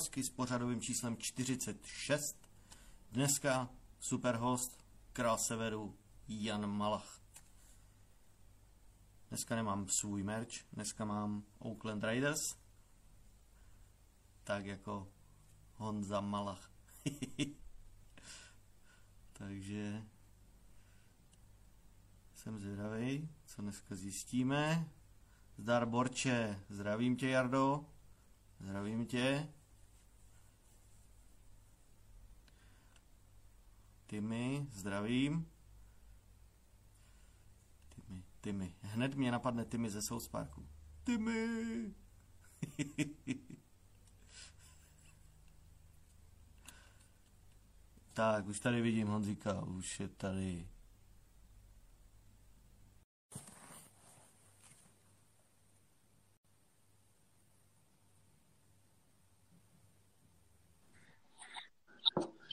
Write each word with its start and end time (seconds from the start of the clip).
masky 0.00 0.24
s 0.24 0.30
pořadovým 0.30 0.80
číslem 0.80 1.16
46. 1.16 2.36
Dneska 3.12 3.70
superhost 3.98 4.84
král 5.12 5.38
severu 5.38 5.98
Jan 6.28 6.66
Malach. 6.66 7.20
Dneska 9.28 9.56
nemám 9.56 9.88
svůj 9.88 10.22
merch, 10.22 10.52
dneska 10.72 11.04
mám 11.04 11.44
Oakland 11.58 12.04
Raiders. 12.04 12.56
Tak 14.44 14.66
jako 14.66 15.08
Honza 15.74 16.20
Malach. 16.20 16.72
Takže 19.32 20.02
jsem 22.34 22.58
zvědavý, 22.58 23.28
co 23.46 23.62
dneska 23.62 23.94
zjistíme. 23.94 24.88
Zdar 25.58 25.86
Borče, 25.86 26.60
zdravím 26.68 27.16
tě 27.16 27.28
Jardo, 27.28 27.84
zdravím 28.60 29.06
tě. 29.06 29.48
Tymy, 34.10 34.66
zdravím. 34.72 35.50
Tymy, 37.94 38.24
Tymy. 38.40 38.74
Hned 38.80 39.14
mě 39.14 39.32
napadne 39.32 39.64
Tymy 39.64 39.90
ze 39.90 40.02
South 40.02 40.28
Parku. 40.28 40.66
Tymy! 41.04 41.94
tak, 48.12 48.46
už 48.46 48.60
tady 48.60 48.80
vidím 48.82 49.08
Honzíka, 49.08 49.62
už 49.62 50.00
je 50.00 50.08
tady. 50.08 50.68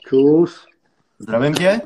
Čus. 0.08 0.77
Zdravím 1.20 1.54
tě. 1.54 1.82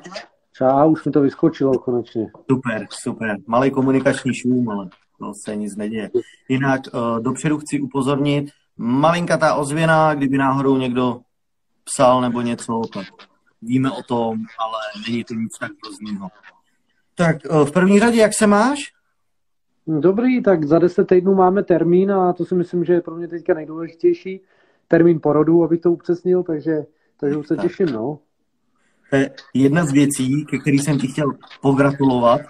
Čau, 0.54 0.92
už 0.92 1.06
mi 1.06 1.12
to 1.12 1.22
vyskočilo 1.22 1.80
konečně. 1.80 2.32
Super, 2.52 2.88
super. 2.90 3.38
Malý 3.48 3.72
komunikační 3.72 4.34
šum, 4.34 4.70
ale 4.70 4.90
to 5.20 5.32
se 5.46 5.56
nic 5.56 5.76
neděje. 5.76 6.10
Jinak 6.50 6.82
uh, 6.94 7.20
dopředu 7.20 7.58
chci 7.58 7.80
upozornit, 7.80 8.50
malinkatá 8.78 9.56
ozvěna, 9.56 10.14
kdyby 10.14 10.38
náhodou 10.38 10.78
někdo 10.78 11.20
psal 11.84 12.22
nebo 12.22 12.42
něco, 12.42 12.82
tak 12.94 13.06
víme 13.62 13.92
o 13.92 14.04
tom, 14.04 14.38
ale 14.60 15.08
není 15.08 15.23
to 15.23 15.34
nic 15.34 15.58
tak 15.60 15.72
hrozného. 15.86 16.30
Tak 17.16 17.36
uh, 17.50 17.66
v 17.66 17.72
první 17.72 18.00
řadě, 18.00 18.20
jak 18.20 18.32
se 18.38 18.48
máš? 18.48 18.80
Dobrý, 19.88 20.44
tak 20.44 20.64
za 20.64 20.80
10 20.80 21.08
týdnů 21.08 21.36
máme 21.36 21.64
termín 21.64 22.12
a 22.12 22.34
to 22.34 22.45
si 22.45 22.56
myslím, 22.56 22.86
že 22.86 22.94
je 22.94 23.02
pro 23.02 23.16
mě 23.16 23.28
teďka 23.28 23.54
nejdůležitější. 23.54 24.42
Termín 24.88 25.20
porodu, 25.20 25.64
abych 25.64 25.82
to 25.82 25.92
upřesnil, 25.92 26.44
takže, 26.44 26.86
takže 27.20 27.38
už 27.38 27.48
se 27.48 27.56
tak. 27.56 27.66
těším, 27.66 27.86
no. 27.86 28.20
To 29.12 29.17
je 29.17 29.31
jedna 29.54 29.86
z 29.86 29.92
věcí, 29.92 30.45
ke 30.45 30.58
který 30.58 30.80
jsem 30.80 31.00
ti 31.00 31.08
chtěl 31.08 31.31
pogratulovat, 31.62 32.42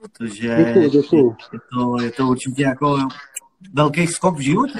protože 0.00 0.56
děkuji, 0.58 0.90
děkuji. 0.90 1.36
Je, 1.52 1.60
to, 1.74 2.02
je 2.02 2.10
to 2.10 2.26
určitě 2.26 2.62
jako 2.62 2.98
velký 3.74 4.06
skok 4.06 4.36
v 4.36 4.40
životě. 4.40 4.78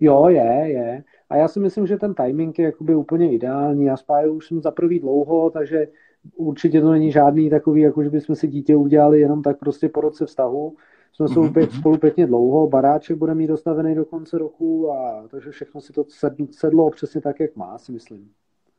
Jo, 0.00 0.28
je, 0.28 0.64
je. 0.66 1.04
A 1.30 1.36
já 1.36 1.48
si 1.48 1.60
myslím, 1.60 1.86
že 1.86 1.96
ten 1.96 2.14
timing 2.14 2.58
je 2.58 2.64
jakoby 2.64 2.94
úplně 2.94 3.32
ideální. 3.32 3.84
Já 3.84 3.96
spáju 3.96 4.34
už 4.34 4.46
jsem 4.46 4.60
za 4.60 4.70
prvý 4.70 4.98
dlouho, 5.00 5.50
takže 5.50 5.88
určitě 6.36 6.80
to 6.80 6.92
není 6.92 7.12
žádný 7.12 7.50
takový, 7.50 7.80
jako 7.80 8.02
že 8.02 8.10
bychom 8.10 8.36
si 8.36 8.48
dítě 8.48 8.76
udělali 8.76 9.20
jenom 9.20 9.42
tak 9.42 9.58
prostě 9.58 9.88
po 9.88 10.00
roce 10.00 10.26
vztahu. 10.26 10.76
Jsme 11.12 11.26
mm-hmm. 11.26 11.50
spolu, 11.50 11.66
spolu 11.66 11.98
pěkně 11.98 12.26
dlouho, 12.26 12.68
baráček 12.68 13.16
bude 13.16 13.34
mít 13.34 13.46
dostavený 13.46 13.94
do 13.94 14.04
konce 14.04 14.38
roku, 14.38 14.92
a 14.92 15.28
takže 15.30 15.50
všechno 15.50 15.80
si 15.80 15.92
to 15.92 16.04
sedlo 16.50 16.90
přesně 16.90 17.20
tak, 17.20 17.40
jak 17.40 17.56
má, 17.56 17.78
si 17.78 17.92
myslím. 17.92 18.28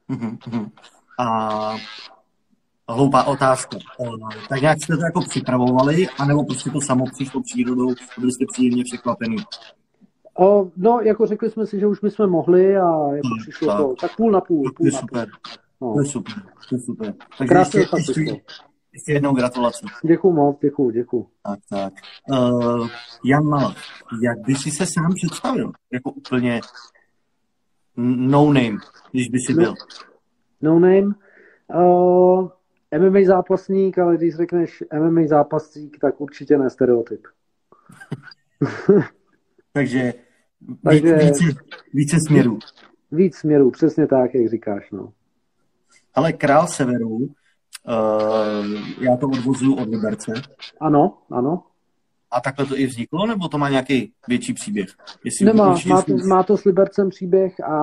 Mm-hmm. 0.09 0.69
A 1.19 1.75
hloupá 2.89 3.23
otázka. 3.23 3.77
Tak 4.49 4.61
nějak 4.61 4.77
jste 4.83 4.97
to 4.97 5.03
jako 5.03 5.21
připravovali, 5.21 6.07
anebo 6.19 6.43
prostě 6.43 6.69
to 6.69 6.81
samo 6.81 7.05
přišlo 7.05 7.41
přírodou, 7.41 7.93
byli 8.19 8.31
jste 8.31 8.45
příjemně 8.53 8.83
překvapený? 8.83 9.37
O, 10.39 10.71
no, 10.77 10.99
jako 10.99 11.25
řekli 11.25 11.49
jsme 11.49 11.65
si, 11.65 11.79
že 11.79 11.87
už 11.87 11.99
bychom 11.99 12.29
mohli 12.29 12.77
a 12.77 12.87
jako 13.15 13.27
no, 13.27 13.35
přišlo 13.41 13.67
tak. 13.67 13.77
to 13.77 13.95
tak 14.01 14.15
půl 14.15 14.31
na 14.31 14.41
půl. 14.41 14.63
půl 14.63 14.71
to 14.71 14.85
je 14.85 14.91
super. 14.91 15.27
No. 15.81 15.93
To 15.93 15.99
je 15.99 16.05
super. 16.05 16.33
To 16.69 16.75
je 16.75 16.81
super. 16.81 17.13
Takže 17.37 17.49
Krásně 17.53 17.79
ještě, 17.79 17.97
ještě, 17.97 18.41
ještě 18.93 19.11
jednou 19.11 19.33
gratulace. 19.33 19.85
Děkuju 20.05 20.33
moc, 20.33 20.57
děkuju, 20.61 20.89
děkuju. 20.89 21.27
Tak, 21.43 21.59
tak. 21.69 21.93
Uh, 22.31 22.87
Jan 23.25 23.43
Malak, 23.43 23.77
jak 24.23 24.39
by 24.39 24.55
si 24.55 24.71
se 24.71 24.85
sám 24.85 25.13
představil? 25.15 25.71
Jako 25.91 26.11
úplně 26.11 26.61
no 27.95 28.45
name, 28.45 28.77
když 29.11 29.29
by 29.29 29.39
si 29.39 29.53
byl. 29.53 29.69
No, 29.69 29.75
no 30.61 30.79
name? 30.79 31.13
Uh, 31.75 32.49
MMA 32.99 33.19
zápasník, 33.25 33.97
ale 33.99 34.17
když 34.17 34.35
řekneš 34.35 34.83
MMA 34.99 35.27
zápasník, 35.27 35.97
tak 35.99 36.21
určitě 36.21 36.57
ne 36.57 36.69
stereotyp. 36.69 37.27
Takže, 39.73 40.13
Takže 40.83 41.15
více, 41.15 41.45
více 41.93 42.17
směrů. 42.27 42.59
Víc 43.11 43.35
směrů, 43.35 43.71
přesně 43.71 44.07
tak, 44.07 44.35
jak 44.35 44.49
říkáš. 44.49 44.91
No. 44.91 45.13
Ale 46.13 46.33
král 46.33 46.67
severu, 46.67 47.09
uh, 47.09 47.27
já 49.01 49.17
to 49.17 49.27
odvozuju 49.27 49.75
od 49.75 49.89
Liberce. 49.89 50.33
Ano, 50.81 51.17
ano. 51.31 51.63
A 52.31 52.41
takhle 52.41 52.65
to 52.65 52.77
i 52.77 52.85
vzniklo, 52.85 53.27
nebo 53.27 53.47
to 53.47 53.57
má 53.57 53.69
nějaký 53.69 54.13
větší 54.27 54.53
příběh? 54.53 54.87
Jestli 55.23 55.45
nemá, 55.45 55.75
má 55.87 56.01
to, 56.01 56.13
má 56.27 56.43
to 56.43 56.57
s 56.57 56.63
Libercem 56.63 57.09
příběh 57.09 57.59
a 57.59 57.75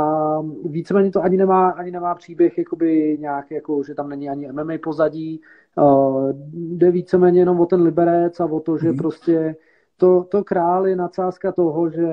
víceméně 0.65 1.11
to 1.11 1.23
ani 1.23 1.37
nemá, 1.37 1.71
ani 1.71 1.91
nemá 1.91 2.15
příběh 2.15 2.59
jakoby 2.59 3.17
nějak, 3.21 3.51
jako, 3.51 3.83
že 3.85 3.95
tam 3.95 4.09
není 4.09 4.29
ani 4.29 4.53
MMA 4.53 4.75
pozadí. 4.83 5.41
Uh, 5.77 6.33
jde 6.53 6.91
víceméně 6.91 7.41
jenom 7.41 7.61
o 7.61 7.67
ten 7.67 7.83
Liberec 7.83 8.41
a 8.41 8.45
o 8.45 8.61
to, 8.61 8.79
že 8.79 8.89
mm-hmm. 8.89 8.97
prostě 8.97 9.57
to, 9.97 10.25
to 10.25 10.45
král 10.45 10.87
je 10.87 10.97
nadsázka 10.97 11.53
toho, 11.53 11.91
že 11.91 12.09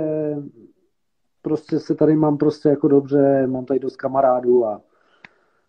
prostě 1.41 1.79
se 1.79 1.95
tady 1.95 2.15
mám 2.15 2.37
prostě 2.37 2.69
jako 2.69 2.87
dobře, 2.87 3.47
mám 3.47 3.65
tady 3.65 3.79
dost 3.79 3.95
kamarádů 3.95 4.65
a 4.65 4.81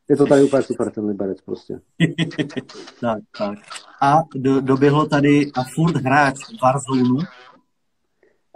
je 0.08 0.16
to 0.16 0.26
tady 0.26 0.42
úplně 0.42 0.62
super, 0.62 0.90
ten 0.90 1.06
Liberec 1.06 1.40
prostě. 1.40 1.80
tak, 3.00 3.18
tak. 3.38 3.58
A 4.02 4.22
do, 4.34 4.60
doběhlo 4.60 5.06
tady 5.06 5.50
a 5.54 5.62
furt 5.74 5.96
hráč 5.96 6.38
Warzone? 6.62 7.26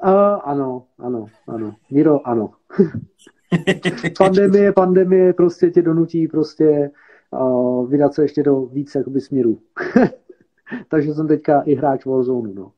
Uh, 0.05 0.41
ano, 0.45 0.87
ano, 0.99 1.27
ano. 1.49 1.75
Miro, 1.91 2.29
ano. 2.29 2.51
pandemie, 4.19 4.73
pandemie 4.73 5.33
prostě 5.33 5.71
tě 5.71 5.83
donutí 5.83 6.29
prostě 6.29 6.91
uh, 7.31 7.91
vydat 7.91 8.15
se 8.15 8.23
ještě 8.23 8.43
do 8.43 8.61
více 8.61 8.99
jakoby 8.99 9.21
směrů. 9.21 9.59
Takže 10.89 11.15
jsem 11.15 11.29
teďka 11.29 11.61
i 11.61 11.75
hráč 11.75 12.07
Warzone, 12.07 12.55
no. 12.55 12.73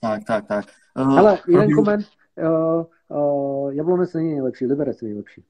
Tak, 0.00 0.24
tak, 0.24 0.46
tak. 0.46 0.64
Uh, 0.98 1.18
Ale 1.18 1.38
jeden 1.48 1.60
probíl... 1.60 1.76
koment. 1.76 2.06
Uh, 2.42 2.84
uh, 3.18 3.74
Jablonec 3.74 4.14
není 4.14 4.32
nejlepší, 4.32 4.66
Liberec 4.66 5.02
je 5.02 5.06
nejlepší. 5.06 5.44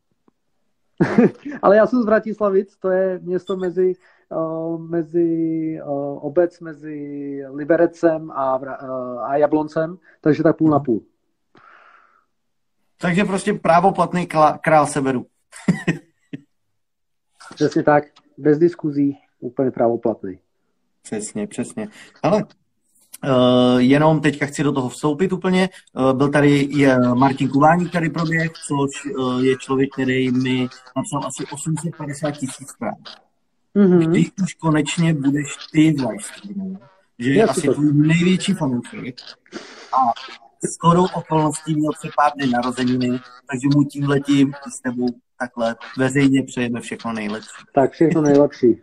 Ale 1.63 1.77
já 1.77 1.87
jsem 1.87 2.03
z 2.03 2.05
Vratislavic, 2.05 2.77
to 2.77 2.91
je 2.91 3.19
město 3.23 3.57
mezi, 3.57 3.93
uh, 4.29 4.81
mezi 4.81 5.79
uh, 5.87 6.27
obec 6.27 6.61
mezi 6.61 7.43
Liberecem 7.51 8.31
a, 8.31 8.57
uh, 8.57 9.25
a 9.25 9.37
Jabloncem, 9.37 9.99
takže 10.21 10.43
tak 10.43 10.57
půl 10.57 10.71
na 10.71 10.81
půl. 10.81 11.03
Takže 13.01 13.25
prostě 13.25 13.55
právoplatný 13.55 14.29
král 14.61 14.87
severu. 14.87 15.27
Přesně 17.55 17.83
tak, 17.83 18.05
bez 18.39 18.59
diskuzí, 18.59 19.19
úplně 19.41 19.71
právoplatný. 19.71 20.39
Přesně, 21.03 21.47
přesně. 21.47 21.89
Ale 22.23 22.45
Uh, 23.25 23.79
jenom 23.79 24.21
teďka 24.21 24.47
chci 24.47 24.63
do 24.63 24.73
toho 24.73 24.89
vstoupit 24.89 25.33
úplně. 25.33 25.69
Uh, 25.93 26.13
byl 26.13 26.29
tady 26.29 26.69
je 26.71 26.99
Martin 27.15 27.49
Kuvání, 27.49 27.89
který 27.89 28.11
proběh, 28.11 28.53
což 28.53 29.15
uh, 29.15 29.45
je 29.45 29.57
člověk, 29.57 29.93
který 29.93 30.31
mi 30.31 30.69
napsal 30.97 31.27
asi 31.27 31.45
850 31.53 32.31
tisíc 32.31 32.69
zpráv. 32.69 32.99
Mm-hmm. 33.77 34.11
Když 34.11 34.33
už 34.43 34.55
konečně 34.55 35.15
budeš 35.15 35.57
ty 35.73 35.93
v 35.93 36.07
livestreamu, 36.07 36.79
že 37.19 37.31
je, 37.31 37.45
asi 37.45 37.61
tvůj 37.61 37.93
největší 37.93 38.55
fanoušek 38.55 39.17
a 39.93 40.13
skoro 40.71 41.03
okolností 41.03 41.75
měl 41.75 41.93
před 41.99 42.11
pár 42.17 42.33
dny 42.37 42.47
narozeniny, 42.47 43.09
takže 43.51 43.69
mu 43.75 43.85
tím 43.85 44.09
letím 44.09 44.53
s 44.77 44.81
tebou 44.81 45.07
takhle 45.39 45.77
veřejně 45.99 46.43
přejeme 46.43 46.81
všechno 46.81 47.13
nejlepší. 47.13 47.65
Tak 47.75 47.93
všechno 47.93 48.23
nejlepší. 48.23 48.83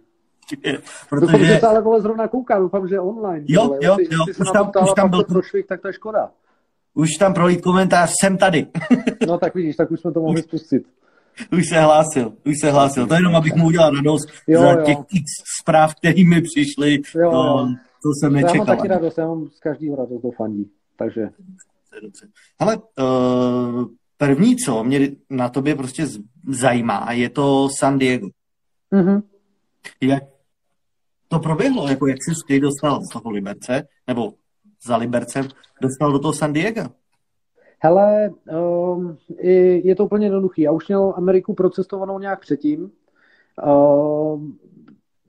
Protože... 1.09 1.31
Doufám, 1.31 1.45
že 1.45 1.59
se 1.59 1.67
ale 1.67 1.81
vole 1.81 2.01
zrovna 2.01 2.27
kouká, 2.27 2.59
doufám, 2.59 2.87
že 2.87 2.99
online. 2.99 3.45
Jo, 3.47 3.67
vole. 3.67 3.79
jo, 3.81 3.97
jo, 3.99 4.25
už 4.39 4.51
tam, 4.53 4.71
už 4.83 4.93
tam 4.95 5.09
byl... 5.09 5.23
Prošvih, 5.23 5.65
tak 5.65 5.81
to 5.81 5.87
je 5.87 5.93
škoda. 5.93 6.31
Už 6.93 7.09
tam 7.19 7.33
prolít 7.33 7.61
komentář, 7.61 8.11
jsem 8.21 8.37
tady. 8.37 8.67
no 9.27 9.37
tak 9.37 9.55
vidíš, 9.55 9.75
tak 9.75 9.91
už 9.91 9.99
jsme 9.99 10.11
to 10.11 10.21
mohli 10.21 10.41
spustit. 10.41 10.83
Už 11.51 11.69
se 11.69 11.79
hlásil, 11.79 12.33
už 12.45 12.53
se 12.61 12.71
hlásil. 12.71 13.07
To 13.07 13.13
jenom, 13.13 13.35
abych 13.35 13.55
mu 13.55 13.65
udělal 13.65 13.91
radost 13.91 14.27
jo, 14.47 14.61
za 14.61 14.75
těch 14.75 14.97
jo. 14.97 15.05
x 15.09 15.25
zpráv, 15.61 15.95
které 15.95 16.23
mi 16.23 16.41
přišly. 16.41 17.01
Jo, 17.15 17.31
to, 17.31 17.67
to 18.03 18.09
jsem 18.19 18.33
nečekal. 18.33 18.55
Já 18.55 18.63
mám 18.63 18.77
taky 18.77 18.87
radost, 18.87 19.17
já 19.17 19.27
mám 19.27 19.47
z 19.47 19.59
každého 19.59 19.95
radost 19.95 20.21
do 20.21 20.31
fandí. 20.31 20.71
Takže. 20.97 21.29
Dobře. 22.01 22.27
Hele, 22.59 22.77
uh, 22.77 23.85
první, 24.17 24.55
co 24.55 24.83
mě 24.83 25.11
na 25.29 25.49
tobě 25.49 25.75
prostě 25.75 26.07
zajímá, 26.49 27.07
je 27.11 27.29
to 27.29 27.67
San 27.79 27.97
Diego. 27.99 28.27
Mm-hmm. 28.93 29.21
Jak 30.01 30.23
to 31.31 31.39
proběhlo? 31.39 31.87
Jako 31.87 32.07
jak 32.07 32.17
jsi 32.17 32.31
ty 32.47 32.59
dostal 32.59 33.01
z 33.01 33.09
toho 33.09 33.29
Liberce, 33.29 33.87
nebo 34.07 34.33
za 34.85 34.97
Libercem, 34.97 35.47
dostal 35.81 36.11
do 36.11 36.19
toho 36.19 36.33
San 36.33 36.53
Diego? 36.53 36.81
Hele, 37.79 38.29
um, 38.57 39.17
je, 39.39 39.87
je 39.87 39.95
to 39.95 40.05
úplně 40.05 40.25
jednoduchý. 40.25 40.61
Já 40.61 40.71
už 40.71 40.87
měl 40.87 41.13
Ameriku 41.17 41.53
procestovanou 41.53 42.19
nějak 42.19 42.39
předtím. 42.39 42.91
Um, 43.65 44.57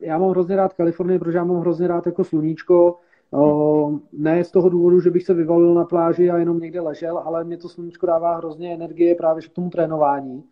já 0.00 0.18
mám 0.18 0.30
hrozně 0.30 0.56
rád 0.56 0.72
Kalifornii, 0.72 1.18
protože 1.18 1.38
já 1.38 1.44
mám 1.44 1.60
hrozně 1.60 1.88
rád 1.88 2.06
jako 2.06 2.24
sluníčko. 2.24 2.98
Um, 3.30 4.02
ne 4.12 4.44
z 4.44 4.50
toho 4.50 4.68
důvodu, 4.68 5.00
že 5.00 5.10
bych 5.10 5.24
se 5.24 5.34
vyvalil 5.34 5.74
na 5.74 5.84
pláži 5.84 6.30
a 6.30 6.38
jenom 6.38 6.60
někde 6.60 6.80
ležel, 6.80 7.18
ale 7.18 7.44
mě 7.44 7.56
to 7.56 7.68
sluníčko 7.68 8.06
dává 8.06 8.36
hrozně 8.36 8.74
energie 8.74 9.14
právě 9.14 9.42
k 9.42 9.52
tomu 9.52 9.70
trénování. 9.70 10.44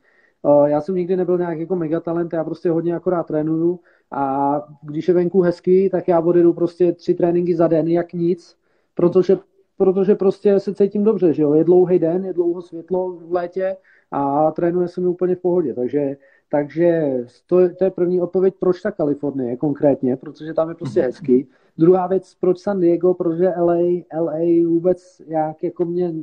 Uh, 0.42 0.64
já 0.64 0.80
jsem 0.80 0.94
nikdy 0.94 1.16
nebyl 1.16 1.38
nějak 1.38 1.58
jako 1.58 1.76
megatalent, 1.76 2.32
já 2.32 2.44
prostě 2.44 2.70
hodně 2.70 2.94
akorát 2.96 3.26
trénuju 3.26 3.80
a 4.10 4.56
když 4.82 5.08
je 5.08 5.14
venku 5.14 5.40
hezky, 5.40 5.90
tak 5.90 6.08
já 6.08 6.20
odjedu 6.20 6.52
prostě 6.52 6.92
tři 6.92 7.14
tréninky 7.14 7.56
za 7.56 7.68
den, 7.68 7.88
jak 7.88 8.12
nic, 8.12 8.56
protože 8.94 9.38
protože 9.80 10.14
prostě 10.14 10.60
se 10.60 10.74
cítím 10.74 11.04
dobře, 11.04 11.32
že 11.32 11.42
jo, 11.42 11.54
je 11.54 11.64
dlouhý 11.64 11.98
den, 11.98 12.24
je 12.24 12.32
dlouho 12.32 12.62
světlo 12.62 13.12
v 13.12 13.32
létě 13.32 13.76
a 14.10 14.50
trénuje 14.50 14.88
se 14.88 15.00
mi 15.00 15.06
úplně 15.06 15.34
v 15.34 15.40
pohodě, 15.40 15.74
takže, 15.74 16.16
takže 16.50 17.16
to, 17.46 17.56
to 17.78 17.84
je 17.84 17.90
první 17.90 18.20
odpověď, 18.20 18.54
proč 18.60 18.82
ta 18.82 18.90
Kalifornie 18.90 19.56
konkrétně, 19.56 20.16
protože 20.16 20.54
tam 20.54 20.68
je 20.68 20.74
prostě 20.74 21.02
hezky. 21.02 21.46
Druhá 21.78 22.06
věc, 22.06 22.34
proč 22.40 22.58
San 22.58 22.80
Diego, 22.80 23.14
protože 23.14 23.52
LA, 23.58 24.02
LA 24.20 24.68
vůbec 24.68 25.22
jak 25.26 25.62
jako 25.62 25.84
mě 25.84 26.14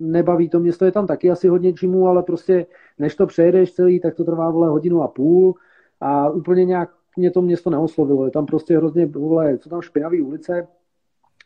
nebaví 0.00 0.48
to 0.48 0.60
město, 0.60 0.84
je 0.84 0.92
tam 0.92 1.06
taky 1.06 1.30
asi 1.30 1.48
hodně 1.48 1.72
gymu, 1.72 2.08
ale 2.08 2.22
prostě 2.22 2.66
než 2.98 3.14
to 3.14 3.26
přejedeš 3.26 3.72
celý, 3.72 4.00
tak 4.00 4.14
to 4.14 4.24
trvá 4.24 4.50
vole 4.50 4.68
hodinu 4.68 5.02
a 5.02 5.08
půl 5.08 5.54
a 6.00 6.30
úplně 6.30 6.64
nějak 6.64 6.90
mě 7.16 7.30
to 7.30 7.42
město 7.42 7.70
neoslovilo, 7.70 8.24
je 8.24 8.30
tam 8.30 8.46
prostě 8.46 8.76
hrozně, 8.76 9.06
vole, 9.06 9.58
jsou 9.60 9.70
tam 9.70 9.82
špinavé 9.82 10.22
ulice, 10.22 10.66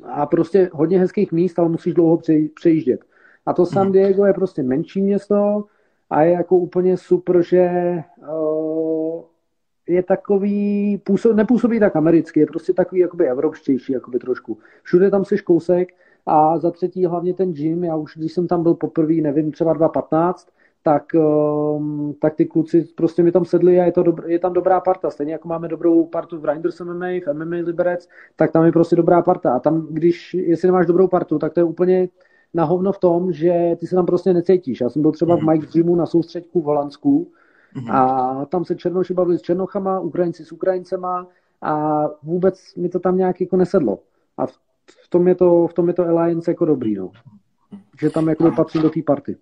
a 0.05 0.27
prostě 0.27 0.71
hodně 0.73 0.99
hezkých 0.99 1.33
míst, 1.33 1.59
ale 1.59 1.69
musíš 1.69 1.95
dlouho 1.95 2.21
přejíždět. 2.55 3.01
A 3.47 3.53
to 3.53 3.67
San 3.67 3.93
Diego 3.93 4.25
je 4.25 4.33
prostě 4.33 4.63
menší 4.63 5.03
město 5.03 5.65
a 6.11 6.23
je 6.23 6.33
jako 6.33 6.57
úplně 6.57 6.97
super, 6.97 7.43
že 7.43 7.71
uh, 8.33 9.23
je 9.89 10.03
takový, 10.03 10.99
působ, 11.05 11.37
nepůsobí 11.37 11.81
tak 11.81 11.97
americky, 11.97 12.41
je 12.41 12.47
prostě 12.47 12.73
takový 12.73 13.01
jakoby 13.01 13.29
evropštější 13.29 13.93
jakoby 13.93 14.19
trošku. 14.19 14.59
Všude 14.83 15.11
tam 15.11 15.25
jsi 15.25 15.39
kousek 15.39 15.89
a 16.27 16.59
za 16.59 16.71
třetí 16.71 17.07
hlavně 17.07 17.35
ten 17.35 17.53
gym, 17.53 17.85
já 17.85 17.97
už 17.97 18.17
když 18.17 18.33
jsem 18.33 18.49
tam 18.49 18.63
byl 18.63 18.75
poprvé, 18.75 19.15
nevím, 19.15 19.53
třeba 19.53 19.75
2.15, 19.75 20.35
tak, 20.83 21.05
um, 21.15 22.15
tak 22.21 22.35
ty 22.35 22.47
kluci 22.47 22.89
prostě 22.97 23.23
mi 23.23 23.33
tam 23.33 23.45
sedli 23.45 23.81
a 23.81 23.85
je, 23.85 23.93
to 23.93 24.03
dobr, 24.03 24.31
je 24.31 24.39
tam 24.39 24.53
dobrá 24.53 24.81
parta. 24.81 25.11
Stejně 25.11 25.33
jako 25.33 25.49
máme 25.49 25.69
dobrou 25.69 26.07
partu 26.07 26.39
v 26.39 26.45
Reinders 26.45 26.81
MMA, 26.81 27.07
v 27.07 27.33
MMA 27.33 27.57
Liberec, 27.57 28.09
tak 28.37 28.53
tam 28.53 28.65
je 28.65 28.73
prostě 28.73 28.97
dobrá 28.97 29.23
parta. 29.23 29.53
A 29.53 29.59
tam, 29.59 29.87
když, 29.91 30.35
jestli 30.35 30.69
nemáš 30.69 30.87
dobrou 30.87 31.09
partu, 31.09 31.39
tak 31.39 31.55
to 31.55 31.61
je 31.61 31.65
úplně 31.65 32.09
na 32.55 32.65
hovno 32.65 32.93
v 32.93 32.99
tom, 32.99 33.33
že 33.33 33.77
ty 33.81 33.87
se 33.87 33.95
tam 33.95 34.07
prostě 34.07 34.35
necítíš. 34.35 34.81
Já 34.81 34.89
jsem 34.91 35.03
byl 35.03 35.13
třeba 35.13 35.37
v 35.37 35.39
mhm. 35.39 35.51
Mike 35.51 35.67
Gymu 35.73 35.97
na 35.97 36.07
soustředku 36.07 36.61
v 36.61 36.65
Holandsku 36.65 37.33
mm-hmm. 37.77 37.95
a 37.95 38.45
tam 38.45 38.65
se 38.65 38.77
Černoši 38.77 39.15
bavili 39.15 39.39
s 39.39 39.43
Černochama, 39.43 40.01
Ukrajinci 40.01 40.45
s 40.45 40.53
Ukrajincema 40.53 41.27
a 41.63 42.05
vůbec 42.23 42.75
mi 42.75 42.89
to 42.89 42.99
tam 42.99 43.17
nějak 43.17 43.41
jako 43.41 43.57
nesedlo. 43.57 43.99
A 44.37 44.47
v, 44.47 44.53
v 45.05 45.09
tom 45.09 45.29
je 45.29 45.35
to, 45.35 45.67
v 45.67 45.73
tom 45.75 45.89
je 45.89 45.95
to 45.95 46.07
Alliance 46.07 46.51
jako 46.51 46.65
dobrý, 46.65 46.95
no. 46.95 47.11
Že 48.01 48.11
tam 48.11 48.29
jako 48.29 48.53
patří 48.57 48.79
do 48.79 48.91
té 48.91 49.03
party. 49.03 49.37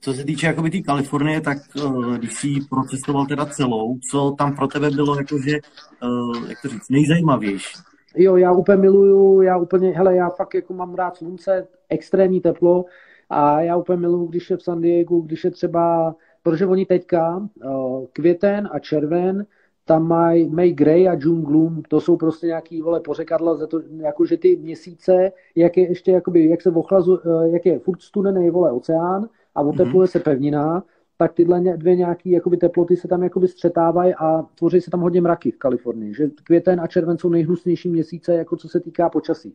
Co 0.00 0.12
se 0.12 0.24
týče 0.24 0.46
jakoby 0.46 0.70
té 0.70 0.76
tý 0.76 0.82
Kalifornie, 0.82 1.40
tak 1.40 1.58
uh, 1.84 2.16
když 2.16 2.34
jsi 2.34 2.48
procestoval 2.70 3.26
teda 3.26 3.46
celou, 3.46 3.98
co 4.10 4.34
tam 4.38 4.56
pro 4.56 4.66
tebe 4.66 4.90
bylo 4.90 5.16
jakože, 5.16 5.58
uh, 6.02 6.48
jak 6.48 6.62
to 6.62 6.68
říct, 6.68 6.90
nejzajímavější? 6.90 7.78
Jo, 8.16 8.36
já 8.36 8.52
úplně 8.52 8.78
miluju, 8.78 9.40
já 9.40 9.56
úplně, 9.56 9.90
hele, 9.90 10.16
já 10.16 10.28
fakt 10.28 10.54
jako 10.54 10.74
mám 10.74 10.94
rád 10.94 11.16
slunce, 11.16 11.68
extrémní 11.88 12.40
teplo 12.40 12.84
a 13.30 13.60
já 13.60 13.76
úplně 13.76 13.98
miluju, 13.98 14.26
když 14.26 14.50
je 14.50 14.56
v 14.56 14.62
San 14.62 14.80
Diego, 14.80 15.20
když 15.20 15.44
je 15.44 15.50
třeba, 15.50 16.14
protože 16.42 16.66
oni 16.66 16.86
teďka 16.86 17.36
uh, 17.64 18.06
květen 18.12 18.68
a 18.72 18.78
červen, 18.78 19.46
tam 19.84 20.08
mají 20.08 20.48
May 20.48 20.72
Gray 20.72 21.08
a 21.08 21.16
June 21.18 21.42
Gloom, 21.42 21.82
to 21.88 22.00
jsou 22.00 22.16
prostě 22.16 22.46
nějaký, 22.46 22.82
vole, 22.82 23.00
pořekadla, 23.00 23.56
za 23.56 23.66
to, 23.66 23.80
jakože 23.96 24.36
ty 24.36 24.56
měsíce, 24.56 25.32
jak 25.56 25.76
je 25.76 25.88
ještě, 25.88 26.10
jakoby, 26.10 26.48
jak 26.48 26.62
se 26.62 26.70
ochlazu, 26.70 27.18
jak 27.52 27.66
je 27.66 27.78
furt 27.78 28.02
studený, 28.02 28.50
vole, 28.50 28.72
oceán, 28.72 29.28
a 29.60 29.62
otepluje 29.62 30.06
mm-hmm. 30.06 30.10
se 30.10 30.20
pevnina, 30.20 30.84
tak 31.16 31.32
tyhle 31.32 31.60
dvě 31.60 31.96
nějaké 31.96 32.30
jakoby, 32.30 32.56
teploty 32.56 32.96
se 32.96 33.08
tam 33.08 33.22
jakoby 33.22 33.48
střetávají 33.48 34.14
a 34.14 34.42
tvoří 34.54 34.80
se 34.80 34.90
tam 34.90 35.00
hodně 35.00 35.20
mraky 35.20 35.50
v 35.50 35.58
Kalifornii. 35.58 36.14
Že 36.14 36.30
květen 36.44 36.80
a 36.80 36.86
červen 36.86 37.18
jsou 37.18 37.28
nejhnusnější 37.28 37.88
měsíce, 37.88 38.34
jako 38.34 38.56
co 38.56 38.68
se 38.68 38.80
týká 38.80 39.08
počasí. 39.08 39.54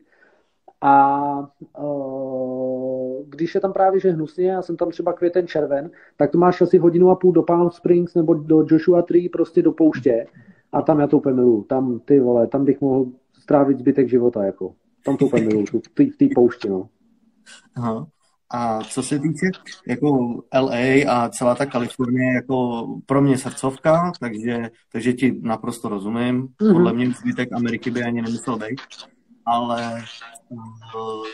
A 0.80 1.48
uh, 1.78 3.22
když 3.28 3.54
je 3.54 3.60
tam 3.60 3.72
právě 3.72 4.00
že 4.00 4.10
hnusně, 4.10 4.50
já 4.50 4.62
jsem 4.62 4.76
tam 4.76 4.90
třeba 4.90 5.12
květen 5.12 5.46
červen, 5.46 5.90
tak 6.16 6.30
to 6.30 6.38
máš 6.38 6.62
asi 6.62 6.78
hodinu 6.78 7.10
a 7.10 7.14
půl 7.14 7.32
do 7.32 7.42
Palm 7.42 7.70
Springs 7.70 8.14
nebo 8.14 8.34
do 8.34 8.64
Joshua 8.70 9.02
Tree, 9.02 9.28
prostě 9.28 9.62
do 9.62 9.72
pouště. 9.72 10.26
A 10.72 10.82
tam 10.82 11.00
já 11.00 11.06
to 11.06 11.16
úplně 11.16 11.34
miluju. 11.34 11.62
Tam, 11.62 12.00
ty 12.04 12.20
vole, 12.20 12.46
tam 12.46 12.64
bych 12.64 12.80
mohl 12.80 13.06
strávit 13.32 13.78
zbytek 13.78 14.08
života, 14.08 14.44
jako. 14.44 14.72
Tam 15.04 15.16
to 15.16 15.26
úplně 15.26 15.46
miluju, 15.46 15.66
v 16.12 16.16
té 16.16 16.26
poušti, 16.34 16.68
no. 16.68 16.88
Aha. 17.76 18.06
A 18.50 18.80
co 18.80 19.02
se 19.02 19.18
týče 19.18 19.46
jako 19.86 20.40
LA 20.54 21.12
a 21.12 21.28
celá 21.28 21.54
ta 21.54 21.66
Kalifornie 21.66 22.34
jako 22.34 22.86
pro 23.06 23.22
mě 23.22 23.38
srdcovka, 23.38 24.12
takže, 24.20 24.70
takže 24.92 25.12
ti 25.12 25.38
naprosto 25.42 25.88
rozumím. 25.88 26.42
Mm-hmm. 26.42 26.72
Podle 26.72 26.92
mě 26.92 27.10
zbytek 27.10 27.52
Ameriky 27.52 27.90
by 27.90 28.02
ani 28.02 28.22
nemusel 28.22 28.58
být. 28.58 28.80
Ale 29.46 30.02
uh, 30.48 31.26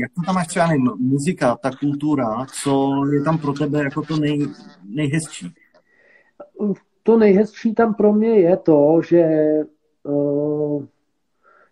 jak 0.00 0.10
to 0.14 0.22
tam 0.26 0.34
máš 0.34 0.46
třeba 0.46 0.66
nevím, 0.66 0.90
muzika, 0.98 1.56
ta 1.56 1.70
kultura, 1.80 2.46
co 2.62 2.92
je 3.12 3.22
tam 3.22 3.38
pro 3.38 3.52
tebe 3.52 3.78
jako 3.84 4.02
to 4.02 4.16
nej, 4.16 4.46
nejhezčí? 4.84 5.54
To 7.02 7.18
nejhezčí 7.18 7.74
tam 7.74 7.94
pro 7.94 8.12
mě 8.12 8.28
je 8.28 8.56
to, 8.56 9.00
že 9.08 9.24
uh, 10.02 10.84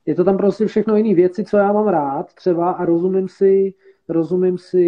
je 0.06 0.14
to 0.14 0.24
tam 0.24 0.36
prostě 0.36 0.66
všechno 0.66 0.96
jiné 0.96 1.14
věci, 1.14 1.44
co 1.44 1.56
já 1.56 1.72
mám 1.72 1.88
rád 1.88 2.34
třeba 2.34 2.70
a 2.70 2.84
rozumím 2.84 3.28
si 3.28 3.74
rozumím 4.12 4.58
si 4.58 4.84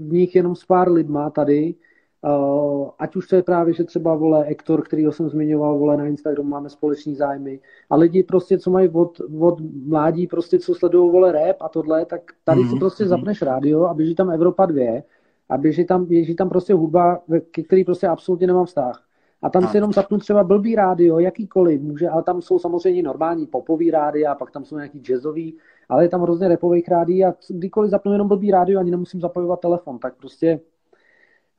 v 0.00 0.12
nich 0.12 0.34
jenom 0.34 0.56
s 0.56 0.64
pár 0.64 0.92
lidma 0.92 1.30
tady, 1.30 1.74
Uh, 2.22 2.90
ať 2.98 3.16
už 3.16 3.26
to 3.26 3.36
je 3.36 3.42
právě, 3.42 3.74
že 3.74 3.84
třeba 3.84 4.14
vole 4.14 4.44
Ektor, 4.44 4.82
kterýho 4.82 5.12
jsem 5.12 5.28
zmiňoval, 5.28 5.78
vole 5.78 5.96
na 5.96 6.06
Instagramu 6.06 6.48
máme 6.48 6.68
společný 6.70 7.16
zájmy 7.16 7.60
a 7.90 7.96
lidi 7.96 8.22
prostě, 8.22 8.58
co 8.58 8.70
mají 8.70 8.88
od, 8.88 9.20
od 9.40 9.60
mládí, 9.86 10.26
prostě 10.26 10.58
co 10.58 10.74
sledují 10.74 11.12
vole 11.12 11.32
rap 11.32 11.56
a 11.60 11.68
tohle, 11.68 12.06
tak 12.06 12.20
tady 12.44 12.60
mm-hmm. 12.60 12.66
si 12.66 12.70
mhm, 12.70 12.78
prostě 12.78 13.04
mhm. 13.04 13.08
zapneš 13.08 13.42
rádio 13.42 13.84
a 13.84 13.94
běží 13.94 14.14
tam 14.14 14.30
Evropa 14.30 14.66
2 14.66 15.02
a 15.48 15.58
běží 15.58 15.84
tam, 15.84 16.04
běží 16.04 16.34
tam 16.34 16.48
prostě 16.48 16.74
hudba, 16.74 17.22
ke 17.50 17.62
který 17.62 17.84
prostě 17.84 18.06
absolutně 18.06 18.46
nemám 18.46 18.66
vztah. 18.66 19.04
A 19.42 19.50
tam 19.50 19.68
si 19.68 19.76
jenom 19.76 19.92
zapnu 19.92 20.18
třeba 20.18 20.44
blbý 20.44 20.74
rádio, 20.74 21.18
jakýkoliv, 21.18 21.80
může, 21.80 22.08
ale 22.08 22.22
tam 22.22 22.42
jsou 22.42 22.58
samozřejmě 22.58 23.02
normální 23.02 23.46
popový 23.46 23.90
rádia, 23.90 24.32
a 24.32 24.34
pak 24.34 24.50
tam 24.50 24.64
jsou 24.64 24.76
nějaký 24.76 24.98
jazzový, 24.98 25.56
ale 25.90 26.04
je 26.04 26.08
tam 26.08 26.22
hrozně 26.22 26.48
repových 26.48 26.88
rádií 26.88 27.24
a 27.24 27.34
kdykoliv 27.48 27.90
zapnu 27.90 28.12
jenom 28.12 28.28
blbý 28.28 28.50
rádio, 28.50 28.80
ani 28.80 28.90
nemusím 28.90 29.20
zapojovat 29.20 29.60
telefon, 29.60 29.98
tak 29.98 30.16
prostě 30.16 30.60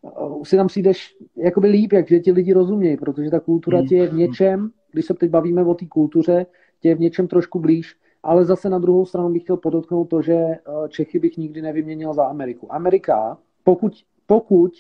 uh, 0.02 0.44
si 0.44 0.58
tam 0.58 0.68
přijdeš 0.68 1.18
jakoby 1.36 1.68
líp, 1.68 1.94
jak 1.94 2.08
že 2.08 2.20
ti 2.20 2.32
lidi 2.32 2.54
rozumějí, 2.54 2.98
protože 2.98 3.30
ta 3.30 3.40
kultura 3.40 3.78
hmm. 3.78 3.88
tě 3.88 3.96
je 3.96 4.08
v 4.08 4.14
něčem, 4.14 4.70
když 4.92 5.06
se 5.06 5.14
teď 5.14 5.30
bavíme 5.30 5.64
o 5.66 5.74
té 5.74 5.86
kultuře, 5.86 6.46
tě 6.80 6.90
je 6.90 6.96
v 6.96 7.00
něčem 7.00 7.28
trošku 7.28 7.60
blíž, 7.60 7.96
ale 8.24 8.46
zase 8.46 8.70
na 8.70 8.80
druhou 8.80 9.06
stranu 9.06 9.30
bych 9.30 9.44
chtěl 9.44 9.58
podotknout 9.58 10.10
to, 10.10 10.22
že 10.22 10.34
uh, 10.34 10.88
Čechy 10.88 11.20
bych 11.20 11.38
nikdy 11.38 11.62
nevyměnil 11.62 12.14
za 12.14 12.24
Ameriku. 12.24 12.74
Amerika, 12.74 13.38
pokud, 13.64 13.94
pokud 14.26 14.72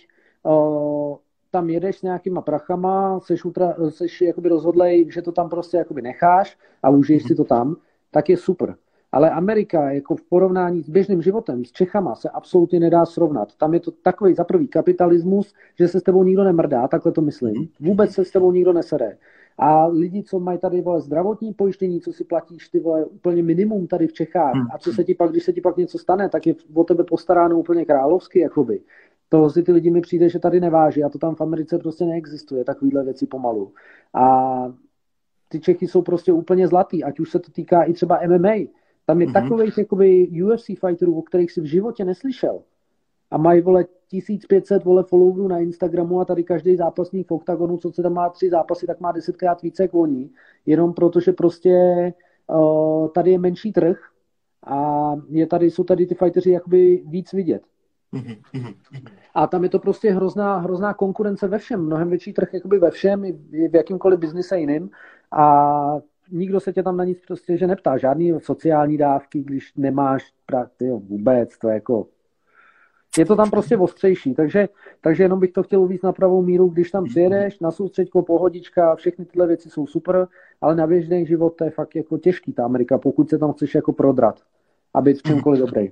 uh, 0.43 1.15
tam 1.51 1.69
jedeš 1.69 1.97
s 1.97 2.01
nějakýma 2.01 2.41
prachama, 2.41 3.19
seš, 3.19 3.45
ultra, 3.45 3.75
seš 3.89 4.21
jakoby 4.21 4.49
rozhodlej, 4.49 5.11
že 5.11 5.21
to 5.21 5.31
tam 5.31 5.49
prostě 5.49 5.77
jakoby 5.77 6.01
necháš 6.01 6.57
a 6.83 6.89
užiješ 6.89 7.23
si 7.23 7.35
to 7.35 7.43
tam, 7.43 7.75
tak 8.11 8.29
je 8.29 8.37
super. 8.37 8.75
Ale 9.11 9.29
Amerika 9.29 9.91
jako 9.91 10.15
v 10.15 10.21
porovnání 10.21 10.81
s 10.81 10.89
běžným 10.89 11.21
životem, 11.21 11.65
s 11.65 11.71
Čechama, 11.71 12.15
se 12.15 12.29
absolutně 12.29 12.79
nedá 12.79 13.05
srovnat. 13.05 13.55
Tam 13.55 13.73
je 13.73 13.79
to 13.79 13.91
takový 13.91 14.33
za 14.33 14.43
prvý 14.43 14.67
kapitalismus, 14.67 15.53
že 15.79 15.87
se 15.87 15.99
s 15.99 16.03
tebou 16.03 16.23
nikdo 16.23 16.43
nemrdá, 16.43 16.87
takhle 16.87 17.11
to 17.11 17.21
myslím. 17.21 17.69
Vůbec 17.79 18.11
se 18.11 18.25
s 18.25 18.31
tebou 18.31 18.51
nikdo 18.51 18.73
nesere. 18.73 19.17
A 19.57 19.85
lidi, 19.85 20.23
co 20.23 20.39
mají 20.39 20.59
tady 20.59 20.81
vole, 20.81 21.01
zdravotní 21.01 21.53
pojištění, 21.53 22.01
co 22.01 22.13
si 22.13 22.23
platíš 22.23 22.69
ty 22.69 22.79
vole, 22.79 23.05
úplně 23.05 23.43
minimum 23.43 23.87
tady 23.87 24.07
v 24.07 24.13
Čechách, 24.13 24.53
a 24.73 24.77
co 24.77 24.93
se 24.93 25.03
ti 25.03 25.15
pak, 25.15 25.31
když 25.31 25.43
se 25.43 25.53
ti 25.53 25.61
pak 25.61 25.77
něco 25.77 25.97
stane, 25.97 26.29
tak 26.29 26.47
je 26.47 26.55
o 26.73 26.83
tebe 26.83 27.03
postaráno 27.03 27.59
úplně 27.59 27.85
královsky, 27.85 28.39
jakoby. 28.39 28.81
To 29.29 29.49
si 29.49 29.63
ty 29.63 29.71
lidi 29.71 29.91
mi 29.91 30.01
přijde, 30.01 30.29
že 30.29 30.39
tady 30.39 30.59
neváží 30.59 31.03
a 31.03 31.09
to 31.09 31.17
tam 31.17 31.35
v 31.35 31.41
Americe 31.41 31.77
prostě 31.77 32.05
neexistuje, 32.05 32.63
takovýhle 32.63 33.03
věci 33.03 33.27
pomalu. 33.27 33.73
A 34.13 34.65
ty 35.49 35.59
Čechy 35.59 35.87
jsou 35.87 36.01
prostě 36.01 36.31
úplně 36.31 36.67
zlatý, 36.67 37.03
ať 37.03 37.19
už 37.19 37.31
se 37.31 37.39
to 37.39 37.51
týká 37.51 37.83
i 37.83 37.93
třeba 37.93 38.19
MMA. 38.27 38.53
Tam 39.11 39.21
je 39.21 39.27
mm-hmm. 39.27 39.33
takových 39.33 39.77
jakoby 39.77 40.29
UFC 40.43 40.65
fighterů, 40.65 41.19
o 41.19 41.21
kterých 41.21 41.51
si 41.51 41.61
v 41.61 41.65
životě 41.65 42.05
neslyšel. 42.05 42.61
A 43.31 43.37
mají, 43.37 43.61
vole, 43.61 43.85
1500 44.07 44.83
vole 44.83 45.03
followerů 45.03 45.47
na 45.47 45.59
Instagramu 45.59 46.19
a 46.19 46.25
tady 46.25 46.43
každý 46.43 46.75
zápasník 46.75 47.27
v 47.27 47.31
OKTAGONu, 47.31 47.77
co 47.77 47.91
se 47.91 48.01
tam 48.01 48.13
má 48.13 48.29
tři 48.29 48.49
zápasy, 48.49 48.87
tak 48.87 48.99
má 48.99 49.11
desetkrát 49.11 49.61
více 49.61 49.83
jak 49.83 49.93
oni. 49.93 50.29
Jenom 50.65 50.93
protože 50.93 51.31
prostě 51.31 51.73
uh, 52.47 53.07
tady 53.07 53.31
je 53.31 53.39
menší 53.39 53.73
trh 53.73 53.99
a 54.65 55.11
je 55.29 55.47
tady, 55.47 55.71
jsou 55.71 55.83
tady 55.83 56.05
ty 56.05 56.15
fighteři 56.15 56.51
jakoby 56.51 57.03
víc 57.05 57.33
vidět. 57.33 57.61
Mhm, 58.11 58.35
mhm, 58.53 58.73
mhm. 58.91 59.05
A 59.35 59.47
tam 59.47 59.63
je 59.63 59.69
to 59.69 59.79
prostě 59.79 60.11
hrozná, 60.11 60.57
hrozná 60.57 60.93
konkurence 60.93 61.47
ve 61.47 61.57
všem, 61.57 61.85
mnohem 61.85 62.09
větší 62.09 62.33
trh 62.33 62.53
jakoby 62.53 62.79
ve 62.79 62.91
všem, 62.91 63.25
i 63.25 63.31
v 63.71 63.75
jakýmkoliv 63.75 64.19
biznise 64.19 64.59
jiným 64.59 64.89
a 65.31 65.99
nikdo 66.31 66.59
se 66.59 66.73
tě 66.73 66.83
tam 66.83 66.97
na 66.97 67.03
nic 67.03 67.19
prostě 67.27 67.57
že 67.57 67.67
neptá, 67.67 67.97
žádný 67.97 68.33
sociální 68.39 68.97
dávky, 68.97 69.43
když 69.43 69.73
nemáš 69.75 70.33
jo, 70.81 70.99
vůbec, 70.99 71.57
to 71.57 71.67
je 71.67 71.73
jako 71.73 72.07
je 73.17 73.25
to 73.25 73.35
tam 73.35 73.49
prostě 73.49 73.77
ostřejší, 73.77 74.33
takže, 74.33 74.69
takže 75.01 75.23
jenom 75.23 75.39
bych 75.39 75.51
to 75.51 75.63
chtěl 75.63 75.81
uvíct 75.81 76.03
na 76.03 76.11
pravou 76.11 76.41
míru, 76.41 76.67
když 76.67 76.91
tam 76.91 77.05
přijedeš, 77.05 77.59
na 77.59 77.71
soustředko, 77.71 78.21
pohodička, 78.21 78.95
všechny 78.95 79.25
tyhle 79.25 79.47
věci 79.47 79.69
jsou 79.69 79.87
super, 79.87 80.27
ale 80.61 80.75
na 80.75 80.87
běžný 80.87 81.25
život 81.25 81.49
to 81.49 81.63
je 81.63 81.69
fakt 81.69 81.95
jako 81.95 82.17
těžký 82.17 82.53
ta 82.53 82.65
Amerika, 82.65 82.97
pokud 82.97 83.29
se 83.29 83.37
tam 83.37 83.53
chceš 83.53 83.75
jako 83.75 83.93
prodrat 83.93 84.41
a 84.93 85.01
být 85.01 85.19
v 85.19 85.23
čemkoliv 85.23 85.59
dobrý. 85.59 85.91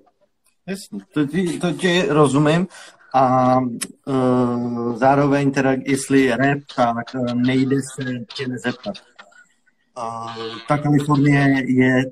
Jasně, 0.67 0.99
to 1.13 1.25
ti, 1.25 1.59
to 1.59 1.71
ti 1.71 2.03
rozumím. 2.09 2.67
A 3.13 3.57
uh, 3.59 4.95
zároveň 4.95 5.51
teda, 5.51 5.71
jestli 5.85 6.21
je 6.21 6.37
rap, 6.37 6.59
tak 6.75 7.15
e, 7.15 7.35
nejde 7.35 7.75
se 7.95 8.03
tě 8.35 8.47
nezeptat. 8.47 8.95
Uh, 9.99 10.57
ta 10.67 10.77
Kalifornie 10.77 11.63
je 11.67 12.03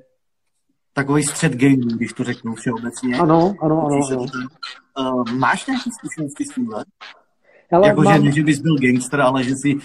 takový 0.92 1.22
střed 1.22 1.52
gangů, 1.52 1.88
když 1.96 2.12
to 2.12 2.24
řeknu 2.24 2.54
všeobecně. 2.54 3.18
Ano, 3.18 3.54
ano, 3.62 3.86
ano. 3.86 4.00
ano. 4.12 4.26
Uh, 4.98 5.32
máš 5.32 5.66
nějaké 5.66 5.90
zkušenosti 5.90 6.44
s 6.44 6.54
tímhle? 6.54 6.84
jako, 7.84 8.02
mám... 8.02 8.24
že, 8.24 8.32
že 8.32 8.42
bys 8.42 8.58
byl 8.58 8.76
gangster, 8.78 9.20
ale 9.20 9.44
že 9.44 9.54
jsi 9.56 9.76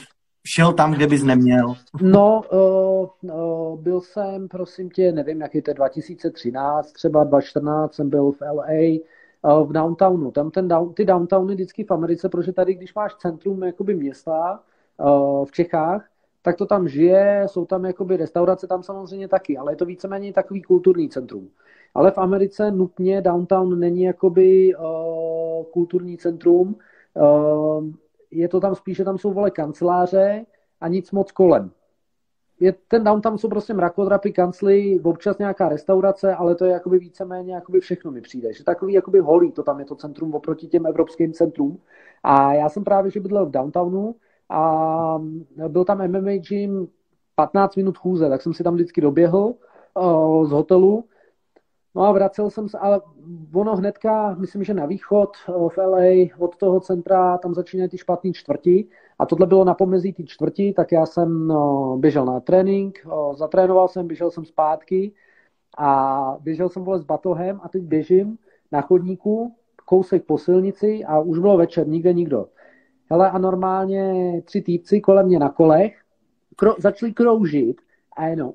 šel 0.48 0.74
tam, 0.74 0.94
kde 0.94 1.08
bys 1.08 1.24
neměl? 1.24 1.76
No, 2.02 2.42
uh, 2.52 3.32
uh, 3.32 3.80
byl 3.80 4.02
jsem, 4.02 4.48
prosím 4.48 4.90
tě, 4.90 5.12
nevím, 5.12 5.42
jaký 5.42 5.62
to 5.62 5.72
je 5.72 5.76
2013, 5.76 6.92
třeba 6.92 7.24
2014 7.24 7.94
jsem 7.94 8.10
byl 8.10 8.32
v 8.32 8.42
LA, 8.42 9.00
uh, 9.42 9.68
v 9.68 9.74
downtownu. 9.74 10.32
Tam 10.32 10.52
ten 10.52 10.68
down, 10.68 10.94
ty 10.94 11.06
downtowny 11.06 11.54
vždycky 11.54 11.84
v 11.84 11.92
Americe, 11.92 12.30
protože 12.30 12.54
tady, 12.54 12.74
když 12.74 12.94
máš 12.94 13.16
centrum 13.16 13.64
jakoby 13.64 13.96
města 13.96 14.60
uh, 14.98 15.46
v 15.46 15.52
Čechách, 15.52 16.10
tak 16.44 16.58
to 16.58 16.66
tam 16.66 16.88
žije, 16.88 17.44
jsou 17.48 17.66
tam 17.66 17.86
jakoby 17.86 18.18
restaurace 18.18 18.68
tam 18.68 18.84
samozřejmě 18.84 19.28
taky, 19.28 19.58
ale 19.58 19.72
je 19.72 19.76
to 19.76 19.86
víceméně 19.86 20.34
takový 20.34 20.62
kulturní 20.62 21.10
centrum. 21.10 21.50
Ale 21.94 22.12
v 22.12 22.18
Americe 22.18 22.72
nutně 22.72 23.22
downtown 23.22 23.80
není 23.80 24.04
jakoby 24.04 24.76
uh, 24.76 25.64
kulturní 25.74 26.18
centrum, 26.18 26.76
uh, 27.14 27.86
je 28.32 28.48
to 28.48 28.60
tam 28.60 28.76
spíše, 28.76 29.04
tam 29.04 29.18
jsou 29.18 29.34
vole 29.34 29.52
kanceláře 29.52 30.46
a 30.82 30.88
nic 30.88 31.12
moc 31.12 31.32
kolem. 31.32 31.72
Je, 32.60 32.74
ten 32.88 33.04
downtown 33.04 33.38
jsou 33.38 33.50
prostě 33.50 33.74
mrakodrapy, 33.74 34.32
kancly, 34.32 35.00
občas 35.04 35.38
nějaká 35.38 35.70
restaurace, 35.70 36.36
ale 36.36 36.56
to 36.56 36.66
je 36.66 36.72
jakoby 36.72 37.00
víceméně 37.00 37.54
jakoby 37.54 37.80
všechno 37.80 38.12
mi 38.12 38.22
přijde. 38.22 38.54
Že 38.54 38.64
takový 38.64 38.94
jakoby 38.94 39.20
holý, 39.20 39.52
to 39.52 39.64
tam 39.64 39.80
je 39.80 39.86
to 39.86 39.96
centrum 39.96 40.36
oproti 40.36 40.68
těm 40.68 40.86
evropským 40.86 41.34
centrum. 41.34 41.80
A 42.24 42.54
já 42.54 42.70
jsem 42.70 42.84
právě, 42.84 43.12
že 43.12 43.20
bydlel 43.20 43.46
v 43.46 43.52
downtownu 43.52 44.16
a 44.50 45.22
byl 45.68 45.86
tam 45.86 46.08
MMA 46.08 46.32
gym 46.50 46.88
15 47.36 47.76
minut 47.76 47.98
chůze, 47.98 48.30
tak 48.30 48.42
jsem 48.42 48.54
si 48.54 48.64
tam 48.64 48.74
vždycky 48.74 49.02
doběhl 49.02 49.54
z 50.44 50.52
hotelu. 50.52 51.06
No 51.96 52.04
a 52.04 52.12
vracel 52.12 52.50
jsem 52.50 52.70
se, 52.70 52.78
ale 52.78 53.02
ono 53.54 53.76
hnedka, 53.76 54.36
myslím, 54.40 54.64
že 54.64 54.74
na 54.74 54.86
východ 54.86 55.30
v 55.48 55.78
LA 55.78 56.38
od 56.40 56.56
toho 56.56 56.80
centra, 56.80 57.38
tam 57.38 57.54
začínají 57.54 57.90
ty 57.90 57.98
špatný 57.98 58.34
čtvrti. 58.34 58.88
A 59.20 59.26
tohle 59.26 59.48
bylo 59.48 59.64
na 59.64 59.74
pomezí 59.74 60.14
ty 60.14 60.26
čtvrti, 60.26 60.74
tak 60.74 60.92
já 60.92 61.06
jsem 61.06 61.54
běžel 61.98 62.26
na 62.26 62.40
trénink, 62.40 63.08
zatrénoval 63.34 63.88
jsem, 63.88 64.08
běžel 64.08 64.32
jsem 64.32 64.46
zpátky. 64.46 65.12
A 65.78 66.38
běžel 66.42 66.70
jsem 66.70 66.84
vole 66.84 67.00
s 67.00 67.04
batohem 67.04 67.60
a 67.64 67.70
teď 67.70 67.84
běžím 67.84 68.38
na 68.72 68.82
chodníku, 68.82 69.56
kousek 69.86 70.26
po 70.26 70.38
silnici 70.38 71.06
a 71.06 71.20
už 71.20 71.40
bylo 71.40 71.58
večer, 71.58 71.88
nikde 71.88 72.14
nikdo. 72.14 72.48
Hele 73.13 73.29
a 73.29 73.38
normálně 73.38 74.41
tři 74.46 74.62
týpci 74.62 75.01
kolem 75.01 75.25
mě 75.25 75.39
na 75.39 75.50
kolech 75.50 76.01
kro, 76.55 76.75
začali 76.79 77.13
kroužit 77.13 77.82
a 78.17 78.25
jenom 78.25 78.53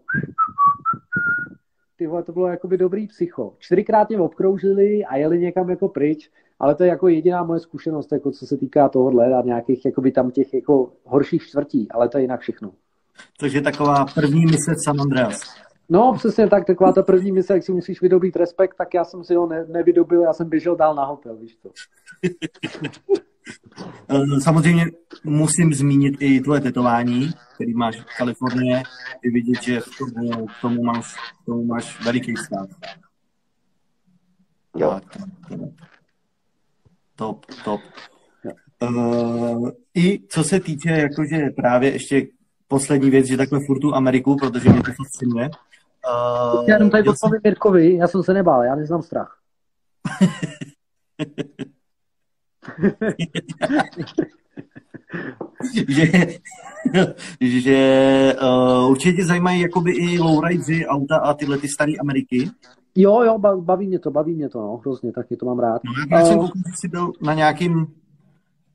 ty 1.97 2.07
vole, 2.07 2.23
to 2.23 2.33
bylo 2.33 2.49
jakoby 2.49 2.79
dobrý 2.79 3.07
psycho. 3.07 3.55
Čtyřikrát 3.59 4.09
mě 4.09 4.19
obkroužili 4.19 5.05
a 5.05 5.17
jeli 5.17 5.39
někam 5.39 5.71
jako 5.71 5.89
pryč, 5.89 6.31
ale 6.59 6.75
to 6.75 6.83
je 6.85 6.89
jako 6.89 7.09
jediná 7.09 7.43
moje 7.43 7.61
zkušenost, 7.61 8.13
jako 8.13 8.31
co 8.31 8.47
se 8.47 8.57
týká 8.57 8.89
tohohle 8.89 9.35
a 9.35 9.43
nějakých 9.43 9.85
jakoby 9.85 10.13
tam 10.13 10.31
těch 10.31 10.55
jako 10.55 10.93
horších 11.05 11.43
čtvrtí, 11.43 11.89
ale 11.91 12.09
to 12.09 12.19
je 12.19 12.23
jinak 12.23 12.41
všechno. 12.41 12.73
Takže 13.41 13.61
taková 13.61 14.07
první 14.15 14.47
mise 14.47 14.73
San 14.85 15.01
Andreas. 15.01 15.41
No, 15.89 16.15
přesně 16.19 16.49
tak, 16.49 16.65
taková 16.65 16.93
ta 16.93 17.03
první 17.03 17.33
mise, 17.33 17.55
jak 17.55 17.63
si 17.63 17.73
musíš 17.73 18.03
vydobít 18.03 18.37
respekt, 18.37 18.75
tak 18.77 18.95
já 18.95 19.05
jsem 19.05 19.25
si 19.25 19.35
ho 19.35 19.47
ne, 19.47 19.67
nevydobil, 19.69 20.23
já 20.23 20.33
jsem 20.33 20.49
běžel 20.49 20.77
dál 20.77 20.95
na 20.95 21.05
hotel, 21.05 21.37
víš 21.37 21.57
to. 21.57 21.71
Eh, 24.09 24.41
samozřejmě 24.41 24.87
musím 25.25 25.75
zmínit 25.75 26.17
i 26.21 26.41
tvoje 26.41 26.61
tetování, 26.61 27.31
který 27.55 27.75
máš 27.75 28.01
v 28.01 28.17
Kalifornie. 28.19 28.83
Je 29.25 29.31
vidět, 29.31 29.63
že 29.63 29.81
k 29.81 29.85
tomu, 29.99 30.47
k 30.47 30.61
tomu, 30.61 30.83
máš, 30.83 31.15
k 31.15 31.47
tomu 31.47 31.65
máš 31.65 32.05
veliký 32.05 32.35
vztah. 32.35 32.67
Jo. 34.77 35.01
Top, 37.17 37.47
top. 37.65 37.81
Uh, 38.83 39.71
I 39.95 40.21
co 40.29 40.45
se 40.45 40.61
týče, 40.61 40.89
jakože 40.91 41.51
právě 41.57 41.93
ještě 41.93 42.27
poslední 42.69 43.11
věc, 43.11 43.27
že 43.27 43.37
takhle 43.37 43.61
furt 43.67 43.81
tu 43.81 43.95
Ameriku, 43.95 44.37
protože 44.37 44.71
mě 44.71 44.83
to 44.83 44.93
fascinuje. 44.93 45.51
Uh, 45.51 46.65
já 46.69 46.75
jenom 46.75 46.91
tady 46.91 47.09
odpovím 47.09 47.33
jsem... 47.33 47.41
Mirkovi, 47.45 47.95
já 47.95 48.09
jsem 48.09 48.23
se 48.23 48.35
nebál, 48.35 48.65
já 48.65 48.75
neznám 48.75 49.03
strach. 49.03 49.39
že 55.89 56.27
že 57.41 58.37
uh, 58.43 58.91
určitě 58.91 59.25
zajímají 59.25 59.61
jakoby 59.61 59.93
i 59.93 60.19
lowrideři, 60.19 60.87
auta 60.87 61.17
a 61.17 61.35
tyhle 61.35 61.59
ty 61.59 61.69
staré 61.69 61.93
Ameriky. 62.01 62.51
Jo, 62.95 63.23
jo, 63.23 63.39
baví 63.61 63.87
mě 63.87 63.99
to, 63.99 64.11
baví 64.11 64.35
mě 64.35 64.49
to, 64.49 64.61
no, 64.61 64.77
hrozně, 64.77 65.13
taky 65.13 65.37
to 65.37 65.47
mám 65.47 65.59
rád. 65.59 65.83
No, 65.85 66.17
já 66.19 66.25
jsem 66.25 66.39
uh, 66.39 66.49
jsi 66.81 66.89
byl 66.89 67.13
na 67.23 67.35
nějakým, 67.35 67.87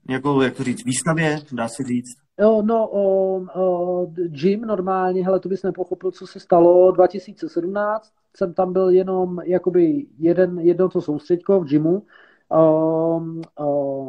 jako, 0.09 0.41
jak 0.41 0.55
to 0.55 0.63
říct, 0.63 0.85
výstavě, 0.85 1.39
dá 1.51 1.67
se 1.67 1.83
říct. 1.83 2.23
Jo, 2.39 2.61
no, 2.61 2.89
o, 2.91 3.35
o, 3.55 4.07
gym 4.27 4.61
normálně, 4.61 5.25
hele, 5.25 5.39
to 5.39 5.49
bys 5.49 5.63
nepochopil, 5.63 6.11
co 6.11 6.27
se 6.27 6.39
stalo. 6.39 6.91
2017 6.91 8.11
jsem 8.37 8.53
tam 8.53 8.73
byl 8.73 8.89
jenom, 8.89 9.39
jakoby 9.45 10.05
jeden, 10.19 10.59
jedno 10.59 10.89
to 10.89 11.01
soustředko 11.01 11.59
v 11.59 11.65
gymu, 11.65 11.95
ehm, 11.95 12.01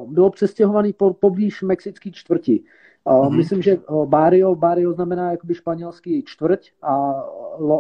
bylo 0.07 0.31
přestěhovaný 0.31 0.93
po, 0.93 1.15
poblíž 1.15 1.63
mexický 1.63 2.13
čtvrti. 2.13 2.65
Mm-hmm. 3.07 3.37
Myslím, 3.37 3.63
že 3.63 3.79
Barrio, 4.05 4.55
Barrio 4.55 4.93
znamená 4.93 5.31
jakoby 5.31 5.55
španělský 5.55 6.23
čtvrť 6.27 6.71
a 6.83 7.25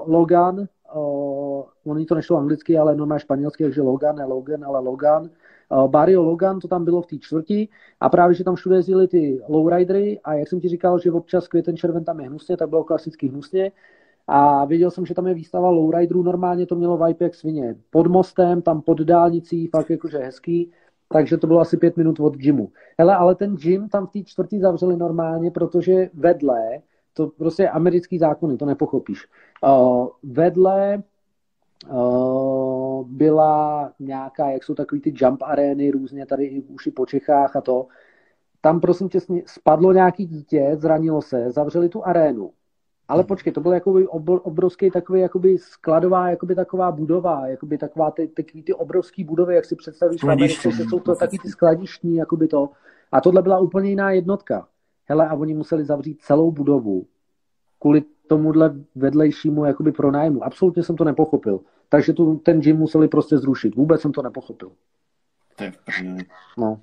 Logan, 0.06 0.68
uh, 0.94 1.62
oni 1.84 2.06
to 2.06 2.14
nešlo 2.14 2.38
anglicky, 2.38 2.78
ale 2.78 2.96
normálně 2.96 3.20
španělsky, 3.20 3.64
takže 3.64 3.82
Logan, 3.82 4.16
ne 4.16 4.24
Logan, 4.24 4.64
ale 4.64 4.80
Logan. 4.80 5.30
Uh, 5.68 5.88
Barrio 5.88 6.22
Logan, 6.22 6.60
to 6.60 6.68
tam 6.68 6.84
bylo 6.84 7.02
v 7.02 7.06
té 7.06 7.18
čtvrti 7.18 7.68
a 8.00 8.08
právě, 8.08 8.34
že 8.34 8.44
tam 8.44 8.54
všude 8.54 8.76
jezdili 8.76 9.08
ty 9.08 9.42
lowridery 9.48 10.20
a 10.24 10.34
jak 10.34 10.48
jsem 10.48 10.60
ti 10.60 10.68
říkal, 10.68 10.98
že 10.98 11.12
občas 11.12 11.48
květen 11.48 11.76
červen 11.76 12.04
tam 12.04 12.20
je 12.20 12.26
hnusně, 12.26 12.56
tak 12.56 12.68
bylo 12.68 12.84
klasicky 12.84 13.28
hnusně 13.28 13.72
a 14.26 14.64
věděl 14.64 14.90
jsem, 14.90 15.06
že 15.06 15.14
tam 15.14 15.26
je 15.26 15.34
výstava 15.34 15.70
lowriderů, 15.70 16.22
normálně 16.22 16.66
to 16.66 16.76
mělo 16.76 16.96
vibe 16.96 17.24
jak 17.24 17.34
svině. 17.34 17.76
Pod 17.90 18.06
mostem, 18.06 18.62
tam 18.62 18.82
pod 18.82 19.00
dálnicí, 19.00 19.66
fakt 19.66 19.90
jakože 19.90 20.18
hezký, 20.18 20.70
takže 21.08 21.36
to 21.36 21.46
bylo 21.46 21.60
asi 21.60 21.76
pět 21.76 21.96
minut 21.96 22.20
od 22.20 22.36
gymu. 22.36 22.72
Hele, 22.98 23.16
ale 23.16 23.34
ten 23.34 23.56
gym 23.56 23.88
tam 23.88 24.06
v 24.06 24.10
té 24.10 24.22
čtvrtý 24.22 24.60
zavřeli 24.60 24.96
normálně, 24.96 25.50
protože 25.50 26.10
vedle, 26.14 26.60
to 27.12 27.26
prostě 27.26 27.68
americký 27.68 28.18
zákony, 28.18 28.56
to 28.56 28.66
nepochopíš. 28.66 29.26
Uh, 29.66 30.08
vedle 30.22 31.02
uh, 31.92 33.06
byla 33.08 33.92
nějaká, 34.00 34.50
jak 34.50 34.64
jsou 34.64 34.74
takový 34.74 35.00
ty 35.00 35.12
jump 35.16 35.42
arény 35.42 35.90
různě 35.90 36.26
tady 36.26 36.62
už 36.68 36.86
i 36.86 36.90
po 36.90 37.06
Čechách 37.06 37.56
a 37.56 37.60
to. 37.60 37.86
Tam 38.60 38.80
prosím 38.80 39.08
tě 39.08 39.18
spadlo 39.46 39.92
nějaký 39.92 40.26
dítě, 40.26 40.70
zranilo 40.74 41.22
se, 41.22 41.52
zavřeli 41.52 41.88
tu 41.88 42.06
arénu 42.06 42.50
ale 43.08 43.24
počkej, 43.24 43.52
to 43.52 43.60
byl 43.60 43.72
jakoby 43.72 44.06
obrovský 44.08 44.90
takový 44.90 45.20
jakoby 45.20 45.58
skladová, 45.58 46.28
jakoby 46.28 46.54
taková 46.54 46.92
budova, 46.92 47.46
jakoby 47.46 47.78
taková 47.78 48.10
ty, 48.10 48.28
takový 48.28 48.62
ty 48.62 48.74
obrovský 48.74 49.24
budovy, 49.24 49.54
jak 49.54 49.64
si 49.64 49.76
představíš 49.76 50.24
v 50.24 50.30
Americe, 50.30 50.70
že 50.70 50.84
jsou 50.84 51.00
to 51.00 51.14
taky 51.14 51.38
ty 51.38 51.48
skladištní, 51.48 52.16
jakoby 52.16 52.48
to. 52.48 52.70
A 53.12 53.20
tohle 53.20 53.42
byla 53.42 53.58
úplně 53.58 53.90
jiná 53.90 54.10
jednotka. 54.10 54.68
Hele, 55.04 55.28
a 55.28 55.34
oni 55.34 55.54
museli 55.54 55.84
zavřít 55.84 56.22
celou 56.22 56.50
budovu 56.50 57.06
kvůli 57.78 58.02
tomuhle 58.26 58.74
vedlejšímu 58.94 59.64
jakoby 59.64 59.92
pronájmu. 59.92 60.44
Absolutně 60.44 60.82
jsem 60.82 60.96
to 60.96 61.04
nepochopil. 61.04 61.60
Takže 61.88 62.12
tu, 62.12 62.36
ten 62.36 62.60
gym 62.60 62.76
museli 62.76 63.08
prostě 63.08 63.38
zrušit. 63.38 63.74
Vůbec 63.74 64.00
jsem 64.00 64.12
to 64.12 64.22
nepochopil. 64.22 64.72
To 65.56 65.64
je 65.64 65.72
No. 66.58 66.80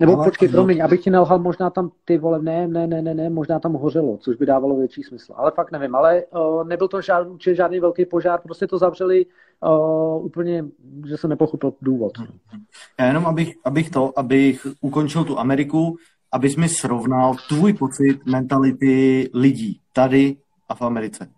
Nebo 0.00 0.16
ale, 0.16 0.24
počkej, 0.24 0.48
promiň, 0.48 0.84
abych 0.84 1.00
ti 1.00 1.10
nelhal, 1.10 1.38
možná 1.38 1.70
tam 1.70 1.90
ty 2.04 2.18
vole, 2.18 2.42
ne, 2.42 2.68
ne, 2.68 2.86
ne, 2.86 3.02
ne, 3.02 3.14
ne, 3.14 3.30
možná 3.30 3.60
tam 3.60 3.72
hořelo, 3.72 4.16
což 4.16 4.36
by 4.36 4.46
dávalo 4.46 4.76
větší 4.76 5.02
smysl. 5.02 5.32
Ale 5.36 5.50
fakt 5.50 5.72
nevím, 5.72 5.94
ale 5.94 6.24
uh, 6.24 6.64
nebyl 6.64 6.88
to 6.88 7.00
žád, 7.00 7.26
žádný 7.40 7.80
velký 7.80 8.04
požár, 8.04 8.40
prostě 8.40 8.66
to 8.66 8.78
zavřeli 8.78 9.26
uh, 9.60 10.24
úplně, 10.24 10.64
že 11.06 11.16
se 11.16 11.28
nepochopil 11.28 11.72
důvod. 11.80 12.12
Já 13.00 13.06
jenom, 13.06 13.26
abych, 13.26 13.54
abych 13.64 13.90
to, 13.90 14.18
abych 14.18 14.66
ukončil 14.80 15.24
tu 15.24 15.38
Ameriku, 15.38 15.96
abys 16.32 16.56
mi 16.56 16.68
srovnal 16.68 17.34
tvůj 17.48 17.72
pocit 17.72 18.26
mentality 18.26 19.30
lidí 19.34 19.80
tady 19.92 20.36
a 20.68 20.74
v 20.74 20.82
Americe. 20.82 21.28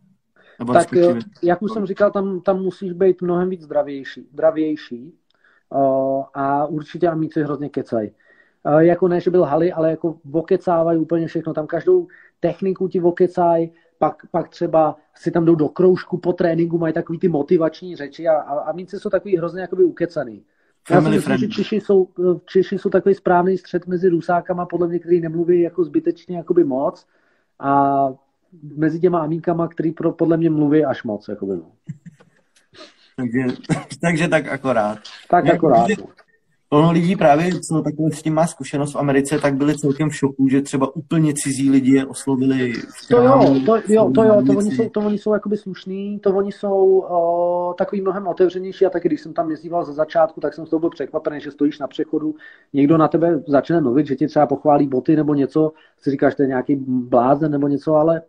Nebo 0.58 0.72
tak 0.72 0.92
respektive... 0.92 1.20
jak 1.42 1.62
už 1.62 1.72
jsem 1.72 1.86
říkal, 1.86 2.10
tam, 2.10 2.40
tam 2.40 2.62
musíš 2.62 2.92
být 2.92 3.22
mnohem 3.22 3.50
víc 3.50 3.62
zdravější, 3.62 4.28
zdravější 4.32 5.12
uh, 5.74 6.24
a 6.34 6.66
určitě 6.66 7.08
a 7.08 7.14
mít 7.14 7.32
si 7.32 7.42
hrozně 7.42 7.68
kecaj. 7.68 8.10
Uh, 8.68 8.78
jako 8.78 9.08
ne, 9.08 9.20
že 9.20 9.30
byl 9.30 9.44
haly, 9.44 9.72
ale 9.72 9.90
jako 9.90 10.18
vokecávají 10.24 10.98
úplně 10.98 11.26
všechno. 11.26 11.54
Tam 11.54 11.66
každou 11.66 12.06
techniku 12.40 12.88
ti 12.88 13.00
vokecaj, 13.00 13.68
pak, 13.98 14.16
pak 14.30 14.48
třeba 14.48 14.96
si 15.14 15.30
tam 15.30 15.44
jdou 15.44 15.54
do 15.54 15.68
kroužku 15.68 16.18
po 16.18 16.32
tréninku, 16.32 16.78
mají 16.78 16.94
takový 16.94 17.18
ty 17.18 17.28
motivační 17.28 17.96
řeči 17.96 18.28
a, 18.28 18.34
a, 18.34 18.58
a 18.58 18.72
míci 18.72 18.98
jsou 18.98 19.10
takový 19.10 19.36
hrozně 19.36 19.60
jakoby 19.60 19.84
ukecaný. 19.84 20.44
Já 20.90 21.02
si 21.02 21.08
myslím, 21.08 21.36
že 21.36 21.48
Češi 21.48 21.80
jsou, 21.80 22.08
Češi 22.44 22.78
jsou 22.78 22.90
takový 22.90 23.14
správný 23.14 23.58
střed 23.58 23.86
mezi 23.86 24.08
Rusákama, 24.08 24.66
podle 24.66 24.88
mě, 24.88 24.98
který 24.98 25.20
nemluví 25.20 25.60
jako 25.60 25.84
zbytečně 25.84 26.36
jakoby 26.36 26.64
moc 26.64 27.06
a 27.58 28.04
mezi 28.76 29.00
těma 29.00 29.20
amíkama, 29.20 29.68
který 29.68 29.92
pro, 29.92 30.12
podle 30.12 30.36
mě 30.36 30.50
mluví 30.50 30.84
až 30.84 31.02
moc. 31.02 31.28
Jakoby, 31.28 31.56
no. 31.56 31.72
takže, 33.16 33.56
takže 34.00 34.28
tak 34.28 34.48
akorát. 34.48 34.98
Tak 35.30 35.44
Jak, 35.44 35.54
akorát. 35.54 35.88
Ono 36.70 36.92
lidí 36.92 37.16
právě, 37.16 37.50
co 37.60 37.82
takhle 37.82 38.10
s 38.10 38.22
tím 38.22 38.34
má 38.34 38.46
zkušenost 38.46 38.94
v 38.94 38.98
Americe, 38.98 39.38
tak 39.38 39.54
byli 39.54 39.78
celkem 39.78 40.08
v 40.10 40.16
šoku, 40.16 40.48
že 40.48 40.62
třeba 40.62 40.96
úplně 40.96 41.32
cizí 41.34 41.70
lidi 41.70 41.94
je 41.94 42.06
oslovili. 42.06 42.72
To 43.10 43.22
jo, 43.22 43.54
to, 43.66 43.76
jo, 43.88 44.10
to 44.14 44.24
jo, 44.24 44.42
to 44.46 44.52
oni 44.52 44.70
jsou, 44.70 44.88
to 44.88 45.00
oni 45.00 45.18
jsou 45.18 45.32
jakoby 45.32 45.56
slušný, 45.56 46.18
to 46.18 46.36
oni 46.36 46.52
jsou 46.52 46.84
uh, 46.84 47.74
takový 47.74 48.00
mnohem 48.00 48.26
otevřenější 48.26 48.86
a 48.86 48.90
taky 48.90 49.08
když 49.08 49.20
jsem 49.20 49.32
tam 49.32 49.50
jezdíval 49.50 49.84
za 49.84 49.92
začátku, 49.92 50.40
tak 50.40 50.54
jsem 50.54 50.66
z 50.66 50.70
toho 50.70 50.80
byl 50.80 50.90
překvapený, 50.90 51.40
že 51.40 51.50
stojíš 51.50 51.78
na 51.78 51.86
přechodu, 51.86 52.34
někdo 52.72 52.98
na 52.98 53.08
tebe 53.08 53.42
začne 53.46 53.80
mluvit, 53.80 54.06
že 54.06 54.16
ti 54.16 54.26
třeba 54.26 54.46
pochválí 54.46 54.88
boty 54.88 55.16
nebo 55.16 55.34
něco, 55.34 55.72
si 55.98 56.10
říkáš, 56.10 56.32
že 56.32 56.36
to 56.36 56.42
je 56.42 56.48
nějaký 56.48 56.76
blázen 56.86 57.52
nebo 57.52 57.68
něco, 57.68 57.94
ale 57.94 58.22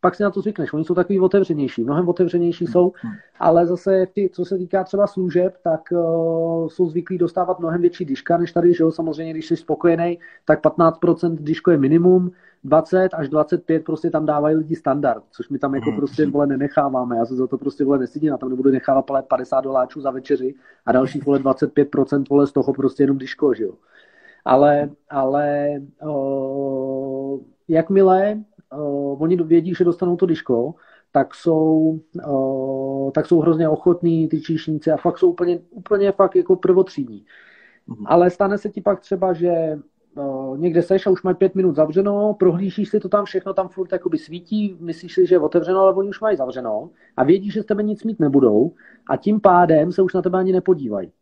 pak 0.00 0.14
si 0.14 0.22
na 0.22 0.30
to 0.30 0.40
zvykneš. 0.40 0.72
Oni 0.72 0.84
jsou 0.84 0.94
takový 0.94 1.20
otevřenější, 1.20 1.84
mnohem 1.84 2.08
otevřenější 2.08 2.66
jsou, 2.66 2.92
ale 3.38 3.66
zase, 3.66 4.06
ty, 4.12 4.30
co 4.32 4.44
se 4.44 4.58
týká 4.58 4.84
třeba 4.84 5.06
služeb, 5.06 5.56
tak 5.64 5.80
uh, 5.90 6.68
jsou 6.68 6.88
zvyklí 6.88 7.18
dostávat 7.18 7.60
mnohem 7.60 7.80
větší 7.80 8.04
diška 8.04 8.38
než 8.38 8.52
tady, 8.52 8.74
že 8.74 8.82
jo, 8.82 8.92
samozřejmě, 8.92 9.32
když 9.32 9.46
jsi 9.46 9.56
spokojený, 9.56 10.18
tak 10.44 10.62
15% 10.62 11.36
diško 11.40 11.70
je 11.70 11.78
minimum, 11.78 12.32
20 12.64 13.14
až 13.14 13.28
25 13.28 13.84
prostě 13.84 14.10
tam 14.10 14.26
dávají 14.26 14.56
lidi 14.56 14.76
standard, 14.76 15.22
což 15.30 15.48
my 15.48 15.58
tam 15.58 15.74
jako 15.74 15.90
hmm. 15.90 15.96
prostě 15.98 16.26
vole 16.26 16.46
nenecháváme. 16.46 17.16
Já 17.16 17.26
se 17.26 17.34
za 17.34 17.46
to 17.46 17.58
prostě 17.58 17.84
vole 17.84 17.98
nesidím, 17.98 18.28
já 18.28 18.36
tam 18.36 18.48
nebudu 18.48 18.70
nechávat 18.70 19.06
50 19.28 19.60
doláčů 19.60 20.00
za 20.00 20.10
večeři 20.10 20.54
a 20.86 20.92
dalších 20.92 21.26
vole 21.26 21.38
25% 21.38 22.24
vole 22.30 22.46
z 22.46 22.52
toho 22.52 22.72
prostě 22.72 23.02
jenom 23.02 23.18
diško, 23.18 23.54
že 23.54 23.64
jo. 23.64 23.72
Ale, 24.44 24.90
ale 25.10 25.68
uh, 26.04 27.40
jakmile 27.68 28.38
uh, 28.72 29.22
oni 29.22 29.36
vědí, 29.36 29.74
že 29.74 29.84
dostanou 29.84 30.16
to 30.16 30.26
diško, 30.26 30.74
tak 31.12 31.34
jsou, 31.34 32.00
uh, 32.28 33.10
tak 33.10 33.26
jsou 33.26 33.40
hrozně 33.40 33.68
ochotní 33.68 34.28
ty 34.28 34.40
číšníci 34.40 34.90
a 34.90 34.96
fakt 34.96 35.18
jsou 35.18 35.30
úplně, 35.30 35.58
úplně 35.70 36.12
fakt 36.12 36.36
jako 36.36 36.56
prvotřídní. 36.56 37.24
Mm-hmm. 37.88 38.04
Ale 38.06 38.30
stane 38.30 38.58
se 38.58 38.68
ti 38.68 38.80
pak 38.80 39.00
třeba, 39.00 39.32
že 39.32 39.78
uh, 40.16 40.58
někde 40.58 40.82
seš 40.82 41.06
a 41.06 41.10
už 41.10 41.22
mají 41.22 41.36
pět 41.36 41.54
minut 41.54 41.76
zavřeno, 41.76 42.34
prohlížíš 42.38 42.88
si 42.88 43.00
to 43.00 43.08
tam 43.08 43.24
všechno, 43.24 43.54
tam 43.54 43.68
furt 43.68 43.92
jakoby 43.92 44.18
svítí, 44.18 44.76
myslíš 44.80 45.14
si, 45.14 45.26
že 45.26 45.34
je 45.34 45.40
otevřeno, 45.40 45.80
ale 45.80 45.94
oni 45.94 46.08
už 46.08 46.20
mají 46.20 46.36
zavřeno 46.36 46.90
a 47.16 47.24
vědí, 47.24 47.50
že 47.50 47.62
z 47.62 47.66
tebe 47.66 47.82
nic 47.82 48.04
mít 48.04 48.20
nebudou 48.20 48.72
a 49.08 49.16
tím 49.16 49.40
pádem 49.40 49.92
se 49.92 50.02
už 50.02 50.14
na 50.14 50.22
tebe 50.22 50.38
ani 50.38 50.52
nepodívají. 50.52 51.12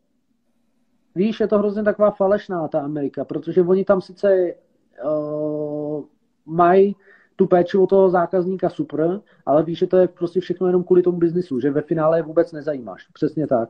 Víš, 1.15 1.41
je 1.41 1.49
to 1.49 1.59
hrozně 1.59 1.83
taková 1.83 2.11
falešná 2.11 2.69
ta 2.69 2.81
Amerika, 2.81 3.25
protože 3.25 3.63
oni 3.63 3.85
tam 3.85 4.01
sice 4.01 4.55
uh, 5.05 6.05
mají 6.47 6.97
tu 7.37 7.47
péči 7.47 7.79
o 7.79 7.87
toho 7.87 8.11
zákazníka 8.11 8.69
super, 8.69 9.21
ale 9.47 9.63
víš, 9.63 9.79
že 9.79 9.87
to 9.87 9.97
je 9.97 10.09
prostě 10.09 10.41
všechno 10.41 10.67
jenom 10.67 10.85
kvůli 10.85 11.03
tomu 11.03 11.19
biznisu, 11.19 11.61
že 11.61 11.71
ve 11.71 11.83
finále 11.83 12.19
je 12.19 12.23
vůbec 12.23 12.53
nezajímáš. 12.53 13.07
Přesně 13.13 13.47
tak. 13.47 13.69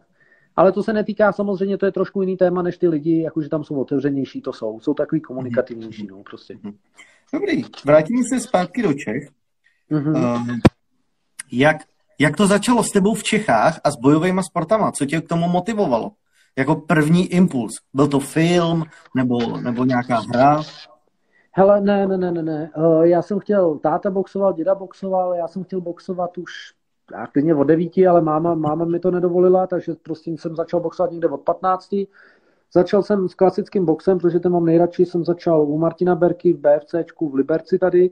Ale 0.57 0.72
to 0.72 0.83
se 0.83 0.92
netýká 0.92 1.33
samozřejmě, 1.33 1.79
to 1.79 1.87
je 1.87 1.92
trošku 1.92 2.22
jiný 2.22 2.37
téma 2.37 2.62
než 2.62 2.79
ty 2.79 2.88
lidi, 2.88 3.22
jakože 3.22 3.48
tam 3.48 3.64
jsou 3.64 3.81
otevřenější, 3.81 4.40
to 4.40 4.53
jsou. 4.53 4.81
Jsou 4.81 4.94
takový 4.94 5.20
komunikativnější, 5.20 6.07
no 6.07 6.22
prostě. 6.22 6.59
Mhm. 6.62 6.77
Dobrý, 7.33 7.62
vrátíme 7.85 8.20
se 8.29 8.40
zpátky 8.40 8.83
do 8.83 8.92
Čech. 8.92 9.29
Mm-hmm. 9.90 10.37
Um, 10.37 10.61
jak, 11.53 11.77
jak 12.18 12.37
to 12.37 12.46
začalo 12.46 12.83
s 12.83 12.90
tebou 12.90 13.14
v 13.14 13.22
Čechách 13.22 13.81
a 13.85 13.90
s 13.90 13.96
bojovými 13.96 14.40
sportama? 14.42 14.92
Co 14.92 15.07
tě 15.07 15.20
k 15.20 15.29
tomu 15.29 15.48
motivovalo? 15.48 16.11
Jako 16.59 16.77
první 16.77 17.27
impuls. 17.27 17.72
Byl 17.94 18.09
to 18.09 18.20
film 18.20 18.85
nebo, 19.16 19.61
nebo 19.61 19.85
nějaká 19.85 20.20
hra? 20.20 20.62
Hele, 21.56 21.80
ne, 21.80 22.06
ne, 22.06 22.18
ne, 22.18 22.32
ne, 22.32 22.42
ne. 22.42 22.70
Uh, 22.76 23.02
já 23.02 23.22
jsem 23.22 23.38
chtěl, 23.38 23.78
táta 23.78 24.10
boxoval, 24.10 24.52
děda 24.52 24.74
boxoval, 24.74 25.34
já 25.34 25.48
jsem 25.48 25.64
chtěl 25.64 25.80
boxovat 25.80 26.38
už 26.38 26.74
já 27.12 27.26
klidně 27.26 27.54
od 27.54 27.64
devíti, 27.64 28.06
ale 28.06 28.20
máma, 28.20 28.54
máma 28.54 28.84
mi 28.84 29.00
to 29.00 29.10
nedovolila, 29.10 29.66
takže 29.66 29.94
prostě 30.02 30.30
jsem 30.30 30.56
začal 30.56 30.80
boxovat 30.80 31.10
někde 31.10 31.28
od 31.28 31.40
15. 31.40 31.94
Začal 32.72 33.02
jsem 33.02 33.28
s 33.28 33.34
klasickým 33.34 33.84
boxem, 33.84 34.18
protože 34.18 34.40
ten 34.40 34.52
mám 34.52 34.64
nejradši. 34.64 35.06
Jsem 35.06 35.24
začal 35.24 35.62
u 35.62 35.78
Martina 35.78 36.14
Berky 36.14 36.52
v 36.52 36.58
BFCčku 36.58 37.28
v 37.28 37.34
Liberci 37.34 37.78
tady 37.78 38.10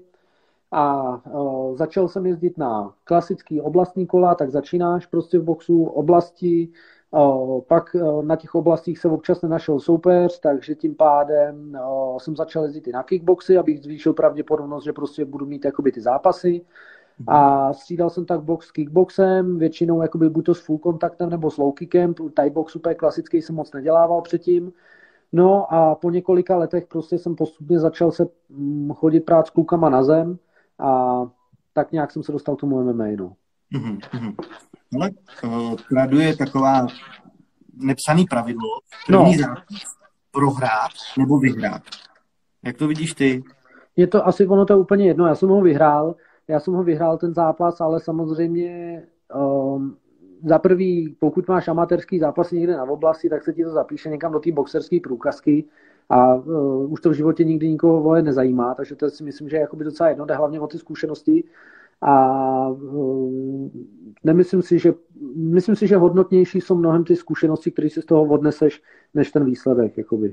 a 0.70 1.16
uh, 1.26 1.76
začal 1.76 2.08
jsem 2.08 2.26
jezdit 2.26 2.58
na 2.58 2.94
klasický 3.04 3.60
oblastní 3.60 4.06
kola, 4.06 4.34
tak 4.34 4.50
začínáš 4.50 5.06
prostě 5.06 5.38
v 5.38 5.42
boxu 5.42 5.84
oblasti, 5.84 6.68
pak 7.66 7.96
na 8.22 8.36
těch 8.36 8.54
oblastích 8.54 8.98
se 8.98 9.08
občas 9.08 9.42
nenašel 9.42 9.80
soupeř, 9.80 10.40
takže 10.40 10.74
tím 10.74 10.94
pádem 10.94 11.78
jsem 12.18 12.36
začal 12.36 12.62
jezdit 12.62 12.88
i 12.88 12.92
na 12.92 13.02
kickboxy, 13.02 13.58
abych 13.58 13.82
zvýšil 13.82 14.12
pravděpodobnost, 14.12 14.84
že 14.84 14.92
prostě 14.92 15.24
budu 15.24 15.46
mít 15.46 15.64
jakoby 15.64 15.92
ty 15.92 16.00
zápasy. 16.00 16.64
A 17.26 17.72
střídal 17.72 18.10
jsem 18.10 18.24
tak 18.24 18.40
box 18.40 18.66
s 18.66 18.72
kickboxem, 18.72 19.58
většinou 19.58 20.02
jakoby 20.02 20.30
buď 20.30 20.44
to 20.44 20.54
s 20.54 20.60
full 20.60 20.78
kontaktem 20.78 21.30
nebo 21.30 21.50
s 21.50 21.58
low 21.58 21.72
kickem, 21.72 22.14
Thai 22.34 22.50
box 22.50 22.76
úplně 22.76 22.94
klasický 22.94 23.42
jsem 23.42 23.54
moc 23.56 23.72
nedělával 23.72 24.22
předtím. 24.22 24.72
No 25.32 25.74
a 25.74 25.94
po 25.94 26.10
několika 26.10 26.56
letech 26.56 26.86
prostě 26.86 27.18
jsem 27.18 27.36
postupně 27.36 27.78
začal 27.80 28.12
se 28.12 28.26
mm, 28.48 28.92
chodit 28.92 29.20
prát 29.20 29.46
s 29.46 29.50
klukama 29.50 29.90
na 29.90 30.02
zem 30.02 30.38
a 30.78 31.22
tak 31.72 31.92
nějak 31.92 32.10
jsem 32.10 32.22
se 32.22 32.32
dostal 32.32 32.56
k 32.56 32.60
tomu 32.60 32.82
MMA. 32.82 33.06
No. 33.16 33.32
Mm-hmm. 33.74 34.34
Ale 34.94 35.10
uh, 35.44 35.74
kradu 35.88 36.20
je 36.20 36.36
taková 36.36 36.86
nepsaný 37.74 38.24
pravidlo, 38.24 38.68
první 39.06 39.36
no. 39.36 39.42
zápas 39.42 39.82
prohrát 40.30 40.90
nebo 41.18 41.38
vyhrát. 41.38 41.82
Jak 42.64 42.76
to 42.76 42.88
vidíš 42.88 43.14
ty? 43.14 43.42
Je 43.96 44.06
to 44.06 44.26
asi 44.26 44.46
ono 44.46 44.64
to 44.64 44.72
je 44.72 44.78
úplně 44.78 45.06
jedno. 45.06 45.26
Já 45.26 45.34
jsem 45.34 45.48
ho 45.48 45.60
vyhrál, 45.60 46.14
já 46.48 46.60
jsem 46.60 46.74
ho 46.74 46.82
vyhrál 46.82 47.18
ten 47.18 47.34
zápas, 47.34 47.80
ale 47.80 48.00
samozřejmě 48.00 49.02
um, 49.34 49.96
za 50.44 50.58
prvý, 50.58 51.16
pokud 51.18 51.48
máš 51.48 51.68
amatérský 51.68 52.18
zápas 52.18 52.50
někde 52.50 52.76
na 52.76 52.84
oblasti, 52.84 53.28
tak 53.28 53.44
se 53.44 53.52
ti 53.52 53.64
to 53.64 53.70
zapíše 53.70 54.08
někam 54.08 54.32
do 54.32 54.40
té 54.40 54.52
boxerské 54.52 55.00
průkazky 55.00 55.64
a 56.08 56.34
uh, 56.34 56.92
už 56.92 57.00
to 57.00 57.10
v 57.10 57.14
životě 57.14 57.44
nikdy 57.44 57.68
nikoho 57.68 58.00
vole 58.00 58.22
nezajímá, 58.22 58.74
takže 58.74 58.96
to 58.96 59.10
si 59.10 59.24
myslím, 59.24 59.48
že 59.48 59.56
je 59.56 59.60
jakoby 59.60 59.84
docela 59.84 60.08
jedno, 60.08 60.24
jde 60.24 60.34
hlavně 60.34 60.60
o 60.60 60.66
ty 60.66 60.78
zkušenosti 60.78 61.44
a 62.02 62.68
uh, 62.68 63.70
nemyslím 64.24 64.62
si, 64.62 64.78
že 64.78 64.94
myslím 65.36 65.76
si, 65.76 65.86
že 65.86 65.96
hodnotnější 65.96 66.60
jsou 66.60 66.74
mnohem 66.74 67.04
ty 67.04 67.16
zkušenosti, 67.16 67.70
které 67.70 67.90
si 67.90 68.02
z 68.02 68.06
toho 68.06 68.24
odneseš, 68.24 68.82
než 69.14 69.30
ten 69.30 69.44
výsledek, 69.44 69.98
jakoby, 69.98 70.32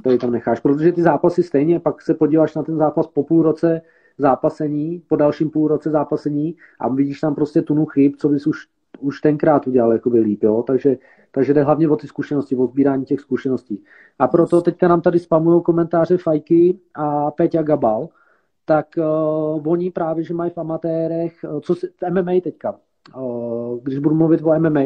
který 0.00 0.18
tam 0.18 0.30
necháš. 0.30 0.60
Protože 0.60 0.92
ty 0.92 1.02
zápasy 1.02 1.42
stejně, 1.42 1.80
pak 1.80 2.02
se 2.02 2.14
podíváš 2.14 2.54
na 2.54 2.62
ten 2.62 2.76
zápas 2.76 3.06
po 3.06 3.22
půl 3.22 3.42
roce 3.42 3.82
zápasení, 4.18 5.02
po 5.08 5.16
dalším 5.16 5.50
půl 5.50 5.68
roce 5.68 5.90
zápasení 5.90 6.56
a 6.80 6.88
vidíš 6.88 7.20
tam 7.20 7.34
prostě 7.34 7.62
tunu 7.62 7.86
chyb, 7.86 8.12
co 8.18 8.28
bys 8.28 8.46
už, 8.46 8.66
už 9.00 9.20
tenkrát 9.20 9.66
udělal 9.66 9.92
jakoby 9.92 10.20
líp, 10.20 10.42
jo? 10.42 10.64
Takže, 10.66 10.98
takže 11.30 11.54
jde 11.54 11.62
hlavně 11.62 11.88
o 11.88 11.96
ty 11.96 12.06
zkušenosti, 12.06 12.56
o 12.56 12.66
sbírání 12.66 13.04
těch 13.04 13.20
zkušeností. 13.20 13.84
A 14.18 14.28
proto 14.28 14.60
teďka 14.62 14.88
nám 14.88 15.00
tady 15.00 15.18
spamují 15.18 15.62
komentáře 15.62 16.16
Fajky 16.16 16.78
a 16.94 17.30
Peťa 17.30 17.62
Gabal, 17.62 18.08
tak 18.64 18.86
uh, 18.96 19.68
oni 19.68 19.90
právě, 19.90 20.24
že 20.24 20.34
mají 20.34 20.50
v 20.50 20.58
amatérech, 20.58 21.44
uh, 21.44 21.60
co 21.60 21.74
si, 21.74 21.88
MMA 22.10 22.32
teďka, 22.42 22.78
uh, 23.16 23.78
když 23.82 23.98
budu 23.98 24.14
mluvit 24.14 24.40
o 24.42 24.58
MMA, 24.58 24.82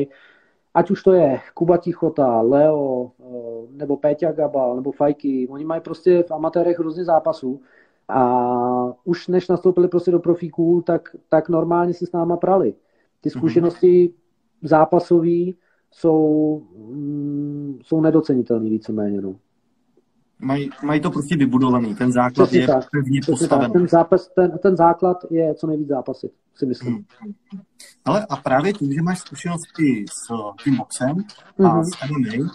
ať 0.74 0.90
už 0.90 1.02
to 1.02 1.12
je 1.12 1.40
Kuba 1.54 1.76
Tichota, 1.76 2.40
Leo, 2.40 3.10
uh, 3.18 3.70
nebo 3.70 3.96
Péťa 3.96 4.32
Gabal, 4.32 4.76
nebo 4.76 4.92
Fajky, 4.92 5.48
oni 5.50 5.64
mají 5.64 5.80
prostě 5.80 6.22
v 6.22 6.30
amatérech 6.30 6.78
různě 6.78 7.04
zápasů 7.04 7.60
a 8.08 8.94
už 9.04 9.28
než 9.28 9.48
nastoupili 9.48 9.88
prostě 9.88 10.10
do 10.10 10.18
profíků, 10.18 10.82
tak, 10.86 11.16
tak 11.28 11.48
normálně 11.48 11.94
si 11.94 12.06
s 12.06 12.12
náma 12.12 12.36
prali. 12.36 12.74
Ty 13.20 13.28
mhm. 13.28 13.38
zkušenosti 13.38 14.08
mm-hmm. 14.08 14.68
zápasové 14.68 15.52
jsou, 15.90 16.62
mm, 16.76 17.78
jsou 17.82 18.00
nedocenitelné 18.00 18.70
víceméně. 18.70 19.20
No. 19.20 19.36
Mají, 20.40 20.70
mají 20.84 21.00
to 21.00 21.10
prostě 21.10 21.36
vybudovaný, 21.36 21.94
ten 21.94 22.12
základ 22.12 22.46
Přesně 22.46 22.60
je 22.60 22.66
tak. 22.66 22.84
pevně 22.90 23.20
postavený. 23.26 23.72
Ten, 23.72 23.88
zápas, 23.88 24.28
ten, 24.28 24.58
ten 24.62 24.76
základ 24.76 25.16
je 25.30 25.54
co 25.54 25.66
nejvíc 25.66 25.88
zápasy, 25.88 26.30
si 26.54 26.66
myslím. 26.66 26.94
Hmm. 26.94 27.32
Ale 28.04 28.26
a 28.30 28.36
právě 28.36 28.72
tím, 28.72 28.92
že 28.92 29.02
máš 29.02 29.18
zkušenosti 29.18 30.04
s 30.08 30.34
tím 30.64 30.76
boxem 30.76 31.16
a 31.58 31.62
mm-hmm. 31.62 31.82
s 31.82 32.10
MMA, 32.10 32.50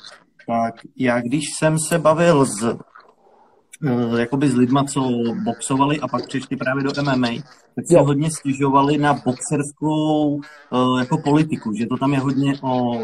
tak 0.47 0.75
já 0.95 1.21
když 1.21 1.43
jsem 1.59 1.77
se 1.89 1.99
bavil 1.99 2.45
s 2.45 2.63
uh, 2.63 4.19
jakoby 4.19 4.49
s 4.49 4.55
lidma, 4.55 4.83
co 4.83 5.09
boxovali 5.43 5.99
a 5.99 6.07
pak 6.07 6.27
přišli 6.27 6.57
právě 6.57 6.83
do 6.83 6.91
MMA, 7.03 7.27
tak 7.75 7.85
se 7.87 7.99
hodně 7.99 8.29
stěžovali 8.31 8.97
na 8.97 9.13
boxerskou 9.13 10.35
uh, 10.35 10.99
jako 10.99 11.17
politiku, 11.17 11.73
že 11.73 11.87
to 11.87 11.97
tam 11.97 12.13
je 12.13 12.19
hodně 12.19 12.53
o 12.61 12.99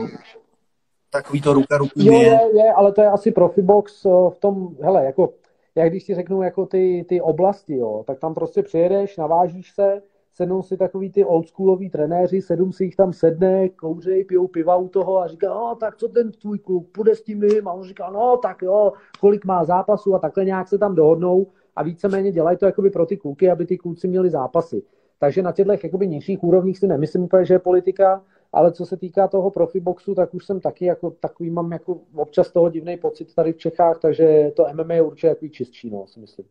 takový 1.10 1.41
to 1.41 1.54
ruka 1.54 1.78
ruku 1.78 1.91
Jo, 1.96 2.13
je, 2.13 2.39
je, 2.54 2.74
ale 2.76 2.91
to 2.91 3.02
je 3.02 3.08
asi 3.08 3.32
profibox 3.32 4.06
eh, 4.06 4.10
v 4.30 4.39
tom, 4.39 4.76
hele, 4.82 5.06
jako, 5.06 5.34
jak 5.76 5.89
když 5.89 6.04
ti 6.04 6.15
řeknu 6.15 6.41
jako 6.41 6.65
ty, 6.65 7.06
ty 7.10 7.22
oblasti, 7.22 7.76
jo, 7.78 8.04
tak 8.08 8.20
tam 8.20 8.34
prostě 8.34 8.63
přijedeš, 8.63 9.17
navážíš 9.17 9.72
se, 9.72 10.02
sednou 10.38 10.62
si 10.62 10.78
takový 10.78 11.12
ty 11.12 11.26
oldschoolový 11.26 11.89
trenéři, 11.89 12.41
sedm 12.41 12.74
si 12.74 12.84
jich 12.84 12.96
tam 12.96 13.13
sedne, 13.13 13.70
kouřej, 13.70 14.26
pijou 14.26 14.48
piva 14.48 14.76
u 14.76 14.88
toho 14.88 15.22
a 15.22 15.28
říká, 15.28 15.48
no 15.50 15.76
tak 15.80 15.96
co 15.98 16.08
ten 16.08 16.32
tvůj 16.32 16.60
klub, 16.60 16.91
půjde 16.91 17.15
s 17.15 17.24
tím 17.24 17.43
A 17.65 17.72
on 17.74 17.84
říká, 17.84 18.10
no 18.10 18.38
tak 18.38 18.62
jo, 18.62 18.93
kolik 19.20 19.46
má 19.46 19.63
zápasů? 19.63 20.15
A 20.15 20.20
takhle 20.20 20.46
nějak 20.46 20.67
se 20.67 20.78
tam 20.78 20.96
dohodnou 20.96 21.48
a 21.76 21.84
víceméně 21.84 22.32
dělají 22.32 22.58
to 22.58 22.65
jakoby 22.65 22.89
pro 22.89 23.06
ty 23.06 23.17
kluky, 23.17 23.50
aby 23.52 23.65
ty 23.65 23.78
kluci 23.78 24.08
měli 24.08 24.30
zápasy. 24.30 24.84
Takže 25.20 25.41
na 25.41 25.52
těchto 25.52 25.72
jakoby 25.84 26.08
nižších 26.08 26.43
úrovních 26.43 26.78
si 26.78 26.88
nemyslím 26.88 27.24
úplně, 27.24 27.46
že 27.46 27.54
je 27.54 27.60
politika, 27.60 28.24
ale 28.53 28.71
co 28.71 28.86
se 28.86 28.97
týká 28.97 29.27
toho 29.27 29.51
profiboxu, 29.51 30.15
tak 30.15 30.33
už 30.33 30.45
jsem 30.45 30.60
taky 30.60 30.86
jako 30.86 31.12
takový, 31.12 31.49
mám 31.49 31.71
jako 31.71 32.01
občas 32.15 32.51
toho 32.51 32.69
divný 32.69 32.97
pocit 32.97 33.36
tady 33.36 33.53
v 33.53 33.57
Čechách, 33.57 33.99
takže 33.99 34.51
to 34.55 34.65
MMA 34.73 34.93
je 34.93 35.01
určitě 35.01 35.29
takový 35.29 35.51
čistší, 35.51 35.89
no, 35.89 36.07
si 36.07 36.19
myslím. 36.19 36.45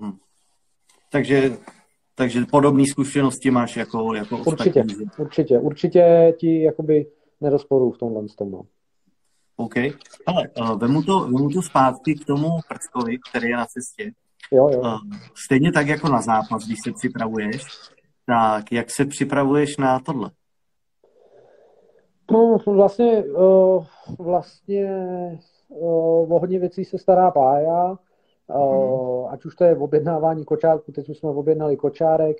Hmm. 0.00 0.18
Takže, 1.12 1.52
takže 2.14 2.40
podobné 2.50 2.84
zkušenosti 2.86 3.50
máš 3.50 3.76
jako, 3.76 4.14
jako 4.14 4.38
Určitě, 4.38 4.80
ostatní. 4.80 5.06
určitě, 5.18 5.58
určitě 5.58 6.34
ti 6.38 6.62
jakoby 6.62 7.06
nerozporuju 7.40 7.90
v 7.90 7.98
tomhle 7.98 8.22
tom, 8.38 8.50
no. 8.50 8.62
OK. 9.56 9.74
Ale 10.26 10.48
uh, 10.60 10.78
vemu, 10.78 11.02
to, 11.02 11.20
vemu 11.20 11.50
to 11.50 11.62
zpátky 11.62 12.14
k 12.14 12.24
tomu 12.24 12.48
prskovi, 12.68 13.18
který 13.28 13.48
je 13.48 13.56
na 13.56 13.66
cestě. 13.66 14.12
Jo, 14.52 14.68
jo. 14.72 14.80
Uh, 14.80 14.98
stejně 15.34 15.72
tak 15.72 15.86
jako 15.86 16.08
na 16.08 16.22
zápas, 16.22 16.66
když 16.66 16.78
se 16.84 16.92
připravuješ, 16.92 17.62
tak 18.26 18.72
jak 18.72 18.90
se 18.90 19.04
připravuješ 19.04 19.76
na 19.76 20.00
tohle? 20.00 20.30
No, 22.32 22.58
vlastně, 22.66 23.24
uh, 23.24 23.84
vlastně 24.18 24.88
uh, 25.68 26.32
o 26.32 26.38
hodně 26.38 26.58
věcí 26.58 26.84
se 26.84 26.98
stará 26.98 27.30
Pája, 27.30 27.98
uh, 28.54 29.32
ať 29.32 29.44
už 29.44 29.56
to 29.56 29.64
je 29.64 29.74
v 29.74 29.82
objednávání 29.82 30.44
kočárku, 30.44 30.92
teď 30.92 31.08
už 31.08 31.18
jsme 31.18 31.30
objednali 31.30 31.76
kočárek, 31.76 32.36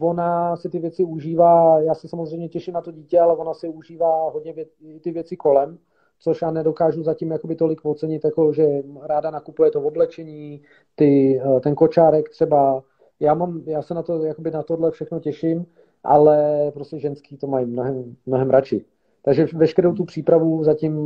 ona 0.00 0.56
si 0.56 0.68
ty 0.68 0.78
věci 0.78 1.04
užívá, 1.04 1.80
já 1.80 1.94
se 1.94 2.08
samozřejmě 2.08 2.48
těším 2.48 2.74
na 2.74 2.80
to 2.80 2.92
dítě, 2.92 3.20
ale 3.20 3.36
ona 3.36 3.54
si 3.54 3.68
užívá 3.68 4.30
hodně 4.30 4.52
vě, 4.52 4.66
ty 5.02 5.10
věci 5.10 5.36
kolem, 5.36 5.78
což 6.18 6.42
já 6.42 6.50
nedokážu 6.50 7.02
zatím 7.02 7.30
jakoby 7.30 7.56
tolik 7.56 7.84
ocenit, 7.84 8.24
jako 8.24 8.52
že 8.52 8.82
ráda 9.02 9.30
nakupuje 9.30 9.70
to 9.70 9.80
v 9.80 9.86
oblečení, 9.86 10.62
ty, 10.94 11.40
ten 11.62 11.74
kočárek 11.74 12.28
třeba, 12.28 12.82
já, 13.20 13.34
mám, 13.34 13.62
já 13.66 13.82
se 13.82 13.94
na 13.94 14.02
to, 14.02 14.24
jakoby 14.24 14.50
na 14.50 14.62
tohle 14.62 14.90
všechno 14.90 15.20
těším, 15.20 15.66
ale 16.06 16.70
prostě 16.74 16.98
ženský 16.98 17.36
to 17.36 17.46
mají 17.46 17.66
mnohem, 17.66 18.16
mnohem 18.26 18.50
radši. 18.50 18.84
Takže 19.22 19.46
veškerou 19.54 19.94
tu 19.94 20.04
přípravu 20.04 20.64
zatím 20.64 20.96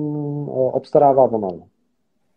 obstarává 0.49 1.23
ona. 1.23 1.65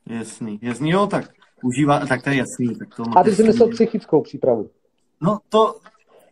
Jasný, 0.09 0.59
jasný, 0.61 0.89
jo, 0.89 1.07
tak 1.07 1.25
užívá, 1.63 2.05
tak 2.05 2.23
to 2.23 2.29
je 2.29 2.35
jasný. 2.35 2.75
Tak 2.75 2.95
to 2.95 3.03
A 3.17 3.23
ty 3.23 3.35
jsi 3.35 3.43
myslel 3.43 3.69
psychickou 3.69 4.21
přípravu? 4.21 4.69
No 5.21 5.39
to, 5.49 5.75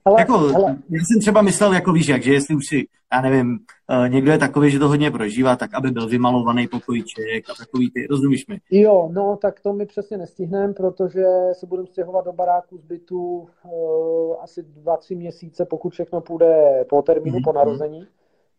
ale, 0.05 0.21
jako, 0.21 0.33
ale... 0.33 0.77
Já 0.89 0.99
jsem 0.99 1.19
třeba 1.19 1.41
myslel, 1.41 1.73
jako 1.73 1.93
víš, 1.93 2.07
jak, 2.07 2.23
že 2.23 2.33
jestli 2.33 2.55
už 2.55 2.67
si, 2.67 2.87
já 3.13 3.21
nevím, 3.21 3.59
uh, 3.89 4.09
někdo 4.09 4.31
je 4.31 4.37
takový, 4.37 4.71
že 4.71 4.79
to 4.79 4.87
hodně 4.87 5.11
prožívá, 5.11 5.55
tak 5.55 5.73
aby 5.73 5.91
byl 5.91 6.07
vymalovaný 6.07 6.67
pokojíček 6.67 7.49
a 7.49 7.53
takový 7.59 7.91
ty, 7.91 8.07
rozumíš 8.07 8.47
mi? 8.47 8.59
Jo, 8.71 9.09
no, 9.11 9.37
tak 9.41 9.59
to 9.59 9.73
my 9.73 9.85
přesně 9.85 10.17
nestihneme, 10.17 10.73
protože 10.73 11.25
se 11.53 11.65
budeme 11.65 11.87
stěhovat 11.87 12.25
do 12.25 12.33
baráku 12.33 12.77
z 12.77 12.83
bytu 12.83 13.47
uh, 13.63 14.35
asi 14.41 14.63
dva, 14.63 14.97
tři 14.97 15.15
měsíce, 15.15 15.65
pokud 15.65 15.93
všechno 15.93 16.21
půjde 16.21 16.85
po 16.89 17.01
termínu, 17.01 17.37
mm-hmm. 17.37 17.43
po 17.43 17.53
narození. 17.53 18.07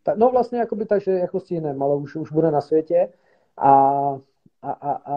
Tak, 0.02 0.16
no 0.16 0.30
vlastně 0.30 0.58
jakoby 0.58 0.86
tak, 0.86 1.02
že 1.02 1.12
jako 1.12 1.40
stihneme, 1.40 1.84
ale 1.84 1.96
už, 1.96 2.16
už 2.16 2.32
bude 2.32 2.50
na 2.50 2.60
světě 2.60 3.08
a 3.56 4.18
a, 4.62 4.70
a, 4.72 4.92
a 4.92 5.16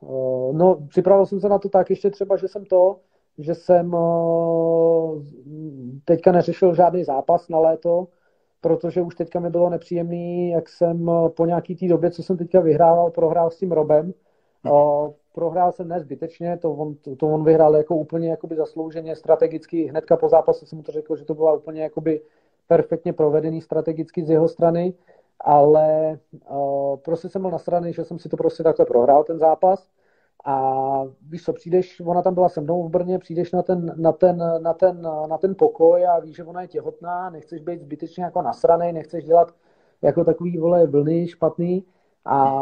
uh, 0.00 0.56
no, 0.56 0.78
připravil 0.88 1.26
jsem 1.26 1.40
se 1.40 1.48
na 1.48 1.58
to 1.58 1.68
tak 1.68 1.90
ještě 1.90 2.10
třeba, 2.10 2.36
že 2.36 2.48
jsem 2.48 2.64
to, 2.64 2.96
že 3.38 3.54
jsem 3.54 3.94
eh, 3.94 3.98
teďka 6.04 6.32
neřešil 6.32 6.74
žádný 6.74 7.04
zápas 7.04 7.48
na 7.48 7.58
léto, 7.58 8.08
protože 8.60 9.02
už 9.02 9.14
teďka 9.14 9.40
mi 9.40 9.50
bylo 9.50 9.70
nepříjemný, 9.70 10.50
jak 10.50 10.68
jsem 10.68 11.08
eh, 11.08 11.28
po 11.28 11.46
nějaký 11.46 11.76
té 11.76 11.88
době, 11.88 12.10
co 12.10 12.22
jsem 12.22 12.36
teďka 12.36 12.60
vyhrával, 12.60 13.10
prohrál 13.10 13.50
s 13.50 13.58
tím 13.58 13.72
Robem. 13.72 14.14
No. 14.64 15.14
Prohrál 15.34 15.72
jsem 15.72 15.88
nezbytečně, 15.88 16.56
to 16.56 16.72
on, 16.72 16.94
to, 16.94 17.16
to 17.16 17.26
on 17.26 17.44
vyhrál 17.44 17.76
jako 17.76 17.96
úplně 17.96 18.30
jakoby 18.30 18.56
zaslouženě, 18.56 19.16
strategicky, 19.16 19.84
hnedka 19.84 20.16
po 20.16 20.28
zápase 20.28 20.66
jsem 20.66 20.76
mu 20.78 20.82
to 20.82 20.92
řekl, 20.92 21.16
že 21.16 21.24
to 21.24 21.34
bylo 21.34 21.56
úplně 21.56 21.82
jakoby 21.82 22.20
perfektně 22.68 23.12
provedený 23.12 23.60
strategicky 23.60 24.24
z 24.24 24.30
jeho 24.30 24.48
strany, 24.48 24.94
ale 25.40 26.18
uh, 26.50 26.96
prostě 26.96 27.28
jsem 27.28 27.42
byl 27.42 27.50
na 27.50 27.58
strany, 27.58 27.92
že 27.92 28.04
jsem 28.04 28.18
si 28.18 28.28
to 28.28 28.36
prostě 28.36 28.62
takhle 28.62 28.86
prohrál 28.86 29.24
ten 29.24 29.38
zápas 29.38 29.88
a 30.44 31.02
víš 31.28 31.42
co, 31.42 31.52
přijdeš, 31.52 32.00
ona 32.04 32.22
tam 32.22 32.34
byla 32.34 32.48
se 32.48 32.60
mnou 32.60 32.88
v 32.88 32.90
Brně, 32.90 33.18
přijdeš 33.18 33.52
na 33.52 33.62
ten, 33.62 33.94
na 33.96 34.12
ten, 34.12 34.42
na 34.62 34.74
ten, 34.74 35.02
na 35.28 35.38
ten 35.38 35.54
pokoj 35.54 36.06
a 36.06 36.20
víš, 36.20 36.36
že 36.36 36.44
ona 36.44 36.62
je 36.62 36.68
těhotná, 36.68 37.30
nechceš 37.30 37.62
být 37.62 37.80
zbytečně 37.80 38.24
jako 38.24 38.42
nasranej, 38.42 38.92
nechceš 38.92 39.24
dělat 39.24 39.54
jako 40.02 40.24
takový, 40.24 40.58
vole, 40.58 40.86
vlny 40.86 41.28
špatný 41.28 41.84
a 42.24 42.54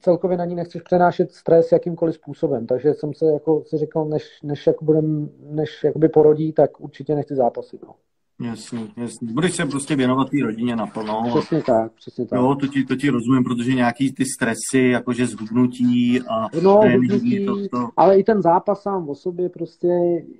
celkově 0.00 0.36
na 0.36 0.44
ní 0.44 0.54
nechceš 0.54 0.82
přenášet 0.82 1.32
stres 1.32 1.72
jakýmkoliv 1.72 2.14
způsobem, 2.14 2.66
takže 2.66 2.94
jsem 2.94 3.14
se 3.14 3.26
jako 3.26 3.62
si 3.66 3.78
řekl, 3.78 4.04
než, 4.04 4.42
než, 4.42 4.66
jako 4.66 4.84
budem, 4.84 5.30
než 5.40 5.86
porodí, 6.12 6.52
tak 6.52 6.80
určitě 6.80 7.14
nechci 7.14 7.34
zápasit, 7.34 7.82
no. 7.82 7.94
Jasný, 8.40 8.92
jasný. 8.96 9.28
Budeš 9.32 9.54
se 9.56 9.66
prostě 9.66 9.96
věnovat 9.96 10.30
té 10.30 10.36
rodině 10.42 10.76
naplno. 10.76 11.22
Přesně 11.38 11.62
tak, 11.62 11.92
přesně 11.92 12.26
tak. 12.26 12.38
Jo, 12.38 12.56
to 12.60 12.66
ti, 12.66 12.84
to 12.84 12.96
ti 12.96 13.10
rozumím, 13.10 13.44
protože 13.44 13.74
nějaký 13.74 14.12
ty 14.12 14.24
stresy, 14.24 14.88
jakože 14.88 15.26
zhubnutí 15.26 16.20
a 16.20 16.48
no, 16.62 16.78
tréninky, 16.80 17.46
to, 17.46 17.68
to... 17.68 17.88
ale 17.96 18.18
i 18.18 18.24
ten 18.24 18.42
zápas 18.42 18.82
sám 18.82 19.08
o 19.08 19.14
sobě 19.14 19.48
prostě, 19.48 19.88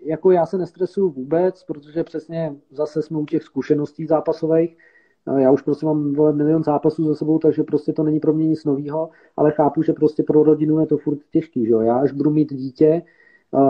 jako 0.05 0.31
já 0.31 0.47
se 0.47 0.59
nestresuju 0.59 1.11
vůbec, 1.11 1.65
protože 1.65 2.05
přesně 2.05 2.55
zase 2.71 3.03
jsme 3.03 3.19
u 3.19 3.27
těch 3.27 3.43
zkušeností 3.43 4.07
zápasových, 4.07 4.77
no, 5.27 5.39
já 5.39 5.51
už 5.51 5.63
prostě 5.63 5.87
mám 5.87 6.13
milion 6.37 6.65
zápasů 6.65 7.05
za 7.05 7.15
sebou, 7.15 7.39
takže 7.39 7.63
prostě 7.63 7.93
to 7.93 8.03
není 8.03 8.21
pro 8.21 8.33
mě 8.33 8.47
nic 8.47 8.65
nového, 8.65 9.11
ale 9.37 9.53
chápu, 9.53 9.83
že 9.83 9.93
prostě 9.93 10.23
pro 10.23 10.43
rodinu 10.43 10.81
je 10.81 10.87
to 10.87 10.97
furt 10.97 11.19
těžký, 11.33 11.67
že 11.67 11.73
jo? 11.73 11.81
Já 11.81 11.97
až 11.97 12.13
budu 12.13 12.31
mít 12.31 12.53
dítě, 12.53 13.03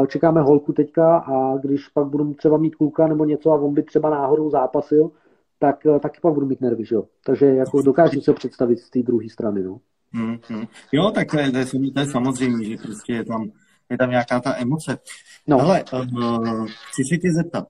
čekáme 0.07 0.43
holku 0.43 0.73
teďka 0.73 1.17
a 1.17 1.57
když 1.57 1.89
pak 1.89 2.07
budu 2.07 2.35
třeba 2.35 2.57
mít 2.59 2.75
kluka 2.75 3.07
nebo 3.07 3.25
něco 3.25 3.51
a 3.51 3.61
on 3.61 3.75
by 3.75 3.83
třeba 3.83 4.11
náhodou 4.11 4.51
zápasil, 4.51 5.11
tak 5.59 5.87
eh, 5.87 6.01
taky 6.01 6.21
pak 6.23 6.35
budu 6.35 6.47
mít 6.47 6.61
nervy, 6.61 6.85
že 6.85 6.95
jo. 6.95 7.05
Takže 7.25 7.47
jako 7.47 7.83
dokážu 7.83 8.21
se 8.21 8.33
představit 8.33 8.79
z 8.79 8.91
té 8.91 9.03
druhé 9.03 9.29
strany, 9.29 9.63
no. 9.63 9.79
Hmm, 10.13 10.37
hmm. 10.49 10.65
Jo, 10.93 11.11
tak 11.11 11.31
to 11.31 11.39
je, 11.39 11.51
to, 11.51 11.59
je, 11.59 11.67
to 11.95 12.01
je 12.01 12.07
samozřejmě, 12.07 12.65
že 12.65 12.77
prostě 12.77 13.13
je 13.13 13.25
tam, 13.25 13.51
je 13.91 13.99
tam 13.99 14.11
nějaká 14.11 14.41
ta 14.41 14.57
emoce. 14.57 14.99
No. 15.47 15.61
Ale 15.61 15.85
uh, 15.93 16.67
chci 16.67 17.03
se 17.05 17.17
tě 17.17 17.29
zeptat, 17.33 17.65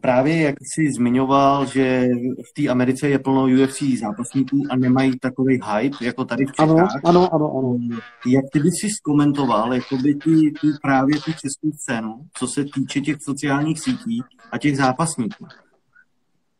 Právě 0.00 0.42
jak 0.42 0.54
jsi 0.60 0.92
zmiňoval, 0.92 1.66
že 1.66 2.08
v 2.50 2.62
té 2.62 2.68
Americe 2.68 3.08
je 3.08 3.18
plno 3.18 3.44
UFC 3.44 3.82
zápasníků 4.00 4.62
a 4.70 4.76
nemají 4.76 5.18
takový 5.18 5.60
hype, 5.72 6.04
jako 6.04 6.24
tady 6.24 6.44
v 6.44 6.52
Čechách. 6.52 6.70
Ano, 6.70 6.88
ano, 7.04 7.34
ano. 7.34 7.58
ano. 7.58 7.78
Jak 8.26 8.44
ty 8.52 8.58
bys 8.58 8.74
si 8.80 8.88
zkomentoval 8.90 9.74
jakoby 9.74 10.14
ty, 10.14 10.52
ty, 10.60 10.66
právě 10.82 11.14
tu 11.14 11.32
českou 11.32 11.70
scénu, 11.82 12.20
co 12.38 12.46
se 12.46 12.64
týče 12.64 13.00
těch 13.00 13.16
sociálních 13.22 13.80
sítí 13.80 14.22
a 14.52 14.58
těch 14.58 14.76
zápasníků? 14.76 15.46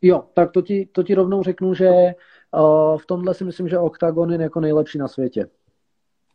Jo, 0.03 0.25
tak 0.35 0.51
to 0.53 0.63
ti, 0.63 0.89
to 0.93 1.03
ti 1.03 1.15
rovnou 1.15 1.43
řeknu, 1.43 1.75
že 1.75 1.91
uh, 1.91 2.99
v 2.99 3.07
tomhle 3.07 3.35
si 3.35 3.45
myslím, 3.45 3.69
že 3.69 3.79
Octagon 3.79 4.33
je 4.33 4.43
jako 4.43 4.61
nejlepší 4.61 4.99
na 4.99 5.09
světě. 5.09 5.47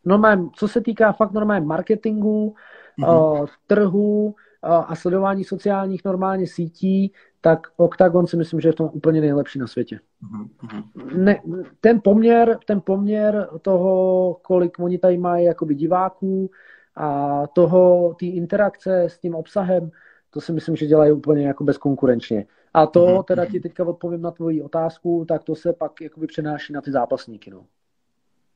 Normálně, 0.06 0.49
co 0.56 0.67
se 0.67 0.82
týká 0.82 1.12
fakt 1.12 1.32
normálně 1.32 1.65
marketingu, 1.65 2.56
mm-hmm. 2.99 3.39
uh, 3.41 3.45
trhu, 3.67 4.36
a 4.63 4.95
sledování 4.95 5.43
sociálních 5.43 6.06
normálně 6.06 6.47
sítí, 6.47 7.13
tak 7.41 7.67
Octagon 7.78 8.28
si 8.28 8.38
myslím, 8.38 8.60
že 8.62 8.69
je 8.69 8.71
v 8.71 8.76
tom 8.76 8.89
úplně 8.93 9.21
nejlepší 9.21 9.60
na 9.60 9.67
světě. 9.67 9.99
Mm-hmm. 10.23 11.17
Ne, 11.17 11.41
ten, 11.82 12.02
poměr, 12.04 12.60
ten 12.67 12.82
poměr 12.82 13.49
toho, 13.62 14.38
kolik 14.41 14.80
oni 14.80 14.97
tady 14.97 15.17
mají 15.17 15.45
jakoby 15.45 15.76
diváků 15.76 16.52
a 16.95 17.47
toho, 17.47 18.15
té 18.19 18.26
interakce 18.26 19.04
s 19.04 19.19
tím 19.19 19.36
obsahem, 19.36 19.91
to 20.30 20.41
si 20.41 20.54
myslím, 20.54 20.76
že 20.76 20.86
dělají 20.86 21.12
úplně 21.12 21.47
jako 21.47 21.63
bezkonkurenčně. 21.63 22.45
A 22.73 22.88
to 22.88 23.06
mm-hmm. 23.06 23.23
teda 23.23 23.45
ti 23.45 23.60
teďka 23.60 23.86
odpovím 23.86 24.21
na 24.21 24.32
tvoji 24.32 24.62
otázku, 24.62 25.26
tak 25.28 25.43
to 25.43 25.56
se 25.56 25.73
pak 25.73 26.02
jakoby 26.02 26.28
přenáší 26.28 26.73
na 26.73 26.82
ty 26.82 26.91
zápasníky. 26.91 27.52
No. 27.52 27.65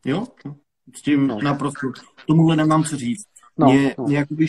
Jo, 0.06 0.26
S 0.96 1.02
tím 1.02 1.28
no. 1.28 1.39
naprosto, 1.43 1.88
tomuhle 2.28 2.56
nemám 2.56 2.84
co 2.84 2.96
říct. 2.96 3.28
No, 3.58 3.67
mě, 3.67 3.96
no. 3.98 4.04
mě 4.06 4.17
jakoby 4.17 4.46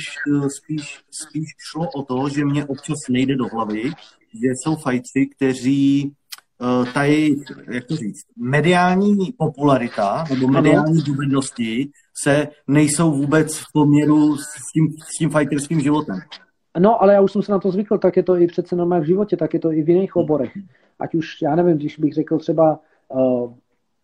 spíš, 0.59 1.01
spíš 1.23 1.45
šlo 1.71 1.89
o 1.95 2.03
to, 2.03 2.29
že 2.29 2.45
mě 2.45 2.65
občas 2.65 2.97
nejde 3.11 3.37
do 3.37 3.45
hlavy, 3.53 3.83
že 4.35 4.49
jsou 4.55 4.77
fajtři, 4.77 5.31
kteří 5.37 6.13
uh, 6.61 6.93
tady, 6.93 7.37
jak 7.71 7.85
to 7.85 7.97
říct, 7.97 8.27
mediální 8.37 9.17
popularita 9.39 10.25
nebo 10.31 10.49
mediální 10.49 11.03
dovednosti 11.03 11.91
se 12.25 12.49
nejsou 12.69 13.13
vůbec 13.13 13.59
v 13.59 13.65
poměru 13.73 14.37
s 14.37 14.73
tím, 14.75 14.89
s 15.15 15.19
tím 15.19 15.31
fighterským 15.31 15.81
životem. 15.81 16.17
No, 16.79 17.03
ale 17.03 17.15
já 17.15 17.21
už 17.21 17.33
jsem 17.33 17.43
se 17.43 17.53
na 17.53 17.59
to 17.59 17.71
zvykl, 17.71 17.99
tak 17.99 18.17
je 18.17 18.23
to 18.23 18.37
i 18.37 18.47
přece 18.47 18.77
normálně 18.77 19.05
v 19.05 19.07
životě, 19.07 19.37
tak 19.37 19.55
je 19.55 19.61
to 19.61 19.73
i 19.73 19.83
v 19.83 19.89
jiných 19.89 20.17
oborech. 20.17 20.53
Ať 21.01 21.15
už, 21.15 21.43
já 21.43 21.55
nevím, 21.55 21.77
když 21.77 21.99
bych 21.99 22.15
řekl 22.15 22.39
třeba 22.39 22.81
uh, 23.09 23.53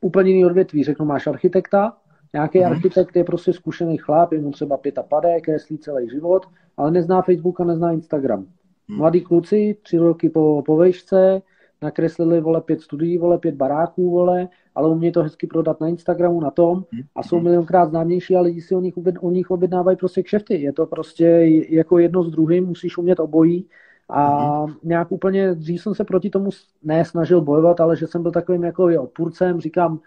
úplně 0.00 0.30
jiný 0.30 0.44
odvětví, 0.44 0.84
řeknu, 0.84 1.06
máš 1.06 1.26
architekta, 1.26 1.96
nějaký 2.34 2.58
mm-hmm. 2.58 2.66
architekt 2.66 3.16
je 3.16 3.24
prostě 3.24 3.52
zkušený 3.52 3.96
chlap, 3.98 4.32
je 4.32 4.40
mu 4.40 4.50
třeba 4.50 4.76
pět 4.76 4.98
a 4.98 5.02
padé, 5.02 5.40
kreslí 5.40 5.78
celý 5.78 6.10
život, 6.10 6.46
ale 6.76 6.90
nezná 6.90 7.22
Facebook 7.22 7.60
a 7.60 7.64
nezná 7.64 7.92
Instagram. 7.92 8.46
Mm. 8.88 8.96
Mladí 8.96 9.20
kluci, 9.20 9.76
tři 9.82 9.98
roky 9.98 10.30
po, 10.30 10.62
po 10.66 10.76
vejšce, 10.76 11.42
nakreslili, 11.82 12.40
vole, 12.40 12.60
pět 12.60 12.80
studií, 12.80 13.18
vole, 13.18 13.38
pět 13.38 13.54
baráků, 13.54 14.10
vole, 14.10 14.48
ale 14.74 14.88
umějí 14.88 15.12
to 15.12 15.22
hezky 15.22 15.46
prodat 15.46 15.80
na 15.80 15.88
Instagramu, 15.88 16.40
na 16.40 16.50
tom 16.50 16.84
a 17.16 17.22
jsou 17.22 17.36
mhm. 17.36 17.44
milionkrát 17.44 17.88
známější 17.88 18.36
a 18.36 18.40
lidi 18.40 18.60
si 18.60 18.74
o 18.74 18.80
nich, 18.80 18.94
o 19.20 19.30
nich 19.30 19.50
objednávají 19.50 19.96
prostě 19.96 20.22
kšefty. 20.22 20.62
Je 20.62 20.72
to 20.72 20.86
prostě 20.86 21.26
jako 21.68 21.98
jedno 21.98 22.22
s 22.22 22.30
druhým, 22.30 22.66
musíš 22.66 22.98
umět 22.98 23.20
obojí 23.20 23.66
a 24.08 24.40
mm-hmm. 24.66 24.74
nějak 24.82 25.12
úplně, 25.12 25.54
dřív 25.54 25.82
jsem 25.82 25.94
se 25.94 26.04
proti 26.04 26.30
tomu 26.30 26.50
ne 26.82 27.04
snažil 27.04 27.40
bojovat, 27.40 27.80
ale 27.80 27.96
že 27.96 28.06
jsem 28.06 28.22
byl 28.22 28.32
takovým 28.32 28.64
jako 28.64 28.88
je 28.88 28.98
odpůrcem, 28.98 29.60
říkám, 29.60 30.00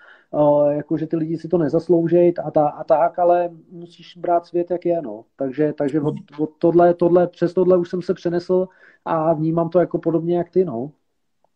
jako, 0.70 0.98
že 0.98 1.08
ty 1.08 1.16
lidi 1.16 1.38
si 1.38 1.48
to 1.48 1.58
nezasloužejí 1.58 2.38
a, 2.38 2.52
ta, 2.52 2.68
a 2.68 2.84
tak, 2.84 3.20
ale 3.20 3.50
musíš 3.72 4.18
brát 4.18 4.46
svět, 4.46 4.72
jak 4.72 4.86
je, 4.86 5.02
no. 5.02 5.26
Takže, 5.36 5.74
takže 5.74 6.02
od, 6.02 6.16
od 6.40 6.50
tohle, 6.58 6.94
tohle, 6.94 7.28
přes 7.28 7.54
tohle 7.54 7.78
už 7.78 7.90
jsem 7.90 8.02
se 8.02 8.14
přenesl 8.14 8.68
a 9.06 9.34
vnímám 9.34 9.70
to 9.70 9.80
jako 9.80 9.98
podobně 9.98 10.38
jak 10.38 10.50
ty, 10.50 10.66
no. 10.66 10.92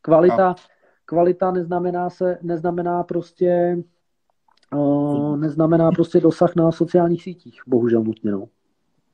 Kvalita, 0.01 0.55
kvalita 1.05 1.51
neznamená 1.51 2.09
se, 2.09 2.37
neznamená 2.41 3.03
prostě 3.03 3.77
uh, 4.73 5.37
neznamená 5.37 5.91
prostě 5.91 6.19
dosah 6.19 6.55
na 6.55 6.71
sociálních 6.71 7.23
sítích, 7.23 7.61
bohužel 7.67 8.03
nutně, 8.03 8.31
no. 8.31 8.47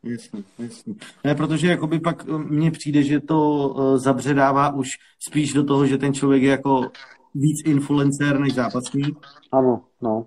Jasně, 0.03 0.43
jasně. 0.59 0.93
Ne, 1.23 1.35
protože 1.35 1.67
jakoby 1.67 1.99
pak 1.99 2.25
eh, 2.29 2.37
mně 2.37 2.71
přijde, 2.71 3.03
že 3.03 3.19
to 3.19 3.69
uh, 3.69 3.97
zabředává 3.97 4.73
už 4.73 4.89
spíš 5.19 5.53
do 5.53 5.63
toho, 5.63 5.85
že 5.85 5.97
ten 5.97 6.13
člověk 6.13 6.43
je 6.43 6.51
jako 6.51 6.91
víc 7.35 7.57
influencer 7.65 8.39
než 8.39 8.53
zápasník. 8.53 9.27
Ano, 9.51 9.81
no. 10.01 10.25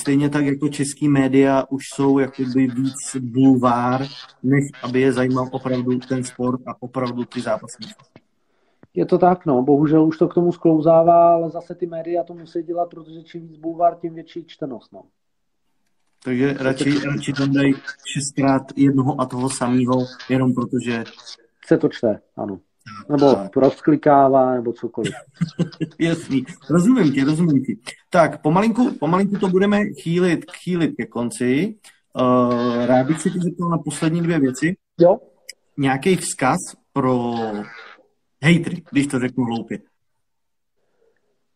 Stejně 0.00 0.30
tak 0.30 0.46
jako 0.46 0.68
český 0.68 1.08
média 1.08 1.64
už 1.70 1.82
jsou 1.94 2.18
jakoby 2.18 2.66
víc 2.66 3.16
bulvár, 3.20 4.06
než 4.42 4.64
aby 4.82 5.00
je 5.00 5.12
zajímal 5.12 5.48
opravdu 5.52 5.98
ten 5.98 6.24
sport 6.24 6.60
a 6.66 6.82
opravdu 6.82 7.24
ty 7.24 7.40
zápasníky. 7.40 7.94
Je 8.94 9.06
to 9.06 9.18
tak, 9.18 9.46
no. 9.46 9.62
Bohužel 9.62 10.04
už 10.04 10.18
to 10.18 10.28
k 10.28 10.34
tomu 10.34 10.52
sklouzává, 10.52 11.34
ale 11.34 11.50
zase 11.50 11.74
ty 11.74 11.86
média 11.86 12.24
to 12.24 12.34
musí 12.34 12.62
dělat, 12.62 12.90
protože 12.90 13.22
čím 13.22 13.48
víc 13.48 13.56
bulvár, 13.56 13.94
tím 13.94 14.14
větší 14.14 14.44
čtenost, 14.46 14.92
no. 14.92 15.02
Takže 16.24 16.52
radši, 16.52 16.98
radši 17.04 17.32
tam 17.32 17.52
dají 17.52 17.74
šestkrát 18.14 18.62
jednoho 18.76 19.20
a 19.20 19.26
toho 19.26 19.50
samého, 19.50 20.06
jenom 20.30 20.54
protože... 20.54 21.04
Se 21.66 21.78
to 21.78 21.88
čte, 21.88 22.20
ano. 22.36 22.60
Nebo 23.10 23.34
tak. 23.34 23.56
rozklikává, 23.56 24.54
nebo 24.54 24.72
cokoliv. 24.72 25.14
Jasný, 25.98 26.44
rozumím 26.70 27.12
ti, 27.12 27.24
rozumím 27.24 27.64
ti. 27.64 27.78
Tak, 28.10 28.42
pomalinku, 28.42 28.90
pomalinku 29.00 29.38
to 29.38 29.48
budeme 29.48 29.84
chýlit, 30.02 30.50
chýlit 30.50 30.90
ke 30.96 31.06
konci. 31.06 31.74
Uh, 32.20 32.86
rád 32.86 33.06
bych 33.06 33.20
se 33.20 33.30
ti 33.30 33.38
zeptal 33.38 33.68
na 33.68 33.78
poslední 33.78 34.22
dvě 34.22 34.38
věci. 34.38 34.76
Jo. 35.00 35.18
Nějaký 35.78 36.16
vzkaz 36.16 36.56
pro 36.92 37.34
hejtry, 38.42 38.82
když 38.90 39.06
to 39.06 39.18
řeknu 39.18 39.44
hloupě. 39.44 39.78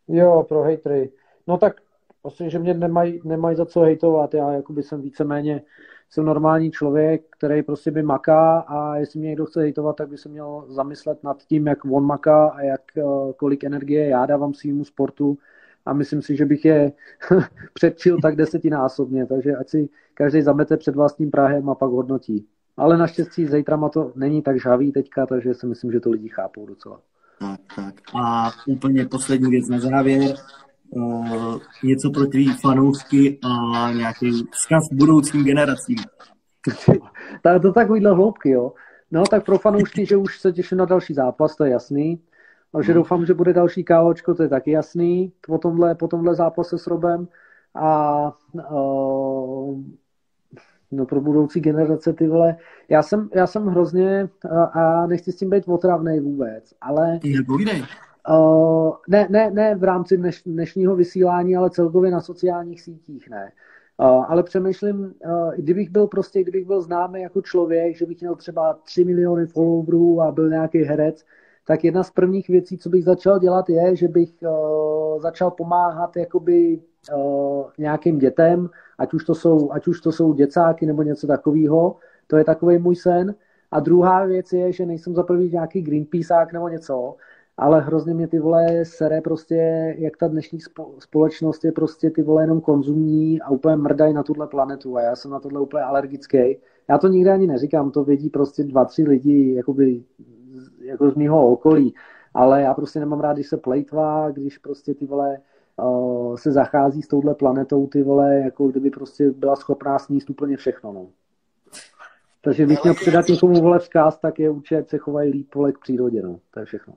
Jo, 0.08 0.44
pro 0.48 0.62
hejtry. 0.62 1.10
No 1.46 1.58
tak 1.58 1.80
vlastně, 2.22 2.50
že 2.50 2.58
mě 2.58 2.74
nemají 2.74 3.20
nemaj 3.24 3.56
za 3.56 3.66
co 3.66 3.80
hejtovat. 3.80 4.34
Já 4.34 4.52
jakoby 4.52 4.82
jsem 4.82 5.02
víceméně 5.02 5.62
jsem 6.10 6.24
normální 6.24 6.70
člověk, 6.70 7.22
který 7.30 7.62
prostě 7.62 7.90
by 7.90 8.02
maká 8.02 8.58
a 8.58 8.96
jestli 8.96 9.20
mě 9.20 9.28
někdo 9.28 9.46
chce 9.46 9.60
hejtovat, 9.60 9.96
tak 9.96 10.08
by 10.08 10.18
se 10.18 10.28
měl 10.28 10.64
zamyslet 10.68 11.24
nad 11.24 11.42
tím, 11.42 11.66
jak 11.66 11.84
on 11.84 12.04
maká 12.04 12.46
a 12.46 12.62
jak, 12.62 12.80
eh, 12.98 13.02
kolik 13.36 13.64
energie 13.64 14.08
já 14.08 14.26
dávám 14.26 14.54
svýmu 14.54 14.84
sportu 14.84 15.38
a 15.86 15.92
myslím 15.92 16.22
si, 16.22 16.36
že 16.36 16.44
bych 16.44 16.64
je 16.64 16.92
předčil 17.74 18.18
tak 18.22 18.36
desetinásobně, 18.36 19.26
takže 19.26 19.56
ať 19.56 19.68
si 19.68 19.88
každý 20.14 20.42
zamete 20.42 20.76
před 20.76 20.94
vlastním 20.94 21.30
Prahem 21.30 21.70
a 21.70 21.74
pak 21.74 21.90
hodnotí. 21.90 22.46
Ale 22.76 22.98
naštěstí 22.98 23.46
zítra 23.46 23.88
to 23.88 24.12
není 24.14 24.42
tak 24.42 24.60
žhavý 24.60 24.92
teďka, 24.92 25.26
takže 25.26 25.54
si 25.54 25.66
myslím, 25.66 25.92
že 25.92 26.00
to 26.00 26.10
lidi 26.10 26.28
chápou 26.28 26.66
docela. 26.66 27.00
Tak, 27.38 27.60
tak. 27.76 27.94
A 28.14 28.50
úplně 28.66 29.06
poslední 29.06 29.50
věc 29.50 29.68
na 29.68 29.80
závěr. 29.80 30.34
Uh, 30.90 31.58
něco 31.84 32.10
pro 32.10 32.26
tvý 32.26 32.52
fanoušky 32.60 33.38
a 33.42 33.92
nějaký 33.92 34.30
vzkaz 34.52 34.82
budoucím 34.92 35.44
generacím. 35.44 35.96
tak 37.42 37.62
to 37.62 37.72
takovýhle 37.72 38.14
hloubky, 38.14 38.50
jo. 38.50 38.72
No 39.10 39.24
tak 39.24 39.44
pro 39.44 39.58
fanoušky, 39.58 40.06
že 40.06 40.16
už 40.16 40.40
se 40.40 40.52
těším 40.52 40.78
na 40.78 40.84
další 40.84 41.14
zápas, 41.14 41.56
to 41.56 41.64
je 41.64 41.70
jasný. 41.70 42.20
Takže 42.72 42.92
hmm. 42.92 43.00
doufám, 43.00 43.26
že 43.26 43.34
bude 43.34 43.52
další 43.52 43.84
kávočko, 43.84 44.34
to 44.34 44.42
je 44.42 44.48
taky 44.48 44.70
jasný, 44.70 45.32
po 45.46 45.58
tomhle, 45.58 45.94
po 45.94 46.08
tomhle 46.08 46.34
zápase 46.34 46.78
s 46.78 46.86
Robem. 46.86 47.28
A 47.74 48.32
uh, 48.52 49.80
no 50.92 51.06
pro 51.06 51.20
budoucí 51.20 51.60
generace 51.60 52.12
ty 52.12 52.28
vole. 52.28 52.56
Já 52.88 53.02
jsem, 53.02 53.28
já 53.34 53.46
jsem 53.46 53.66
hrozně 53.66 54.28
a 54.72 55.06
nechci 55.06 55.32
s 55.32 55.36
tím 55.36 55.50
být 55.50 55.68
otravný 55.68 56.20
vůbec, 56.20 56.74
ale... 56.80 57.18
Uh, 58.30 58.92
ne, 59.08 59.26
ne, 59.30 59.50
ne 59.50 59.74
v 59.74 59.84
rámci 59.84 60.16
dneš, 60.16 60.42
dnešního 60.46 60.96
vysílání, 60.96 61.56
ale 61.56 61.70
celkově 61.70 62.10
na 62.10 62.20
sociálních 62.20 62.82
sítích, 62.82 63.30
ne. 63.30 63.52
Uh, 63.98 64.24
ale 64.28 64.42
přemýšlím, 64.42 65.14
uh, 65.26 65.54
kdybych 65.56 65.90
byl 65.90 66.06
prostě, 66.06 66.42
kdybych 66.42 66.66
byl 66.66 66.80
známý 66.82 67.20
jako 67.22 67.42
člověk, 67.42 67.96
že 67.96 68.06
bych 68.06 68.20
měl 68.20 68.34
třeba 68.34 68.78
3 68.84 69.04
miliony 69.04 69.46
followerů 69.46 70.20
a 70.20 70.32
byl 70.32 70.50
nějaký 70.50 70.82
herec, 70.82 71.24
tak 71.66 71.84
jedna 71.84 72.02
z 72.02 72.10
prvních 72.10 72.48
věcí, 72.48 72.78
co 72.78 72.88
bych 72.88 73.04
začal 73.04 73.38
dělat, 73.38 73.70
je, 73.70 73.96
že 73.96 74.08
bych 74.08 74.34
uh, 74.42 75.20
začal 75.20 75.50
pomáhat 75.50 76.16
jakoby 76.16 76.80
uh, 77.14 77.64
nějakým 77.78 78.18
dětem, 78.18 78.70
ať 78.98 79.14
už, 79.14 79.24
to 79.24 79.34
jsou, 79.34 79.72
ať 79.72 79.88
už 79.88 80.00
to 80.00 80.12
jsou 80.12 80.32
děcáky 80.32 80.86
nebo 80.86 81.02
něco 81.02 81.26
takového. 81.26 81.96
To 82.26 82.36
je 82.36 82.44
takový 82.44 82.78
můj 82.78 82.96
sen. 82.96 83.34
A 83.70 83.80
druhá 83.80 84.24
věc 84.24 84.52
je, 84.52 84.72
že 84.72 84.86
nejsem 84.86 85.14
za 85.14 85.22
první 85.22 85.50
nějaký 85.50 85.82
Greenpeaceák 85.82 86.52
nebo 86.52 86.68
něco, 86.68 87.16
ale 87.56 87.80
hrozně 87.80 88.14
mě 88.14 88.28
ty 88.28 88.38
vole 88.38 88.84
sere 88.84 89.20
prostě, 89.20 89.54
jak 89.98 90.16
ta 90.16 90.28
dnešní 90.28 90.58
společnost 90.98 91.64
je 91.64 91.72
prostě 91.72 92.10
ty 92.10 92.22
vole 92.22 92.42
jenom 92.42 92.60
konzumní 92.60 93.40
a 93.40 93.50
úplně 93.50 93.76
mrdají 93.76 94.14
na 94.14 94.22
tuhle 94.22 94.46
planetu 94.46 94.96
a 94.96 95.02
já 95.02 95.16
jsem 95.16 95.30
na 95.30 95.40
tohle 95.40 95.60
úplně 95.60 95.82
alergický. 95.82 96.56
Já 96.88 96.98
to 96.98 97.08
nikdy 97.08 97.30
ani 97.30 97.46
neříkám, 97.46 97.90
to 97.90 98.04
vědí 98.04 98.30
prostě 98.30 98.64
dva, 98.64 98.84
tři 98.84 99.02
lidi 99.02 99.54
jakoby, 99.54 100.04
jako 100.80 101.10
z 101.10 101.14
mýho 101.14 101.48
okolí, 101.48 101.94
ale 102.34 102.62
já 102.62 102.74
prostě 102.74 103.00
nemám 103.00 103.20
rád, 103.20 103.32
když 103.32 103.48
se 103.48 103.56
plejtvá, 103.56 104.30
když 104.30 104.58
prostě 104.58 104.94
ty 104.94 105.06
vole 105.06 105.38
uh, 105.82 106.36
se 106.36 106.52
zachází 106.52 107.02
s 107.02 107.08
touhle 107.08 107.34
planetou, 107.34 107.86
ty 107.86 108.02
vole, 108.02 108.34
jako 108.34 108.68
kdyby 108.68 108.90
prostě 108.90 109.30
byla 109.30 109.56
schopná 109.56 109.98
sníst 109.98 110.30
úplně 110.30 110.56
všechno, 110.56 110.92
no. 110.92 111.06
Takže 112.42 112.66
bych 112.66 112.82
měl 112.82 112.94
předat 112.94 113.28
někomu 113.28 113.60
vole 113.60 113.78
vzkaz, 113.78 114.18
tak 114.18 114.38
je 114.38 114.50
určitě 114.50 114.84
se 114.88 114.98
chovají 114.98 115.30
líp 115.30 115.54
vole 115.54 115.72
k 115.72 115.78
přírodě, 115.78 116.22
no. 116.22 116.40
To 116.50 116.60
je 116.60 116.66
všechno. 116.66 116.94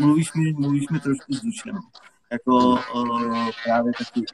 Mluvíš 0.00 0.34
mi, 0.34 0.52
mluvíš 0.52 0.88
mi 0.92 1.00
trošku 1.00 1.32
zdušeně. 1.32 1.78
Jako 2.32 2.56
uh, 2.94 3.50
právě 3.64 3.92
taky 3.98 4.24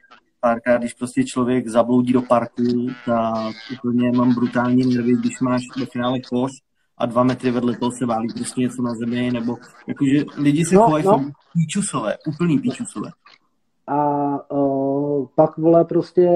párkrát, 0.41 0.79
když 0.79 0.95
prostě 0.95 1.25
člověk 1.25 1.69
zabloudí 1.69 2.13
do 2.13 2.23
parku, 2.23 2.87
tak 3.07 3.55
úplně 3.73 4.13
mám 4.13 4.35
brutální 4.35 4.95
nervy, 4.95 5.13
když 5.17 5.41
máš 5.41 5.63
ve 5.81 5.87
finále 5.87 6.19
koš 6.21 6.51
a 6.99 7.07
dva 7.07 7.23
metry 7.23 7.51
vedle 7.51 7.77
toho 7.77 7.93
se 7.93 8.07
válí 8.07 8.29
prostě 8.35 8.61
něco 8.61 8.83
na 8.83 8.95
zemi, 8.95 9.31
nebo 9.31 9.57
jakože 9.87 10.25
lidi 10.37 10.65
se 10.65 10.75
no, 10.75 10.83
chovají 10.83 11.05
no. 11.05 11.31
píčusové, 11.53 12.17
úplný 12.27 12.59
píčusové 12.59 13.11
a 13.89 14.53
uh, 14.53 15.27
pak 15.35 15.59
vole 15.59 15.85
prostě 15.85 16.29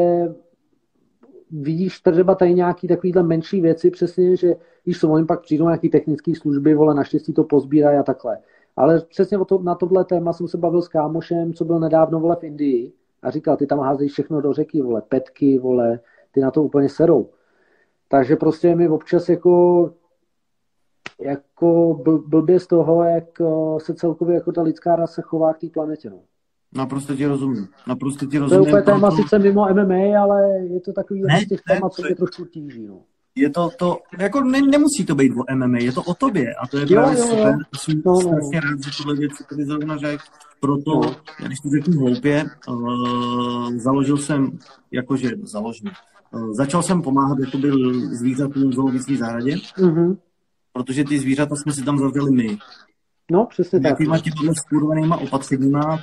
vidíš 1.50 2.00
třeba 2.00 2.34
tady 2.34 2.54
nějaký 2.54 2.88
takovýhle 2.88 3.22
menší 3.22 3.60
věci 3.60 3.90
přesně, 3.90 4.36
že 4.36 4.54
když 4.84 4.98
jsou 4.98 5.12
oni 5.12 5.26
pak 5.26 5.40
přijdou 5.40 5.64
nějaký 5.64 5.88
technické 5.88 6.32
služby, 6.34 6.74
vole 6.74 6.94
naštěstí 6.94 7.32
to 7.32 7.44
pozbírají 7.44 7.98
a 7.98 8.02
takhle. 8.02 8.38
Ale 8.76 9.00
přesně 9.00 9.38
o 9.38 9.44
to, 9.44 9.58
na 9.58 9.74
tohle 9.74 10.04
téma 10.04 10.32
jsem 10.32 10.48
se 10.48 10.58
bavil 10.58 10.82
s 10.82 10.88
kámošem, 10.88 11.52
co 11.54 11.64
byl 11.64 11.78
nedávno 11.80 12.20
vole 12.20 12.36
v 12.40 12.44
Indii 12.44 12.92
a 13.22 13.30
říkal, 13.30 13.56
ty 13.56 13.66
tam 13.66 13.78
házejí 13.78 14.08
všechno 14.08 14.40
do 14.40 14.52
řeky, 14.52 14.82
vole, 14.82 15.02
petky, 15.08 15.58
vole, 15.58 16.00
ty 16.32 16.40
na 16.40 16.50
to 16.50 16.62
úplně 16.62 16.88
serou. 16.88 17.30
Takže 18.08 18.36
prostě 18.36 18.74
mi 18.76 18.88
občas 18.88 19.28
jako 19.28 19.90
jako 21.20 21.94
blbě 22.26 22.60
z 22.60 22.66
toho, 22.66 23.02
jak 23.04 23.24
se 23.78 23.94
celkově 23.94 24.34
jako 24.34 24.52
ta 24.52 24.62
lidská 24.62 24.96
rasa 24.96 25.22
chová 25.22 25.54
k 25.54 25.58
té 25.58 25.66
planetě. 25.68 26.10
No. 26.10 26.18
Naprosto 26.76 27.16
ti 27.16 27.26
rozumím. 27.26 27.68
Naprosto 27.88 28.26
ti 28.26 28.36
To 28.38 28.42
rozumím. 28.44 28.64
je 28.64 28.70
úplně 28.72 28.82
téma 28.82 29.10
sice 29.10 29.38
mimo 29.38 29.66
MMA, 29.74 30.22
ale 30.22 30.58
je 30.58 30.80
to 30.80 30.92
takový 30.92 31.20
jeden 31.20 31.34
Ne, 31.36 31.40
z 31.40 31.48
těch 31.48 31.60
ne, 31.68 31.74
témat, 31.74 31.92
co 31.92 32.02
to 32.02 32.06
je- 32.06 32.10
mě 32.10 32.16
trošku 32.16 32.44
tíží. 32.44 32.86
No. 32.86 33.00
Je 33.36 33.50
to, 33.50 33.70
to 33.78 33.98
jako 34.18 34.40
ne, 34.40 34.60
nemusí 34.62 35.06
to 35.06 35.14
být 35.14 35.32
o 35.32 35.54
MMA, 35.56 35.78
je 35.78 35.92
to 35.92 36.02
o 36.02 36.14
tobě 36.14 36.54
a 36.54 36.66
to 36.66 36.78
je 36.78 36.82
Jo, 36.88 37.00
právě 37.00 37.18
jo, 37.18 37.24
jo. 37.26 37.30
super. 37.30 37.54
Jsem 37.78 38.02
No, 38.06 38.16
strašně 38.20 38.60
rád, 38.60 38.84
že 38.84 38.90
tohle 38.98 39.14
věc 39.16 39.32
tady 39.50 39.64
zrovna 39.64 39.96
řekl. 39.96 40.24
Proto, 40.60 41.00
já 41.40 41.46
když 41.46 41.58
to 41.60 41.68
řeknu 41.70 42.00
hloupě, 42.00 42.44
uh, 42.68 43.70
založil 43.76 44.16
jsem, 44.16 44.58
jakože 44.90 45.30
založil, 45.42 45.90
uh, 46.34 46.52
začal 46.54 46.82
jsem 46.82 47.02
pomáhat 47.02 47.38
jakoby 47.38 47.70
zvířatům 48.18 48.70
v 48.70 48.74
zoologické 48.74 49.16
zahradě, 49.16 49.56
Mhm. 49.80 50.16
protože 50.72 51.04
ty 51.04 51.18
zvířata 51.18 51.56
jsme 51.56 51.72
si 51.72 51.84
tam 51.84 51.98
zavřeli 51.98 52.30
my. 52.30 52.58
No, 53.30 53.46
přesně 53.46 53.80
tak. 53.80 53.90
Jakýma 53.90 54.18
těmi 54.18 54.54
skurvenýma 54.54 55.16
opatřeníma 55.16 56.02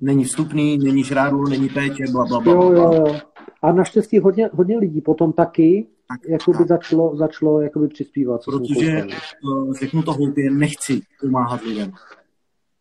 není 0.00 0.24
vstupný, 0.24 0.78
není 0.78 1.04
žrádlo, 1.04 1.48
není 1.48 1.68
péče, 1.68 2.04
bla, 2.12 2.24
bla, 2.24 2.40
bla. 2.40 2.52
Jo, 2.52 2.70
bla. 2.70 2.82
jo, 2.82 2.92
jo. 2.94 3.16
A 3.62 3.72
naštěstí 3.72 4.18
hodně, 4.18 4.50
hodně 4.52 4.78
lidí 4.78 5.00
potom 5.00 5.32
taky 5.32 5.86
Tak, 6.08 6.20
jakoby 6.28 6.58
tak. 6.58 6.68
začalo, 6.68 7.16
začalo 7.16 7.60
jakoby 7.60 7.88
přispívat. 7.88 8.42
co 8.42 8.50
Protože, 8.50 9.04
uh, 9.44 9.74
řeknu 9.74 10.02
to 10.02 10.12
hloupě, 10.12 10.50
nechci 10.50 11.00
pomáhat 11.20 11.62
lidem. 11.62 11.92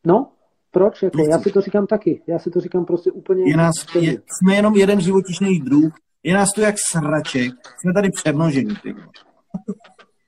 No, 0.05 0.31
proč? 0.71 1.03
Jako, 1.03 1.17
Nechci. 1.17 1.31
já 1.31 1.39
si 1.39 1.51
to 1.51 1.61
říkám 1.61 1.87
taky. 1.87 2.21
Já 2.27 2.39
si 2.39 2.49
to 2.49 2.59
říkám 2.59 2.85
prostě 2.85 3.11
úplně... 3.11 3.49
Je 3.49 3.57
nás, 3.57 3.73
je, 4.01 4.11
jsme 4.11 4.55
jenom 4.55 4.75
jeden 4.75 5.01
živočišný 5.01 5.59
druh, 5.59 5.93
je 6.23 6.33
nás 6.33 6.49
tu 6.55 6.61
jak 6.61 6.75
sraček, 6.91 7.53
jsme 7.79 7.93
tady 7.93 8.09
přemnožení. 8.09 8.75
Ty. 8.83 8.95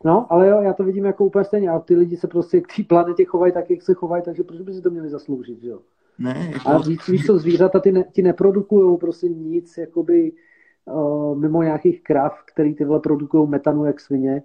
No, 0.06 0.34
ale 0.34 0.48
jo, 0.48 0.62
já 0.62 0.74
to 0.74 0.84
vidím 0.84 1.06
jako 1.06 1.26
úplně 1.26 1.46
stejně. 1.46 1.70
A 1.70 1.80
ty 1.80 1.96
lidi 1.96 2.18
se 2.18 2.28
prostě 2.28 2.62
k 2.62 2.76
té 2.76 2.84
planetě 2.84 3.26
chovají 3.26 3.54
tak, 3.54 3.70
jak 3.70 3.82
se 3.82 3.94
chovají, 3.94 4.24
takže 4.24 4.44
proč 4.44 4.62
by 4.62 4.74
si 4.74 4.82
to 4.82 4.90
měli 4.90 5.10
zasloužit, 5.10 5.62
že 5.62 5.70
jo? 5.70 5.80
Ne, 6.20 6.50
jako, 6.54 6.70
A 6.70 6.78
víc, 6.78 7.08
víc 7.08 7.26
to 7.26 7.38
zvířata 7.38 7.80
ty, 7.80 7.92
ne, 7.92 8.04
ti 8.12 8.22
neprodukují 8.22 8.98
prostě 8.98 9.30
nic, 9.30 9.78
jakoby 9.78 10.32
uh, 10.32 10.38
mimo 11.36 11.64
nějakých 11.64 12.04
krav, 12.04 12.34
který 12.54 12.76
tyhle 12.76 13.00
produkují 13.00 13.50
metanu 13.50 13.86
jak 13.86 14.00
svině. 14.00 14.44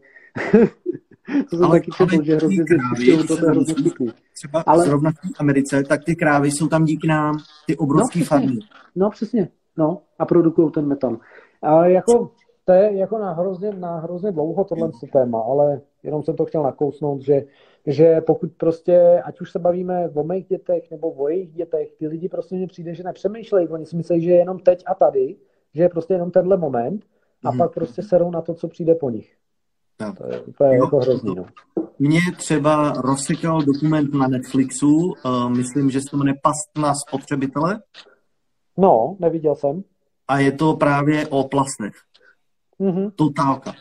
to 1.51 1.57
jsem 1.57 1.65
Ale- 1.65 1.81
taky 1.81 1.91
četl, 1.91 2.15
ale 2.15 2.25
že 2.25 2.37
hrozně 2.37 2.65
krávy, 2.65 3.27
to 3.29 3.35
je 3.35 3.51
hrozně 3.51 3.75
vtipný. 3.75 4.09
třeba 4.35 4.63
ale- 4.67 4.85
zrovna 4.85 5.11
v 5.11 5.41
Americe, 5.41 5.83
tak 5.89 6.05
ty 6.05 6.17
krávy 6.17 6.51
jsou 6.51 6.69
tam 6.69 6.85
díky 6.85 7.07
nám, 7.09 7.35
ty 7.67 7.77
obrovský 7.77 8.19
No, 8.21 8.25
farmy. 8.27 8.57
No 8.97 9.11
přesně, 9.11 9.49
no 9.77 10.01
a 10.19 10.27
produkují 10.27 10.71
ten 10.73 10.87
metan. 10.87 11.19
A 11.63 11.87
jako, 11.87 12.31
to 12.65 12.73
je 12.73 12.97
jako 12.97 13.19
na 13.19 13.33
hrozně, 13.33 13.71
na 13.73 13.99
hrozně 14.01 14.33
dlouho 14.33 14.65
tohle 14.65 14.91
téma, 15.13 15.41
ale 15.41 15.81
jenom 16.03 16.23
jsem 16.23 16.37
to 16.37 16.45
chtěl 16.45 16.63
nakousnout, 16.63 17.21
že, 17.23 17.43
že 17.87 18.21
pokud 18.21 18.51
prostě, 18.57 19.23
ať 19.25 19.41
už 19.41 19.51
se 19.51 19.59
bavíme 19.59 20.11
o 20.15 20.25
mých 20.25 20.47
dětech 20.47 20.91
nebo 20.91 21.11
o 21.11 21.29
jejich 21.29 21.53
dětech, 21.53 21.93
ty 21.99 22.07
lidi 22.09 22.29
prostě 22.29 22.55
mně 22.57 22.67
přijde, 22.67 22.95
že 22.95 23.03
nepřemýšlejí, 23.03 23.69
oni 23.69 23.87
si 23.87 23.97
myslí, 23.97 24.23
že 24.23 24.31
je 24.31 24.37
jenom 24.39 24.59
teď 24.59 24.83
a 24.87 24.95
tady, 24.95 25.37
že 25.75 25.83
je 25.83 25.89
prostě 25.89 26.15
jenom 26.15 26.31
tenhle 26.31 26.57
moment 26.57 27.05
a 27.45 27.49
Mhm. 27.51 27.59
pak 27.59 27.75
prostě 27.75 28.03
serou 28.03 28.31
na 28.31 28.41
to, 28.43 28.55
co 28.55 28.69
přijde 28.69 28.95
po 28.95 29.11
nich. 29.11 29.37
Tak. 29.97 30.19
To 30.19 30.27
je 30.33 30.41
úplně 30.41 30.77
Jo, 30.77 30.85
jako 30.85 30.97
hrozný, 30.99 31.35
no. 31.35 31.45
Mě 31.99 32.21
třeba 32.37 32.93
rozsekal 32.93 33.63
dokument 33.63 34.15
na 34.15 34.27
Netflixu, 34.29 34.97
uh, 34.97 35.49
myslím, 35.51 35.91
že 35.91 36.01
se 36.01 36.07
to 36.11 36.17
jmenuje 36.17 36.35
Past 36.43 36.79
na 36.79 36.93
spotřebitele 37.09 37.83
No, 38.79 39.17
neviděl 39.21 39.55
jsem. 39.55 39.85
a 40.29 40.39
je 40.39 40.53
to 40.53 40.77
právě 40.77 41.27
o 41.29 41.49
plastech. 41.49 41.95
Mhm. 42.79 43.11
Totálka. 43.11 43.73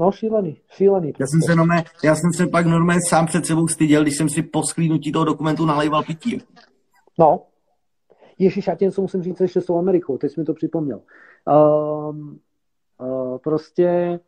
No, 0.00 0.12
šílený, 0.12 0.56
šílený. 0.68 1.12
Já 1.20 1.26
jsem 1.26 1.40
se, 1.42 1.56
normálně, 1.56 1.84
já 2.04 2.14
jsem 2.16 2.30
se 2.36 2.46
pak 2.46 2.66
normálně 2.66 3.00
sám 3.08 3.26
před 3.26 3.46
sebou 3.46 3.68
styděl, 3.68 4.02
když 4.02 4.16
jsem 4.16 4.28
si 4.28 4.42
po 4.42 4.62
sklínutí 4.62 5.12
toho 5.12 5.24
dokumentu 5.24 5.66
nalejval 5.66 6.02
pití. 6.02 6.42
No. 7.18 7.40
Ježíš, 8.38 8.66
já 8.66 8.74
tě 8.74 8.84
něco 8.84 9.02
musím 9.02 9.22
říct 9.22 9.40
ještě 9.40 9.60
s 9.60 9.66
tou 9.66 9.78
Amerikou, 9.78 10.18
teď 10.18 10.32
jsi 10.32 10.40
mi 10.40 10.44
to 10.46 10.54
připomněl. 10.54 11.00
Um, 12.10 12.38
uh, 13.00 13.38
prostě 13.38 14.20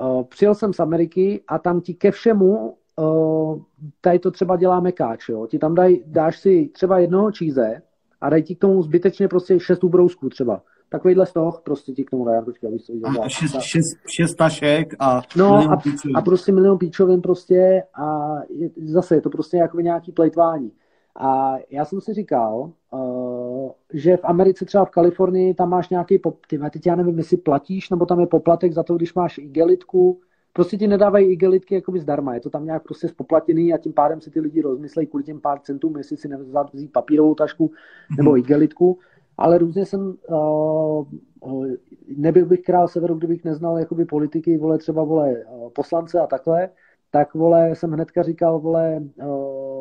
uh, 0.00 0.22
přijel 0.24 0.54
jsem 0.54 0.72
z 0.72 0.80
Ameriky 0.80 1.42
a 1.48 1.58
tam 1.58 1.80
ti 1.80 1.94
ke 1.94 2.10
všemu, 2.10 2.76
uh, 2.96 3.62
tady 4.00 4.18
to 4.18 4.30
třeba 4.30 4.56
dělá 4.56 4.80
mekáč, 4.80 5.28
jo. 5.28 5.46
Ti 5.46 5.58
tam 5.58 5.74
daj, 5.74 5.96
dáš 6.06 6.38
si 6.38 6.70
třeba 6.72 6.98
jednoho 6.98 7.32
číze 7.32 7.82
a 8.20 8.30
dají 8.30 8.42
ti 8.42 8.54
k 8.54 8.58
tomu 8.58 8.82
zbytečně 8.82 9.28
prostě 9.28 9.60
šest 9.60 9.84
ubrousků 9.84 10.28
třeba. 10.28 10.62
Takovýhle 10.90 11.26
stoch 11.26 11.60
prostě 11.64 11.92
ti 11.92 12.04
k 12.04 12.10
tomu 12.10 12.24
dají, 12.24 12.44
počkej, 12.44 12.68
abych 12.68 12.86
to 12.86 12.92
viděl. 12.92 13.22
A 13.22 13.28
šest, 13.28 13.52
šest, 13.60 13.98
šest 14.16 14.34
tašek 14.34 14.94
a 14.98 15.22
No 15.36 15.50
milion 15.50 15.72
a, 15.72 15.76
píčů. 15.76 16.08
a 16.14 16.20
prostě 16.20 16.52
milion 16.52 16.78
píčovin 16.78 17.20
prostě 17.20 17.82
a 17.94 18.36
je, 18.50 18.70
zase 18.86 19.14
je 19.14 19.20
to 19.20 19.30
prostě 19.30 19.56
jako 19.56 19.80
nějaký 19.80 20.12
plejtvání. 20.12 20.72
A 21.20 21.56
já 21.70 21.84
jsem 21.84 22.00
si 22.00 22.14
říkal, 22.14 22.72
uh, 22.90 23.70
že 23.92 24.16
v 24.16 24.24
Americe 24.24 24.64
třeba 24.64 24.84
v 24.84 24.90
Kalifornii 24.90 25.54
tam 25.54 25.68
máš 25.68 25.88
nějaký, 25.88 26.18
pop, 26.18 26.46
ty, 26.46 26.58
teď 26.58 26.86
já 26.86 26.96
nevím, 26.96 27.18
jestli 27.18 27.36
platíš, 27.36 27.90
nebo 27.90 28.06
tam 28.06 28.20
je 28.20 28.26
poplatek 28.26 28.72
za 28.72 28.82
to, 28.82 28.96
když 28.96 29.14
máš 29.14 29.38
igelitku. 29.38 30.20
Prostě 30.52 30.76
ti 30.76 30.86
nedávají 30.86 31.32
igelitky 31.32 31.74
jakoby 31.74 32.00
zdarma, 32.00 32.34
je 32.34 32.40
to 32.40 32.50
tam 32.50 32.64
nějak 32.64 32.82
prostě 32.82 33.08
spoplatněný 33.08 33.74
a 33.74 33.78
tím 33.78 33.92
pádem 33.92 34.20
si 34.20 34.30
ty 34.30 34.40
lidi 34.40 34.62
rozmyslejí 34.62 35.06
kvůli 35.06 35.24
těm 35.24 35.40
pár 35.40 35.58
centům, 35.58 35.96
jestli 35.96 36.16
si 36.16 36.28
nevzat 36.28 36.72
vzít 36.72 36.92
papírovou 36.92 37.34
tašku 37.34 37.70
nebo 38.16 38.38
igelitku. 38.38 38.98
Ale 39.38 39.58
různě 39.58 39.86
jsem, 39.86 40.14
uh, 40.28 41.06
uh, 41.40 41.66
nebyl 42.16 42.46
bych 42.46 42.62
král 42.62 42.88
severu, 42.88 43.14
kdybych 43.14 43.44
neznal 43.44 43.78
jakoby 43.78 44.04
politiky, 44.04 44.58
vole 44.58 44.78
třeba 44.78 45.04
vole 45.04 45.44
uh, 45.44 45.70
poslance 45.70 46.20
a 46.20 46.26
takhle, 46.26 46.70
tak 47.10 47.34
vole 47.34 47.74
jsem 47.74 47.92
hnedka 47.92 48.22
říkal 48.22 48.60
vole 48.60 49.02
uh, 49.16 49.77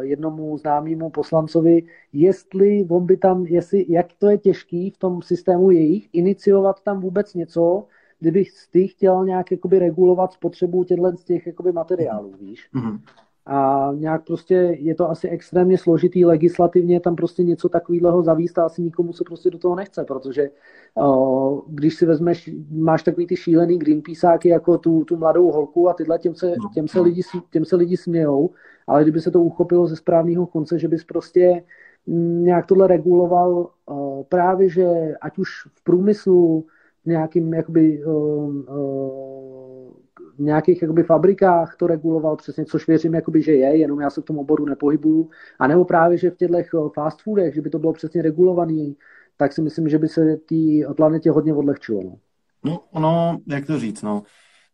jednomu 0.00 0.58
známému 0.58 1.10
poslancovi, 1.10 1.82
jestli 2.12 2.86
on 2.90 3.06
by 3.06 3.16
tam, 3.16 3.46
jestli, 3.46 3.86
jak 3.88 4.06
to 4.18 4.26
je 4.30 4.38
těžký 4.38 4.90
v 4.90 4.98
tom 4.98 5.22
systému 5.22 5.70
jejich, 5.70 6.08
iniciovat 6.12 6.82
tam 6.82 7.00
vůbec 7.00 7.34
něco, 7.34 7.86
kdybych 8.18 8.48
ty 8.70 8.88
chtěl 8.88 9.24
nějak 9.24 9.50
jakoby 9.50 9.78
regulovat 9.78 10.32
spotřebu 10.32 10.84
těchto 10.84 11.16
z 11.16 11.24
těch 11.24 11.46
jakoby 11.46 11.72
materiálů, 11.72 12.34
víš? 12.40 12.68
Mhm. 12.72 12.98
A 13.46 13.90
nějak 13.94 14.24
prostě 14.24 14.54
je 14.54 14.94
to 14.94 15.10
asi 15.10 15.28
extrémně 15.28 15.78
složitý 15.78 16.24
legislativně 16.24 17.00
tam 17.00 17.16
prostě 17.16 17.42
něco 17.42 17.68
takového 17.68 18.22
zavíst 18.22 18.58
a 18.58 18.64
asi 18.64 18.82
nikomu 18.82 19.12
se 19.12 19.24
prostě 19.24 19.50
do 19.50 19.58
toho 19.58 19.74
nechce, 19.74 20.04
protože 20.04 20.50
uh, 20.94 21.60
když 21.68 21.94
si 21.94 22.06
vezmeš, 22.06 22.50
máš 22.70 23.02
takový 23.02 23.26
ty 23.26 23.36
šílený 23.36 23.78
Greenpeaceáky 23.78 24.48
jako 24.48 24.78
tu, 24.78 25.04
tu 25.04 25.16
mladou 25.16 25.50
holku 25.50 25.88
a 25.88 25.94
tyhle 25.94 26.18
těm 26.18 26.34
se, 26.34 26.54
těm, 26.74 26.88
se 26.88 27.00
lidi, 27.00 27.22
těm 27.50 27.64
se 27.64 27.76
lidi 27.76 27.96
smějou, 27.96 28.50
ale 28.86 29.02
kdyby 29.02 29.20
se 29.20 29.30
to 29.30 29.42
uchopilo 29.42 29.86
ze 29.86 29.96
správného 29.96 30.46
konce, 30.46 30.78
že 30.78 30.88
bys 30.88 31.04
prostě 31.04 31.62
nějak 32.06 32.66
tohle 32.66 32.86
reguloval 32.86 33.70
uh, 33.86 34.22
právě, 34.22 34.68
že 34.68 35.14
ať 35.20 35.38
už 35.38 35.48
v 35.74 35.84
průmyslu, 35.84 36.66
v 37.04 37.06
nějakým 37.06 37.54
jakoby 37.54 38.04
uh, 38.04 38.54
uh, 38.56 39.92
v 40.36 40.40
nějakých 40.40 40.82
jakoby, 40.82 41.02
fabrikách 41.02 41.76
to 41.78 41.86
reguloval 41.86 42.36
přesně, 42.36 42.64
což 42.64 42.86
věřím, 42.86 43.14
jakoby, 43.14 43.42
že 43.42 43.52
je, 43.52 43.76
jenom 43.76 44.00
já 44.00 44.10
se 44.10 44.20
v 44.20 44.24
tom 44.24 44.38
oboru 44.38 44.64
nepohybuju. 44.66 45.30
A 45.58 45.66
nebo 45.66 45.84
právě, 45.84 46.18
že 46.18 46.30
v 46.30 46.36
těchto 46.36 46.90
fast 46.94 47.22
foodech, 47.22 47.54
že 47.54 47.60
by 47.60 47.70
to 47.70 47.78
bylo 47.78 47.92
přesně 47.92 48.22
regulovaný, 48.22 48.96
tak 49.36 49.52
si 49.52 49.62
myslím, 49.62 49.88
že 49.88 49.98
by 49.98 50.08
se 50.08 50.36
té 50.36 50.94
planetě 50.96 51.30
hodně 51.30 51.54
odlehčilo. 51.54 52.02
No. 52.02 52.16
No, 52.64 52.80
ono, 52.92 53.38
jak 53.46 53.66
to 53.66 53.78
říct, 53.78 54.02
no. 54.02 54.22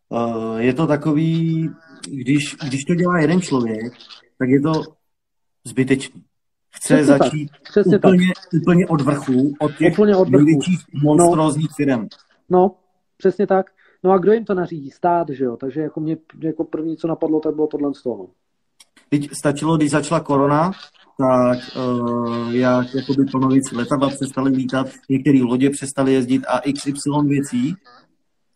Uh, 0.09 0.57
je 0.57 0.73
to 0.73 0.87
takový, 0.87 1.69
když, 2.09 2.55
když 2.67 2.83
to 2.83 2.95
dělá 2.95 3.19
jeden 3.19 3.41
člověk, 3.41 3.93
tak 4.39 4.49
je 4.49 4.61
to 4.61 4.71
zbytečný. 5.63 6.23
Chce 6.75 6.93
Přesně 6.95 7.13
tak, 7.13 7.23
začít 7.23 7.51
přesně 7.63 7.97
úplně, 7.97 8.25
úplně 8.61 8.87
od 8.87 9.01
vrchu, 9.01 9.53
od 9.59 9.75
těch 9.77 9.93
Úplně 9.93 10.15
od 10.15 10.29
vrchu. 10.29 10.45
největších 10.45 10.79
monstrózních 11.03 11.69
firm. 11.75 12.07
No, 12.49 12.75
přesně 13.17 13.47
tak. 13.47 13.65
No 14.03 14.11
a 14.11 14.17
kdo 14.17 14.31
jim 14.31 14.45
to 14.45 14.53
nařídí? 14.53 14.91
Stát, 14.91 15.29
že 15.29 15.43
jo? 15.43 15.57
Takže 15.57 15.81
jako 15.81 15.99
mě 15.99 16.17
jako 16.39 16.63
první, 16.63 16.97
co 16.97 17.07
napadlo, 17.07 17.39
tak 17.39 17.55
bylo 17.55 17.67
tohle 17.67 17.93
z 17.93 18.03
toho. 18.03 18.29
Teď 19.09 19.29
stačilo, 19.33 19.77
když 19.77 19.91
začala 19.91 20.19
korona, 20.19 20.71
tak 21.17 21.59
uh, 21.75 22.55
jak 22.55 22.95
jakoby 22.95 23.25
plnovíc 23.31 23.71
letadla 23.71 24.09
přestaly 24.09 24.51
lítat, 24.51 24.87
některé 25.09 25.39
lodě 25.43 25.69
přestaly 25.69 26.13
jezdit 26.13 26.45
a 26.47 26.59
XY 26.59 27.09
věcí 27.27 27.75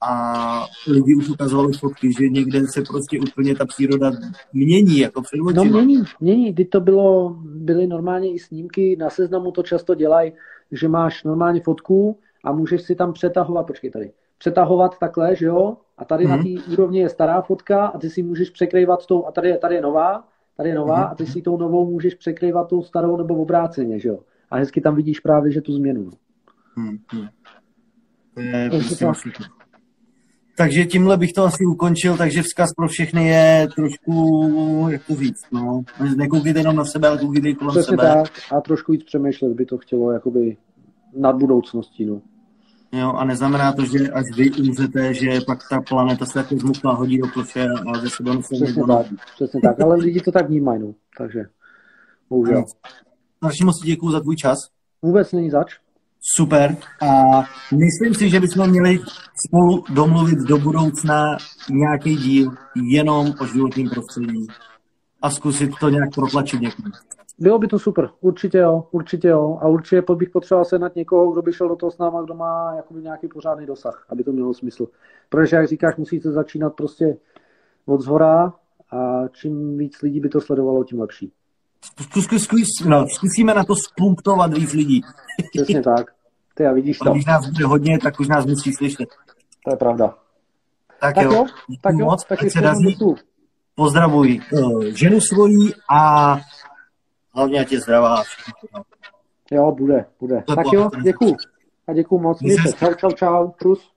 a 0.02 0.66
lidi 0.88 1.16
už 1.16 1.30
ukazovali 1.30 1.74
fotky, 1.74 2.14
že 2.20 2.30
někde 2.30 2.62
se 2.74 2.82
prostě 2.82 3.20
úplně 3.20 3.56
ta 3.56 3.66
příroda 3.66 4.12
mění, 4.54 5.00
jako 5.00 5.22
před 5.22 5.38
No 5.56 5.66
mění, 5.66 6.04
mění. 6.20 6.54
Kdy 6.54 6.66
to 6.66 6.80
bylo, 6.80 7.36
byly 7.44 7.88
normálně 7.88 8.34
i 8.34 8.40
snímky, 8.40 8.96
na 9.00 9.10
seznamu 9.10 9.52
to 9.52 9.64
často 9.64 9.96
dělají, 9.96 10.32
že 10.72 10.88
máš 10.88 11.24
normálně 11.24 11.62
fotku 11.62 12.20
a 12.44 12.52
můžeš 12.52 12.82
si 12.82 12.96
tam 12.96 13.14
přetahovat, 13.14 13.68
počkej 13.68 13.92
tady, 13.92 14.12
přetahovat 14.38 15.00
takhle, 15.00 15.36
že 15.36 15.46
jo? 15.46 15.78
A 15.98 16.06
tady 16.06 16.26
mm-hmm. 16.26 16.38
na 16.38 16.64
té 16.64 16.72
úrovni 16.72 17.00
je 17.00 17.10
stará 17.10 17.42
fotka 17.42 17.86
a 17.86 18.00
ty 18.00 18.10
si 18.10 18.24
můžeš 18.24 18.50
překrývat 18.50 19.06
tou, 19.06 19.26
a 19.26 19.32
tady 19.32 19.50
je, 19.50 19.58
tady 19.58 19.76
je 19.76 19.82
nová, 19.82 20.28
tady 20.58 20.70
je 20.70 20.76
nová 20.76 21.08
mm-hmm. 21.08 21.12
a 21.12 21.16
ty 21.16 21.26
si 21.26 21.42
tou 21.42 21.58
novou 21.58 21.92
můžeš 21.92 22.16
překrývat 22.16 22.70
tou 22.70 22.84
starou 22.84 23.18
nebo 23.18 23.36
obráceně, 23.36 24.00
že 24.00 24.10
jo? 24.10 24.20
A 24.52 24.58
hezky 24.58 24.82
tam 24.82 24.96
vidíš 24.96 25.20
právě, 25.20 25.52
že 25.52 25.62
tu 25.62 25.74
změnu. 25.74 26.10
Hmm, 26.76 26.98
hmm. 27.12 27.28
To 28.34 28.42
je 28.42 28.70
Takže 28.70 29.06
prostě 29.06 29.44
takže 30.58 30.86
tímhle 30.86 31.18
bych 31.18 31.34
to 31.34 31.44
asi 31.44 31.66
ukončil, 31.66 32.18
takže 32.18 32.42
vzkaz 32.42 32.70
pro 32.78 32.88
všechny 32.88 33.28
je 33.28 33.68
trošku, 33.76 34.88
jak 34.90 35.08
to 35.08 35.16
říct, 35.16 35.52
no, 35.52 35.82
nekoukejte 36.16 36.60
jenom 36.60 36.76
na 36.76 36.86
sebe, 36.86 37.08
ale 37.08 37.18
koukejte 37.18 37.54
kolem 37.54 37.72
Přesně 37.72 37.98
sebe. 37.98 38.14
tak 38.24 38.32
a 38.58 38.62
trošku 38.62 38.92
víc 38.92 39.04
přemýšlet 39.04 39.54
by 39.54 39.66
to 39.66 39.78
chtělo 39.78 40.12
jakoby 40.12 40.58
nad 41.16 41.36
budoucností, 41.36 42.06
no. 42.06 42.22
Jo, 42.92 43.14
a 43.14 43.26
neznamená 43.26 43.74
to, 43.74 43.86
že 43.86 44.12
až 44.12 44.26
vy 44.38 44.52
umřete, 44.52 45.14
že 45.14 45.42
pak 45.48 45.60
ta 45.70 45.82
planeta 45.90 46.26
se 46.26 46.40
jako 46.40 46.56
zmukla, 46.56 46.94
hodí 46.94 47.18
do 47.18 47.28
koše 47.28 47.66
a 47.66 48.00
ze 48.00 48.10
sebe 48.10 48.38
Přesně 48.38 48.84
tak, 48.88 49.06
přesně 49.36 49.62
tak, 49.64 49.82
ale 49.82 49.96
lidi 49.96 50.22
to 50.22 50.32
tak 50.32 50.48
vnímají, 50.48 50.82
no, 50.82 50.94
takže 51.18 51.40
bohužel. 52.30 52.64
Strašně 53.38 53.66
moc 53.66 53.82
děkuji 53.84 54.12
za 54.12 54.20
tvůj 54.20 54.36
čas. 54.36 54.58
Vůbec 55.02 55.32
není 55.32 55.50
zač. 55.50 55.76
Super. 56.36 56.78
A 57.02 57.44
myslím 57.76 58.14
si, 58.14 58.30
že 58.30 58.40
bychom 58.40 58.70
měli 58.70 59.00
spolu 59.48 59.84
domluvit 59.90 60.40
do 60.40 60.58
budoucna 60.58 61.38
nějaký 61.70 62.16
díl 62.16 62.52
jenom 62.92 63.34
o 63.40 63.46
životním 63.46 63.90
prostředí 63.90 64.48
a 65.22 65.30
zkusit 65.30 65.72
to 65.80 65.90
nějak 65.90 66.10
protlačit 66.16 66.62
někomu. 66.62 66.90
Bylo 67.40 67.60
by 67.60 67.68
to 67.68 67.80
super, 67.80 68.10
určitě 68.22 68.58
jo, 68.58 68.88
určitě 68.92 69.28
jo. 69.28 69.58
A 69.62 69.68
určitě 69.68 70.04
bych 70.16 70.30
potřeboval 70.30 70.66
sehnat 70.66 70.96
někoho, 70.96 71.32
kdo 71.32 71.42
by 71.42 71.54
šel 71.54 71.70
do 71.70 71.76
toho 71.76 71.92
s 71.92 71.98
náma, 71.98 72.22
kdo 72.22 72.34
má 72.34 72.74
jakoby 72.76 73.02
nějaký 73.02 73.28
pořádný 73.28 73.66
dosah, 73.66 74.06
aby 74.10 74.24
to 74.24 74.32
mělo 74.32 74.54
smysl. 74.54 74.88
Protože, 75.30 75.56
jak 75.56 75.68
říkáš, 75.68 75.96
musíte 75.96 76.32
začínat 76.32 76.70
prostě 76.70 77.18
od 77.86 78.02
zhora 78.02 78.54
a 78.92 79.28
čím 79.28 79.78
víc 79.78 80.02
lidí 80.02 80.20
by 80.20 80.30
to 80.30 80.42
sledovalo, 80.42 80.84
tím 80.84 81.00
lepší. 81.00 81.32
Zkus, 82.02 82.24
zkus, 82.24 82.44
zkus, 82.44 82.68
no, 82.86 83.06
zkusíme 83.16 83.54
na 83.54 83.64
to 83.64 83.74
spunktovat 83.76 84.54
víc 84.54 84.74
lidí. 84.74 85.02
Přesně 85.54 85.82
tak. 85.82 86.06
Ty 86.56 86.66
a 86.66 86.74
vidíš 86.74 86.98
to. 87.00 87.12
Když 87.12 87.26
nás 87.26 87.50
bude 87.50 87.66
hodně, 87.66 88.00
tak 88.04 88.20
už 88.20 88.28
nás 88.28 88.46
musí 88.46 88.74
slyšet. 88.74 89.10
To 89.66 89.74
je 89.74 89.78
pravda. 89.78 90.16
Tak, 91.00 91.16
Tak 91.16 91.26
jo, 91.26 91.32
jo, 91.34 91.46
tak 91.82 91.96
jo, 91.98 92.06
moc, 92.06 92.26
tak 92.26 92.40
se 92.40 92.46
ještě 92.46 92.62
daří. 92.62 92.78
jednou 92.78 92.92
děkuju. 92.92 93.16
Pozdravuj 93.76 94.40
uh, 94.54 94.84
ženu 94.84 95.22
svojí 95.22 95.74
a 95.90 96.36
hlavně 97.38 97.60
ať 97.60 97.72
je 97.72 97.80
zdravá. 97.80 98.24
Jo, 99.52 99.72
bude, 99.72 100.06
bude. 100.20 100.44
Tak 100.56 100.66
jo, 100.74 100.90
děkuju. 101.04 101.38
A 101.88 101.94
děkuju 101.94 102.22
moc. 102.22 102.42
Mějte. 102.42 102.74
Čau, 102.74 102.94
čau, 102.94 103.12
čau. 103.12 103.52
Čus. 103.62 103.97